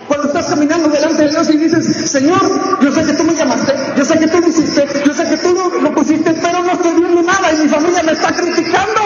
Cuando 0.08 0.28
estás 0.28 0.48
caminando 0.48 0.90
delante 0.90 1.24
de 1.24 1.30
Dios 1.30 1.50
y 1.50 1.58
dices, 1.58 2.10
Señor, 2.10 2.80
yo 2.82 2.92
sé 2.92 3.06
que 3.06 3.14
tú 3.14 3.24
me 3.24 3.36
llamaste, 3.36 3.74
yo 3.96 4.06
sé 4.06 4.18
que 4.20 4.28
tú 4.28 4.40
lo 4.40 4.48
hiciste, 4.48 4.88
yo 5.06 5.14
sé 5.14 5.24
que 5.26 5.38
tú 5.38 5.54
lo, 5.82 5.94
pusiste, 5.94 6.34
pero 6.42 6.64
no 6.64 6.72
estoy 6.72 6.94
viendo 6.94 7.22
nada 7.22 7.52
y 7.54 7.64
mi 7.64 7.68
familia 7.68 8.04
me 8.04 8.14
está 8.14 8.32
criticando. 8.34 9.02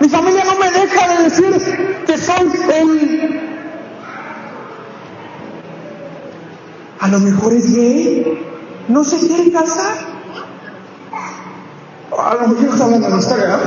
Mi 0.00 0.08
familia 0.08 0.44
no 0.44 0.56
me 0.58 0.70
deja 0.70 1.08
de 1.08 1.24
decir 1.24 2.04
que 2.06 2.18
soy 2.18 2.50
el 2.74 3.52
A 7.02 7.08
lo 7.08 7.18
mejor 7.18 7.52
es 7.52 7.74
gay, 7.74 8.46
no 8.86 9.02
se 9.02 9.18
quiere 9.18 9.50
casar. 9.50 9.96
A 12.16 12.34
lo 12.34 12.48
mejor 12.48 12.68
está 12.68 12.84
hablando 12.84 13.10
de 13.10 13.18
historia, 13.18 13.58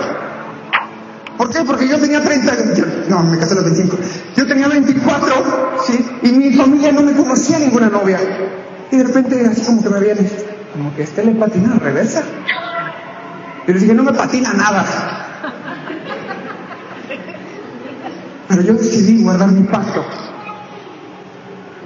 ¿Por 1.37 1.49
qué? 1.49 1.63
Porque 1.65 1.87
yo 1.87 1.99
tenía 1.99 2.21
30 2.21 2.51
años. 2.51 2.65
No, 3.09 3.23
me 3.23 3.37
casé 3.37 3.53
a 3.53 3.55
los 3.55 3.65
25. 3.65 3.97
Yo 4.37 4.47
tenía 4.47 4.67
24, 4.67 5.77
¿sí? 5.85 6.05
Y 6.23 6.31
mi 6.31 6.53
familia 6.53 6.91
no 6.91 7.01
me 7.01 7.13
conocía 7.13 7.59
ninguna 7.59 7.89
novia. 7.89 8.19
Y 8.91 8.97
de 8.97 9.03
repente, 9.03 9.45
así 9.45 9.61
como 9.65 9.83
que 9.83 9.89
me 9.89 9.99
viene, 9.99 10.29
como 10.73 10.95
que 10.95 11.03
este 11.03 11.23
le 11.23 11.31
patina 11.33 11.75
a 11.75 11.79
reversa. 11.79 12.23
Y 13.67 13.73
le 13.73 13.79
dije, 13.79 13.93
no 13.93 14.03
me 14.03 14.13
patina 14.13 14.53
nada. 14.53 14.85
Pero 18.47 18.61
yo 18.61 18.73
decidí 18.73 19.21
guardar 19.21 19.51
mi 19.51 19.63
pacto. 19.63 20.05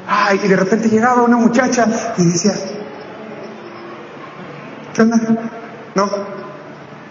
Ay, 0.08 0.41
y 0.43 0.47
de 0.47 0.56
repente 0.56 0.89
llegaba 0.89 1.24
una 1.24 1.38
muchacha 1.38 1.88
y 2.18 2.26
decía, 2.26 2.54
¿qué 4.93 5.02
onda? 5.02 5.18
No, 5.95 6.10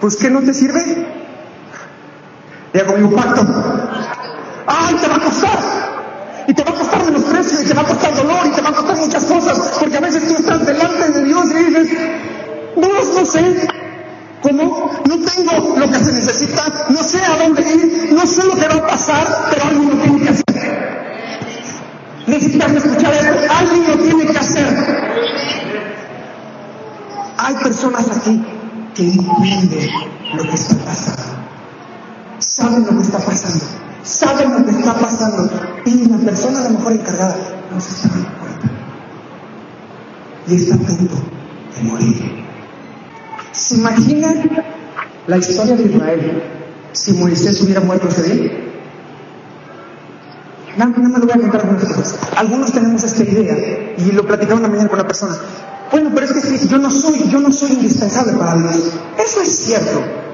pues 0.00 0.16
¿qué 0.16 0.30
no 0.30 0.40
te 0.42 0.52
sirve? 0.52 1.17
Ya 2.74 2.86
con 2.86 3.04
un 3.04 3.14
pacto. 3.14 3.42
¡Ay, 4.66 4.94
te 4.96 5.08
va 5.08 5.16
a 5.16 5.20
costar! 5.20 5.58
Y 6.46 6.54
te 6.54 6.64
va 6.64 6.70
a 6.70 6.74
costar 6.74 7.04
menosprecio, 7.04 7.62
y 7.62 7.66
te 7.66 7.74
va 7.74 7.82
a 7.82 7.84
costar 7.84 8.14
dolor, 8.14 8.46
y 8.46 8.50
te 8.50 8.62
va 8.62 8.68
a 8.70 8.72
costar 8.72 8.96
muchas 8.96 9.24
cosas, 9.24 9.78
porque 9.78 9.96
a 9.96 10.00
veces 10.00 10.26
tú 10.28 10.34
estás 10.34 10.64
delante 10.64 11.10
de 11.10 11.24
Dios 11.24 11.50
y 11.50 11.64
dices, 11.64 11.88
Dios, 12.76 13.14
no 13.14 13.26
sé 13.26 13.68
cómo, 14.40 14.90
no 15.06 15.18
tengo 15.18 15.76
lo 15.76 15.90
que 15.90 15.98
se 15.98 16.12
necesita, 16.12 16.86
no 16.88 17.02
sé 17.02 17.22
a 17.22 17.36
dónde 17.36 17.62
ir, 17.62 18.12
no 18.12 18.26
sé 18.26 18.46
lo 18.46 18.56
que 18.56 18.66
va 18.66 18.74
a 18.76 18.86
pasar, 18.86 19.26
pero 19.50 19.64
alguien 19.64 19.90
lo 19.90 19.96
tiene 19.96 20.20
que 20.22 20.28
hacer. 20.30 20.44
Necesitas 22.26 22.72
escuchar 22.72 23.12
esto, 23.12 23.54
alguien 23.58 23.88
lo 23.88 23.98
tiene 23.98 24.26
que 24.26 24.38
hacer. 24.38 24.66
Hay 27.36 27.54
personas 27.56 28.06
aquí 28.16 28.42
que 28.94 29.02
entienden 29.02 29.90
lo 30.34 30.42
que 30.44 30.54
está 30.54 30.74
pasando, 30.84 31.17
saben 32.58 32.84
lo 32.84 32.96
que 32.96 33.02
está 33.02 33.18
pasando, 33.18 33.64
saben 34.02 34.52
lo 34.52 34.64
que 34.64 34.72
está 34.72 34.94
pasando, 34.94 35.48
y 35.84 36.08
la 36.08 36.18
persona 36.18 36.60
a 36.60 36.64
lo 36.64 36.70
mejor 36.70 36.92
encargada 36.92 37.36
no 37.72 37.80
se 37.80 37.94
está 37.94 38.08
dando 38.08 38.28
cuenta. 38.40 38.68
Y 40.48 40.54
está 40.56 40.74
a 40.74 40.78
punto 40.78 41.14
de 41.76 41.82
morir. 41.84 42.44
¿Se 43.52 43.76
imaginan 43.76 44.50
la 45.28 45.36
historia 45.36 45.76
de 45.76 45.84
Israel 45.84 46.42
si 46.92 47.12
Moisés 47.12 47.62
hubiera 47.62 47.80
muerto 47.80 48.08
ese 48.08 48.22
día? 48.22 48.50
No, 50.76 50.86
no 50.86 51.08
me 51.08 51.18
lo 51.18 51.26
voy 51.26 51.32
a 51.32 51.40
contar 51.40 51.60
algunas 51.60 51.84
cosas. 51.84 52.18
Algunos 52.36 52.72
tenemos 52.72 53.04
esta 53.04 53.22
idea 53.22 53.94
y 53.98 54.12
lo 54.12 54.26
platicaba 54.26 54.58
una 54.60 54.68
mañana 54.68 54.88
con 54.88 54.98
una 54.98 55.08
persona. 55.08 55.36
Bueno, 55.92 56.10
pero 56.14 56.26
es 56.26 56.32
que 56.32 56.68
yo 56.68 56.78
no 56.78 56.90
soy, 56.90 57.28
yo 57.28 57.40
no 57.40 57.52
soy 57.52 57.72
indispensable 57.72 58.32
para 58.32 58.54
Dios. 58.56 58.92
Eso 59.18 59.42
es 59.42 59.56
cierto. 59.56 60.27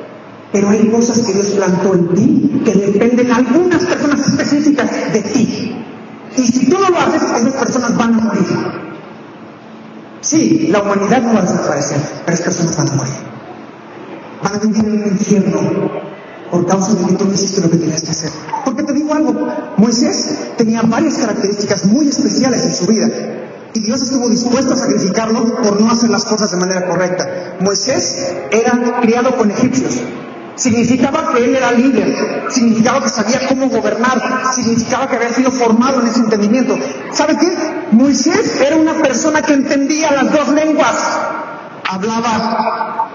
Pero 0.53 0.69
hay 0.69 0.89
cosas 0.89 1.21
que 1.21 1.33
Dios 1.33 1.47
plantó 1.49 1.95
en 1.95 2.15
ti 2.15 2.63
que 2.65 2.73
dependen 2.73 3.31
algunas 3.33 3.85
personas 3.85 4.21
específicas 4.29 4.91
de 5.13 5.21
ti. 5.21 5.77
Y 6.37 6.47
si 6.47 6.67
tú 6.67 6.79
no 6.79 6.91
lo 6.91 6.99
haces, 6.99 7.23
esas 7.23 7.55
personas 7.55 7.97
van 7.97 8.15
a 8.15 8.19
morir. 8.19 8.47
Sí, 10.21 10.69
la 10.71 10.81
humanidad 10.83 11.23
no 11.23 11.35
va 11.35 11.41
a 11.41 11.43
desaparecer, 11.43 11.99
pero 12.25 12.35
esas 12.35 12.47
personas 12.47 12.77
van 12.77 12.89
a 12.89 12.95
morir. 12.95 13.15
Van 14.43 14.55
a 14.55 14.59
vivir 14.59 14.85
en 14.85 15.03
un 15.03 15.09
infierno 15.09 15.61
por 16.51 16.67
causa 16.67 16.95
de 16.95 17.07
que 17.07 17.15
tú 17.15 17.25
no 17.25 17.35
hiciste 17.35 17.61
lo 17.61 17.71
que 17.71 17.77
tenías 17.77 18.03
que 18.03 18.11
hacer. 18.11 18.31
Porque 18.65 18.85
te 18.85 18.93
digo 18.93 19.13
algo, 19.13 19.35
Moisés 19.77 20.39
tenía 20.57 20.83
varias 20.83 21.19
características 21.19 21.85
muy 21.87 22.09
especiales 22.09 22.63
en 22.65 22.75
su 22.75 22.87
vida. 22.87 23.09
Y 23.75 23.81
Dios 23.81 24.03
estuvo 24.03 24.29
dispuesto 24.29 24.73
a 24.73 24.77
sacrificarlo 24.77 25.57
por 25.57 25.81
no 25.81 25.91
hacer 25.91 26.11
las 26.11 26.25
cosas 26.25 26.53
de 26.53 26.59
manera 26.59 26.87
correcta. 26.87 27.57
Moisés 27.61 28.35
era 28.53 29.01
criado 29.01 29.37
con 29.37 29.51
egipcios. 29.51 30.01
Significaba 30.57 31.33
que 31.33 31.45
él 31.45 31.57
era 31.57 31.73
líder, 31.73 32.47
significaba 32.49 33.03
que 33.03 33.09
sabía 33.09 33.41
cómo 33.49 33.69
gobernar, 33.69 34.21
significaba 34.55 35.09
que 35.09 35.17
había 35.17 35.31
sido 35.31 35.51
formado 35.51 36.01
en 36.01 36.07
ese 36.07 36.21
entendimiento. 36.21 36.79
¿Sabe 37.13 37.37
qué? 37.39 37.53
Moisés 37.91 38.61
era 38.61 38.77
una 38.77 38.95
persona 38.95 39.43
que 39.43 39.55
entendía 39.55 40.13
las 40.13 40.33
dos 40.33 40.49
lenguas. 40.51 40.95
Hablaba 41.89 43.09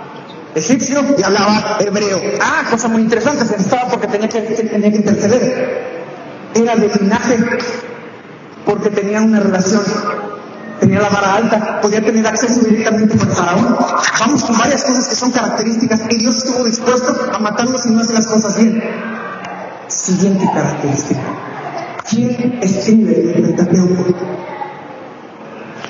egipcio 0.53 1.03
y 1.17 1.23
hablaba 1.23 1.77
hebreo. 1.79 2.21
Ah, 2.41 2.63
cosa 2.69 2.87
muy 2.89 3.03
interesante, 3.03 3.45
se 3.45 3.53
necesitaba 3.53 3.89
porque 3.89 4.07
tenía 4.07 4.27
que, 4.27 4.41
tenía 4.41 4.91
que 4.91 4.97
interceder. 4.97 5.99
Era 6.53 6.75
de 6.75 6.91
linaje 6.99 7.37
porque 8.65 8.89
tenía 8.89 9.21
una 9.21 9.39
relación 9.39 9.81
tenía 10.79 11.01
la 11.01 11.09
vara 11.09 11.35
alta, 11.35 11.81
podía 11.81 12.03
tener 12.03 12.25
acceso 12.25 12.61
directamente 12.61 13.17
con 13.17 13.29
faraón. 13.29 13.77
Vamos 14.19 14.43
con 14.43 14.57
varias 14.57 14.83
cosas 14.83 15.07
que 15.07 15.15
son 15.15 15.31
características 15.31 16.01
y 16.09 16.17
Dios 16.17 16.37
estuvo 16.37 16.63
dispuesto 16.63 17.15
a 17.33 17.39
matarlo 17.39 17.77
si 17.77 17.89
no 17.91 18.01
hace 18.01 18.13
las 18.13 18.27
cosas 18.27 18.57
bien. 18.57 18.83
Siguiente 19.87 20.45
característica. 20.53 21.21
¿Quién 22.09 22.59
escribe 22.61 23.33
el 23.35 23.43
Pentateuco? 23.43 24.05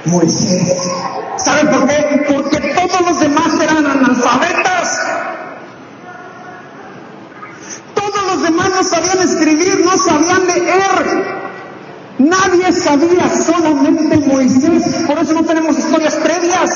Moisés. 0.06 0.90
¿Saben 1.38 1.68
por 1.70 1.88
qué? 1.88 2.26
Porque 2.34 2.60
todos 2.74 3.02
los 3.08 3.20
demás 3.20 3.54
eran 3.62 3.86
analfabetas. 3.86 5.00
Todos 7.94 8.28
los 8.34 8.44
demás 8.44 8.70
no 8.70 8.84
sabían 8.84 9.20
escribir, 9.20 9.86
no 9.86 9.98
sabían 9.98 10.48
leer. 10.48 11.39
Nadie 12.20 12.74
sabía, 12.74 13.32
solamente 13.34 14.18
Moisés. 14.18 15.06
Por 15.08 15.18
eso 15.20 15.34
no 15.34 15.46
tenemos 15.46 15.78
historias 15.78 16.16
previas. 16.16 16.70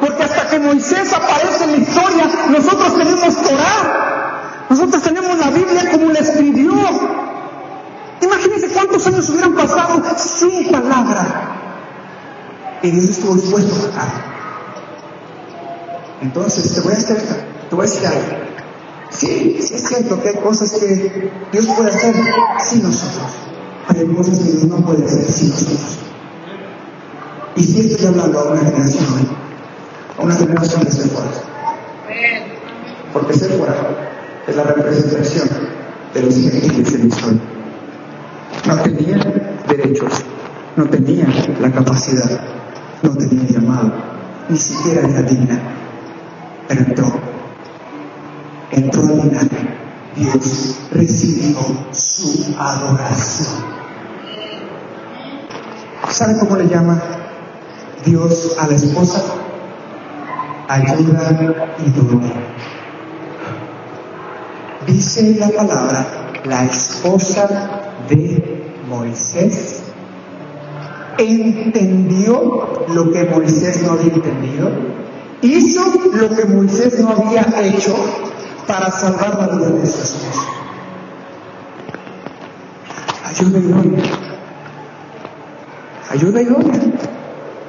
Porque 0.00 0.24
hasta 0.24 0.48
que 0.48 0.58
Moisés 0.58 1.12
aparece 1.12 1.64
en 1.64 1.70
la 1.70 1.76
historia, 1.76 2.30
nosotros 2.50 2.98
tenemos 2.98 3.36
Torah. 3.42 4.64
Nosotros 4.68 5.02
tenemos 5.02 5.38
la 5.38 5.50
Biblia 5.50 5.88
como 5.92 6.10
la 6.10 6.18
escribió. 6.18 6.72
Imagínense 8.22 8.68
cuántos 8.70 9.06
años 9.06 9.28
hubieran 9.30 9.54
pasado 9.54 10.02
sin 10.16 10.72
palabra. 10.72 11.58
Y 12.82 12.90
Dios 12.90 13.04
estuvo 13.04 13.36
dispuesto 13.36 13.76
a 13.76 13.80
sacar. 13.82 14.08
Entonces, 16.22 16.74
te 16.74 16.80
voy 16.80 16.92
a 16.92 16.96
hacer, 16.96 17.22
te 17.70 17.76
voy 17.76 17.86
a 17.86 17.88
decir 17.88 18.06
algo. 18.08 18.20
Sí, 19.10 19.58
sí 19.60 19.74
es 19.74 19.86
cierto 19.86 20.20
que 20.20 20.30
hay 20.30 20.36
cosas 20.36 20.72
que 20.72 21.30
Dios 21.52 21.66
puede 21.66 21.90
hacer 21.90 22.14
sin 22.58 22.82
nosotros 22.82 23.51
hay 23.88 24.06
cosas 24.06 24.38
que 24.38 24.44
Dios 24.44 24.64
no 24.64 24.76
puede 24.76 25.04
hacer 25.04 25.30
sin 25.30 25.50
nosotros. 25.50 25.98
Y 27.56 27.62
si 27.62 27.80
estoy 27.80 28.06
hablando 28.06 28.38
a 28.38 28.52
una 28.52 28.60
generación 28.60 29.04
hoy, 29.14 29.28
a 30.18 30.22
una 30.22 30.34
generación 30.34 30.84
de 30.84 30.90
Sephora. 30.90 31.30
Porque 33.12 33.34
Sephora 33.34 33.74
es 34.46 34.56
la 34.56 34.62
representación 34.64 35.48
de 36.14 36.22
los 36.22 36.34
gentiles 36.34 36.94
en 36.94 37.08
historia. 37.08 37.40
No 38.66 38.76
tenía 38.82 39.18
derechos, 39.68 40.12
no 40.76 40.84
tenía 40.86 41.26
la 41.60 41.70
capacidad, 41.70 42.40
no 43.02 43.10
tenía 43.10 43.48
llamado, 43.48 43.92
ni 44.48 44.56
siquiera 44.56 45.08
era 45.08 45.22
digna. 45.22 45.60
Pero 46.68 46.80
entró, 46.80 47.12
entró 48.70 49.02
en 49.02 49.22
vinagre. 49.22 49.81
Dios 50.16 50.76
recibió 50.92 51.58
su 51.90 52.54
adoración. 52.58 53.64
¿Sabe 56.10 56.38
cómo 56.38 56.56
le 56.56 56.68
llama 56.68 57.02
Dios 58.04 58.56
a 58.58 58.66
la 58.66 58.74
esposa? 58.74 59.22
Ayuda 60.68 61.76
idónea. 61.78 62.34
Dice 64.86 65.36
la 65.38 65.48
palabra, 65.48 66.06
la 66.44 66.64
esposa 66.64 67.48
de 68.08 68.70
Moisés 68.88 69.82
entendió 71.16 72.84
lo 72.88 73.12
que 73.12 73.24
Moisés 73.24 73.82
no 73.82 73.92
había 73.92 74.12
entendido, 74.12 74.70
hizo 75.40 75.84
lo 76.14 76.28
que 76.28 76.44
Moisés 76.44 76.98
no 77.00 77.10
había 77.10 77.46
hecho 77.62 77.94
para 78.66 78.90
salvar 78.90 79.38
la 79.38 79.56
vida 79.56 79.68
de 79.70 79.86
su 79.86 80.02
esposo. 80.02 80.46
Ayuda 83.24 83.58
idónea 83.58 84.22
ayuda 86.12 86.42
idónea. 86.42 86.80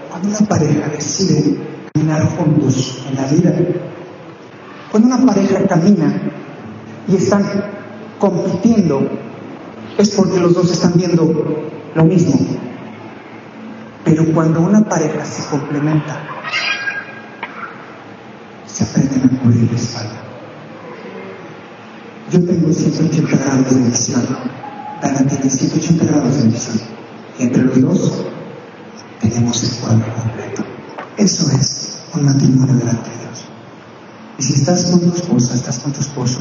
Cuando 0.09 0.27
una 0.27 0.47
pareja 0.47 0.87
decide 0.89 1.57
caminar 1.93 2.27
juntos 2.37 3.03
en 3.09 3.15
la 3.15 3.27
vida, 3.27 3.55
cuando 4.91 5.15
una 5.15 5.25
pareja 5.25 5.67
camina 5.67 6.13
y 7.07 7.15
están 7.15 7.43
compitiendo, 8.19 9.09
es 9.97 10.09
porque 10.11 10.39
los 10.39 10.53
dos 10.53 10.71
están 10.71 10.93
viendo 10.95 11.71
lo 11.95 12.03
mismo. 12.05 12.35
Pero 14.03 14.25
cuando 14.33 14.61
una 14.61 14.83
pareja 14.87 15.25
se 15.25 15.49
complementa, 15.49 16.19
se 18.65 18.83
aprenden 18.83 19.37
a 19.37 19.41
cubrir 19.41 19.71
la 19.71 19.77
espalda. 19.77 20.22
Yo 22.33 22.43
tengo 22.43 22.73
180 22.73 23.37
grados 23.37 23.75
de 23.75 23.81
visión, 23.91 24.25
Dana 25.03 25.23
tiene 25.27 25.47
180 25.51 26.03
grados 26.03 26.35
de 26.35 26.47
visión. 26.47 26.81
Y 27.37 27.43
entre 27.43 27.63
los 27.63 27.79
dos 27.79 28.25
tenemos 29.21 29.63
el 29.63 29.79
cuadro 29.79 30.15
completo. 30.15 30.63
Eso 31.15 31.51
es 31.51 31.99
un 32.15 32.25
matrimonio 32.25 32.73
delante 32.73 33.11
de 33.11 33.17
Dios. 33.17 33.43
Y 34.39 34.41
si 34.41 34.53
estás 34.55 34.85
con 34.85 35.01
tu 35.01 35.15
esposa, 35.15 35.53
estás 35.53 35.77
con 35.77 35.93
tu 35.93 35.99
esposo, 36.01 36.39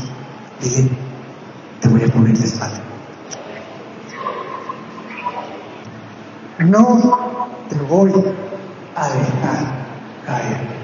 dile, 0.63 0.89
te 1.83 1.89
voy 1.89 2.05
a 2.05 2.11
cubrir 2.11 2.39
la 2.39 2.47
espalda. 2.47 2.81
No 6.61 7.19
te 7.69 7.77
voy 7.81 8.13
a 8.97 9.09
dejar 9.09 9.87
caer. 10.25 10.82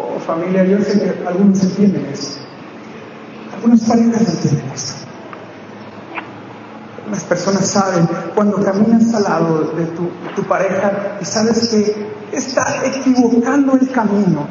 Oh, 0.00 0.18
familia, 0.18 0.64
yo 0.64 0.80
sé 0.82 0.98
que 0.98 1.28
algunos 1.28 1.62
entienden 1.62 2.06
eso. 2.06 2.38
Algunas 3.54 3.80
parejas 3.82 4.20
entienden 4.20 4.70
eso. 4.72 4.94
Las 7.10 7.24
personas 7.24 7.66
saben 7.66 8.08
cuando 8.34 8.62
caminas 8.62 9.12
al 9.14 9.24
lado 9.24 9.72
de 9.72 9.84
tu, 9.86 10.08
tu 10.34 10.42
pareja 10.44 11.18
y 11.20 11.24
sabes 11.24 11.68
que 11.68 12.06
está 12.32 12.86
equivocando 12.86 13.74
el 13.74 13.90
camino. 13.90 14.46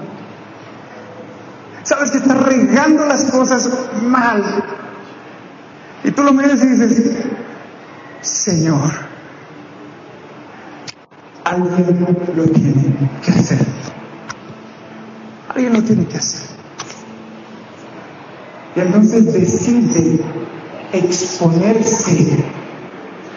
Sabes 1.84 2.12
que 2.12 2.18
está 2.18 2.36
regando 2.36 3.06
las 3.06 3.24
cosas 3.26 3.70
mal. 4.04 4.44
Y 6.04 6.12
tú 6.12 6.24
lo 6.24 6.34
miras 6.34 6.62
y 6.62 6.68
dices, 6.68 7.18
Señor, 8.22 8.92
alguien 11.46 12.18
lo 12.36 12.44
tiene 12.44 13.10
que 13.24 13.32
hacer. 13.32 13.79
Alguien 15.60 15.74
lo 15.74 15.84
tiene 15.84 16.06
que 16.06 16.16
hacer. 16.16 16.40
Y 18.78 18.80
entonces 18.80 19.34
decide 19.34 20.22
exponerse 20.94 22.46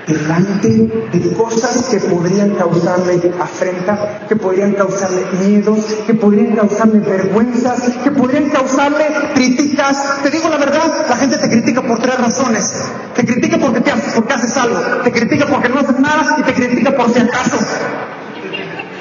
delante 0.06 0.68
de 0.68 1.32
cosas 1.34 1.86
que 1.86 1.98
podrían 1.98 2.50
causarle 2.50 3.32
afrenta, 3.40 4.20
que 4.28 4.36
podrían 4.36 4.74
causarle 4.74 5.24
miedos, 5.44 5.80
que 6.06 6.14
podrían 6.14 6.54
causarle 6.54 7.00
vergüenzas, 7.00 7.90
que 8.04 8.12
podrían 8.12 8.50
causarle 8.50 9.04
críticas. 9.34 10.22
Te 10.22 10.30
digo 10.30 10.48
la 10.48 10.58
verdad, 10.58 11.04
la 11.08 11.16
gente 11.16 11.38
te 11.38 11.48
critica 11.48 11.82
por 11.82 11.98
tres 11.98 12.20
razones. 12.20 12.72
Te 13.16 13.26
critica 13.26 13.58
porque, 13.58 13.80
te, 13.80 13.90
porque 14.14 14.32
haces 14.32 14.56
algo, 14.58 14.78
te 15.02 15.10
critica 15.10 15.46
porque 15.48 15.68
no 15.70 15.80
haces 15.80 15.98
nada 15.98 16.36
y 16.38 16.42
te 16.44 16.54
critica 16.54 16.94
por 16.94 17.12
si 17.12 17.18
acaso. 17.18 17.58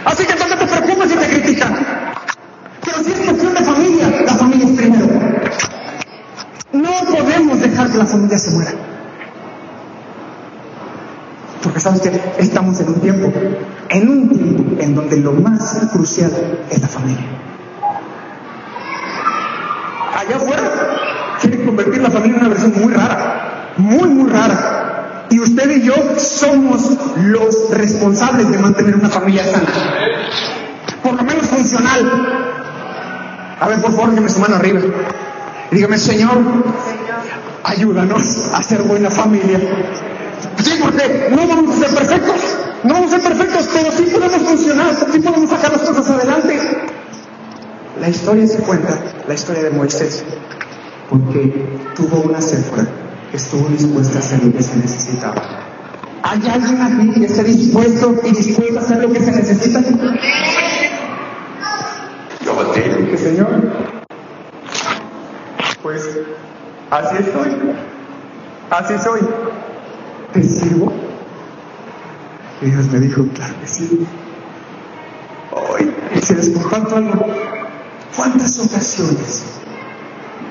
Así 0.06 0.26
que 0.26 0.34
no 0.34 0.58
te 0.58 0.66
preocupes 0.66 1.12
si 1.12 1.18
te 1.18 1.28
critican. 1.28 2.11
Pero 2.92 3.04
si 3.04 3.12
es 3.12 3.20
cuestión 3.20 3.54
de 3.54 3.64
familia, 3.64 4.24
la 4.26 4.34
familia 4.34 4.66
es 4.66 4.72
primero. 4.72 5.08
No 6.74 6.90
podemos 7.10 7.60
dejar 7.62 7.90
que 7.90 7.98
la 7.98 8.06
familia 8.06 8.38
se 8.38 8.52
muera. 8.52 8.72
Porque 11.64 11.80
sabes 11.80 12.02
que 12.02 12.22
estamos 12.40 12.80
en 12.82 12.90
un 12.90 13.00
tiempo, 13.00 13.32
en 13.90 14.10
un 14.10 14.30
tiempo 14.30 14.82
en 14.82 14.96
donde 14.96 15.18
lo 15.18 15.34
más 15.34 15.90
crucial 15.94 16.32
es 16.70 16.82
la 16.82 16.88
familia. 16.88 17.26
Allá 20.18 20.36
afuera 20.36 20.72
quieren 21.40 21.66
convertir 21.66 22.02
la 22.02 22.10
familia 22.10 22.38
en 22.38 22.42
una 22.42 22.50
versión 22.50 22.74
muy 22.82 22.94
rara, 22.94 23.74
muy, 23.78 24.10
muy 24.10 24.30
rara. 24.30 25.28
Y 25.30 25.40
usted 25.40 25.78
y 25.78 25.84
yo 25.84 25.94
somos 26.18 26.98
los 27.16 27.70
responsables 27.72 28.52
de 28.52 28.58
mantener 28.58 28.96
una 28.96 29.10
familia 29.10 29.46
sana. 29.46 29.70
Por 31.04 31.14
lo 31.14 31.24
menos 31.24 31.48
funcional. 31.48 32.61
A 33.62 33.68
ver, 33.68 33.80
por 33.80 33.92
favor, 33.92 34.16
que 34.16 34.22
me 34.22 34.30
su 34.30 34.40
mano 34.40 34.56
arriba. 34.56 34.80
Y 35.72 35.76
dígame, 35.76 35.98
Señor, 35.98 36.42
ayúdanos 37.64 38.50
a 38.54 38.64
ser 38.64 38.82
buena 38.82 39.12
familia. 39.12 39.60
Sí, 40.58 40.80
porque 40.82 41.30
no 41.30 41.48
vamos 41.48 41.76
a 41.76 41.88
ser 41.88 41.96
perfectos, 41.96 42.42
no 42.84 42.94
vamos 42.96 43.14
a 43.14 43.20
ser 43.20 43.38
perfectos, 43.38 43.70
pero 43.72 43.92
sí 43.92 44.04
podemos 44.12 44.42
funcionar, 44.42 44.96
sí 44.96 45.20
podemos 45.20 45.50
sacar 45.50 45.72
las 45.74 45.82
cosas 45.82 46.10
adelante. 46.10 46.60
La 48.00 48.10
historia 48.10 48.48
se 48.48 48.58
cuenta, 48.64 48.98
la 49.28 49.34
historia 49.36 49.64
de 49.64 49.70
Moisés, 49.70 50.24
porque 51.08 51.70
tuvo 51.96 52.22
una 52.22 52.42
céfora 52.42 52.88
que 53.30 53.38
estuvo 53.38 53.68
dispuesta 53.70 54.18
a 54.18 54.22
hacer 54.22 54.44
lo 54.44 54.52
que 54.54 54.64
se 54.64 54.76
necesitaba. 54.78 55.42
¿Hay 56.24 56.42
alguien 56.50 56.82
aquí 56.82 57.20
que 57.20 57.26
esté 57.28 57.44
dispuesto 57.44 58.16
y 58.24 58.32
dispuesto 58.32 58.80
a 58.80 58.82
hacer 58.82 58.98
lo 59.04 59.14
que 59.14 59.20
se 59.20 59.32
necesita? 59.32 59.82
Yo 62.44 62.56
volteé 62.56 62.88
y 62.88 63.12
dije, 63.12 63.21
Señor, 63.32 63.62
pues 65.82 66.20
así 66.90 67.16
estoy, 67.18 67.50
así 68.70 68.94
soy. 69.02 69.22
¿te 70.34 70.44
sirvo? 70.44 70.92
Y 72.62 72.66
Dios 72.66 72.88
me 72.92 73.00
dijo, 73.00 73.26
claro 73.34 73.54
que 73.62 73.68
sí. 73.68 74.06
Hoy 75.54 75.94
se 76.22 76.36
les 76.36 76.50
comparto 76.50 76.98
algo. 76.98 77.26
¿Cuántas 78.18 78.60
ocasiones 78.60 79.46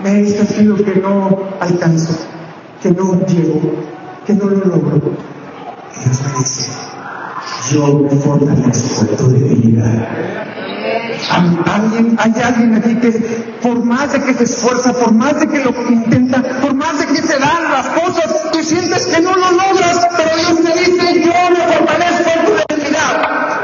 me 0.03 0.23
he 0.23 0.27
sentido 0.27 0.77
que 0.77 1.01
no 1.03 1.51
alcanzo, 1.61 2.19
que 2.83 2.93
no 2.93 3.27
llego, 3.27 3.61
que 4.27 4.33
no 4.33 4.47
lo 4.47 4.57
logro? 4.57 5.03
Y 5.97 6.05
Dios 6.05 6.23
me 6.23 6.39
dice, 6.39 6.71
yo 7.73 7.99
me 7.99 8.17
fortalezco 8.17 9.03
en 9.03 9.17
tu 9.19 9.29
debilidad. 9.29 10.60
¿Alguien, 11.29 12.17
hay 12.19 12.33
alguien 12.43 12.75
aquí 12.75 12.95
que 12.97 13.11
por 13.63 13.85
más 13.85 14.13
de 14.13 14.23
que 14.23 14.35
se 14.35 14.45
esfuerza, 14.45 14.93
por 14.93 15.13
más 15.13 15.39
de 15.39 15.49
que 15.49 15.59
lo 15.63 15.71
intenta, 15.91 16.43
por 16.61 16.75
más 16.75 16.99
de 16.99 17.07
que 17.07 17.23
se 17.23 17.39
dan 17.39 17.71
las 17.71 17.87
cosas, 17.89 18.51
tú 18.53 18.63
sientes 18.63 19.07
que 19.07 19.21
no 19.21 19.33
lo 19.33 19.51
logras, 19.51 20.07
pero 20.17 20.37
Dios 20.37 20.63
te 20.63 20.79
dice, 20.79 21.21
yo 21.21 21.33
me 21.51 21.75
fortalezco 21.75 22.31
en 22.31 22.47
tu 22.47 22.75
debilidad. 22.75 23.61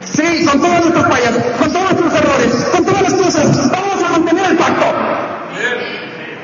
Sí, 0.00 0.44
con 0.44 0.60
todas 0.60 0.80
nuestras 0.80 1.08
fallas, 1.08 1.34
con 1.58 1.72
todos 1.72 1.92
nuestros 1.92 2.14
errores, 2.14 2.54
con 2.72 2.84
todas 2.84 3.02
las 3.02 3.14
cosas, 3.14 3.70
vamos 3.70 4.02
a 4.04 4.10
mantener 4.10 4.50
el 4.50 4.56
pacto. 4.56 4.86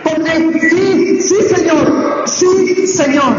Porque 0.05 0.71
sí, 0.71 1.21
sí 1.21 1.37
Señor, 1.55 2.25
sí 2.27 2.87
Señor. 2.87 3.35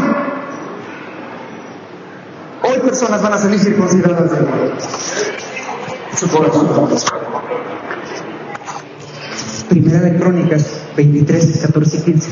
Hoy 2.62 2.78
personas 2.80 3.22
van 3.22 3.32
a 3.32 3.38
salir 3.38 3.58
circuncidadas 3.58 4.30
de 4.30 4.40
nuevo 4.40 4.74
su 4.78 4.86
corazón. 4.86 6.09
Primera 9.70 10.00
de 10.00 10.18
Crónicas 10.18 10.66
23, 10.96 11.58
14 11.62 11.96
y 11.96 12.00
15. 12.02 12.30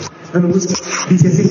Dice 1.09 1.28
así. 1.28 1.51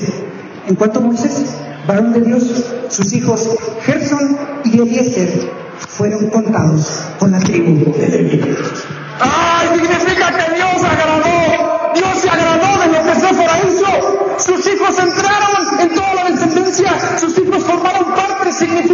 En 0.68 0.76
cuanto 0.76 1.00
a 1.00 1.02
Moisés, 1.02 1.46
varón 1.88 2.12
de 2.12 2.20
Dios, 2.20 2.44
sus 2.90 3.12
hijos 3.12 3.48
Gerson 3.82 4.38
y 4.64 4.78
Eliezer 4.78 5.50
fueron 5.78 6.30
contados 6.30 7.02
con 7.18 7.32
la 7.32 7.40
tribu 7.40 7.92
de. 7.92 8.56
¡Ay! 9.20 9.68
Significa 9.80 10.30
que 10.36 10.54
Dios 10.54 10.84
agradó. 10.84 11.92
Dios 11.94 12.18
se 12.18 12.30
agradó 12.30 12.80
de 12.82 12.86
lo 12.86 13.04
que 13.04 13.14
Séfora 13.18 13.62
hizo. 13.66 14.38
Sus 14.38 14.72
hijos 14.72 14.96
entraron 14.98 15.80
en 15.80 15.94
toda 15.94 16.14
la 16.14 16.30
descendencia. 16.30 17.18
Sus 17.18 17.36
hijos 17.38 17.64
formaron 17.64 18.14
parte. 18.14 18.52
Significa 18.52 18.87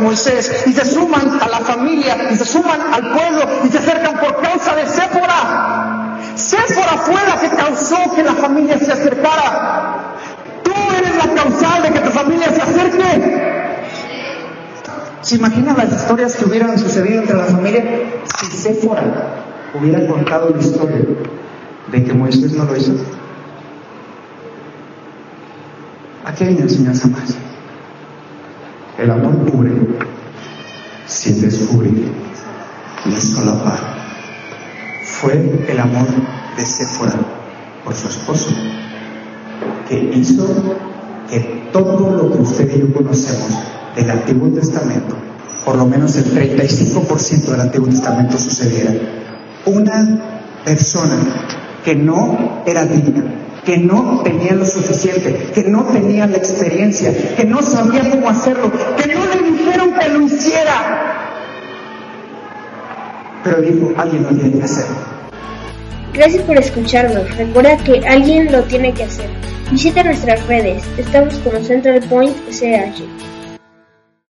Moisés 0.00 0.64
y 0.66 0.72
se 0.72 0.84
suman 0.84 1.38
a 1.40 1.48
la 1.48 1.60
familia 1.60 2.30
y 2.30 2.36
se 2.36 2.44
suman 2.44 2.80
al 2.92 3.12
pueblo 3.12 3.42
y 3.64 3.68
se 3.68 3.78
acercan 3.78 4.18
por 4.18 4.40
causa 4.40 4.74
de 4.74 4.86
Séfora. 4.86 6.18
Séfora 6.34 6.98
fue 6.98 7.20
la 7.26 7.40
que 7.40 7.56
causó 7.56 8.14
que 8.14 8.22
la 8.22 8.34
familia 8.34 8.78
se 8.78 8.92
acercara. 8.92 10.16
Tú 10.62 10.72
eres 10.96 11.16
la 11.16 11.34
causal 11.34 11.82
de 11.82 11.90
que 11.90 12.00
tu 12.00 12.10
familia 12.10 12.48
se 12.48 12.62
acerque. 12.62 13.50
¿Se 15.22 15.36
imaginan 15.36 15.76
las 15.76 15.92
historias 15.92 16.36
que 16.36 16.46
hubieran 16.46 16.78
sucedido 16.78 17.20
entre 17.20 17.36
la 17.36 17.44
familia 17.44 17.84
si 18.38 18.46
Séfora 18.46 19.02
hubiera 19.78 20.06
contado 20.06 20.50
la 20.50 20.58
historia 20.58 20.98
de 21.92 22.04
que 22.04 22.12
Moisés 22.14 22.52
no 22.52 22.64
lo 22.64 22.76
hizo? 22.76 22.92
Aquí 26.24 26.44
hay 26.44 26.54
una 26.54 26.62
enseñanza 26.62 27.08
más. 27.08 27.39
El 29.00 29.10
amor 29.10 29.50
cubre 29.50 29.72
sin 31.06 31.40
descubrir 31.40 32.12
ni 33.06 33.16
solapar. 33.16 33.78
Fue 35.04 35.64
el 35.68 35.80
amor 35.80 36.06
de 36.54 36.66
Séfora 36.66 37.14
por 37.82 37.94
su 37.94 38.08
esposo 38.08 38.50
que 39.88 39.98
hizo 40.14 40.46
que 41.30 41.40
todo 41.72 42.10
lo 42.10 42.30
que 42.30 42.42
usted 42.42 42.76
y 42.76 42.80
yo 42.80 42.92
conocemos 42.92 43.58
del 43.96 44.10
Antiguo 44.10 44.50
Testamento, 44.50 45.16
por 45.64 45.76
lo 45.76 45.86
menos 45.86 46.16
el 46.16 46.26
35% 46.26 47.44
del 47.46 47.60
Antiguo 47.60 47.88
Testamento 47.88 48.36
sucediera. 48.36 48.92
Una 49.64 50.20
persona 50.62 51.16
que 51.86 51.94
no 51.94 52.62
era 52.66 52.84
digna, 52.84 53.24
que 53.64 53.78
no 53.78 54.20
tenía 54.22 54.54
lo 54.54 54.64
suficiente, 54.64 55.50
que 55.54 55.64
no 55.64 55.84
tenía 55.84 56.26
la 56.26 56.36
experiencia, 56.36 57.12
que 57.36 57.44
no 57.44 57.62
sabía 57.62 58.08
cómo 58.10 58.28
hacerlo, 58.28 58.70
que 58.96 59.14
no 59.14 59.26
le 59.26 59.50
dijeron 59.50 59.92
que 59.94 60.08
lo 60.08 60.22
hiciera. 60.22 61.28
Pero 63.44 63.62
dijo, 63.62 63.92
alguien 63.96 64.22
lo 64.24 64.30
tiene 64.30 64.58
que 64.58 64.64
hacer. 64.64 64.86
Gracias 66.12 66.42
por 66.42 66.58
escucharnos. 66.58 67.36
Recuerda 67.36 67.76
que 67.78 68.00
alguien 68.06 68.50
lo 68.52 68.62
tiene 68.64 68.92
que 68.92 69.04
hacer. 69.04 69.30
Visita 69.70 70.02
nuestras 70.02 70.44
redes. 70.46 70.82
Estamos 70.98 71.34
como 71.38 71.60
Central 71.60 72.00
Point 72.08 72.36
CH. 72.50 73.02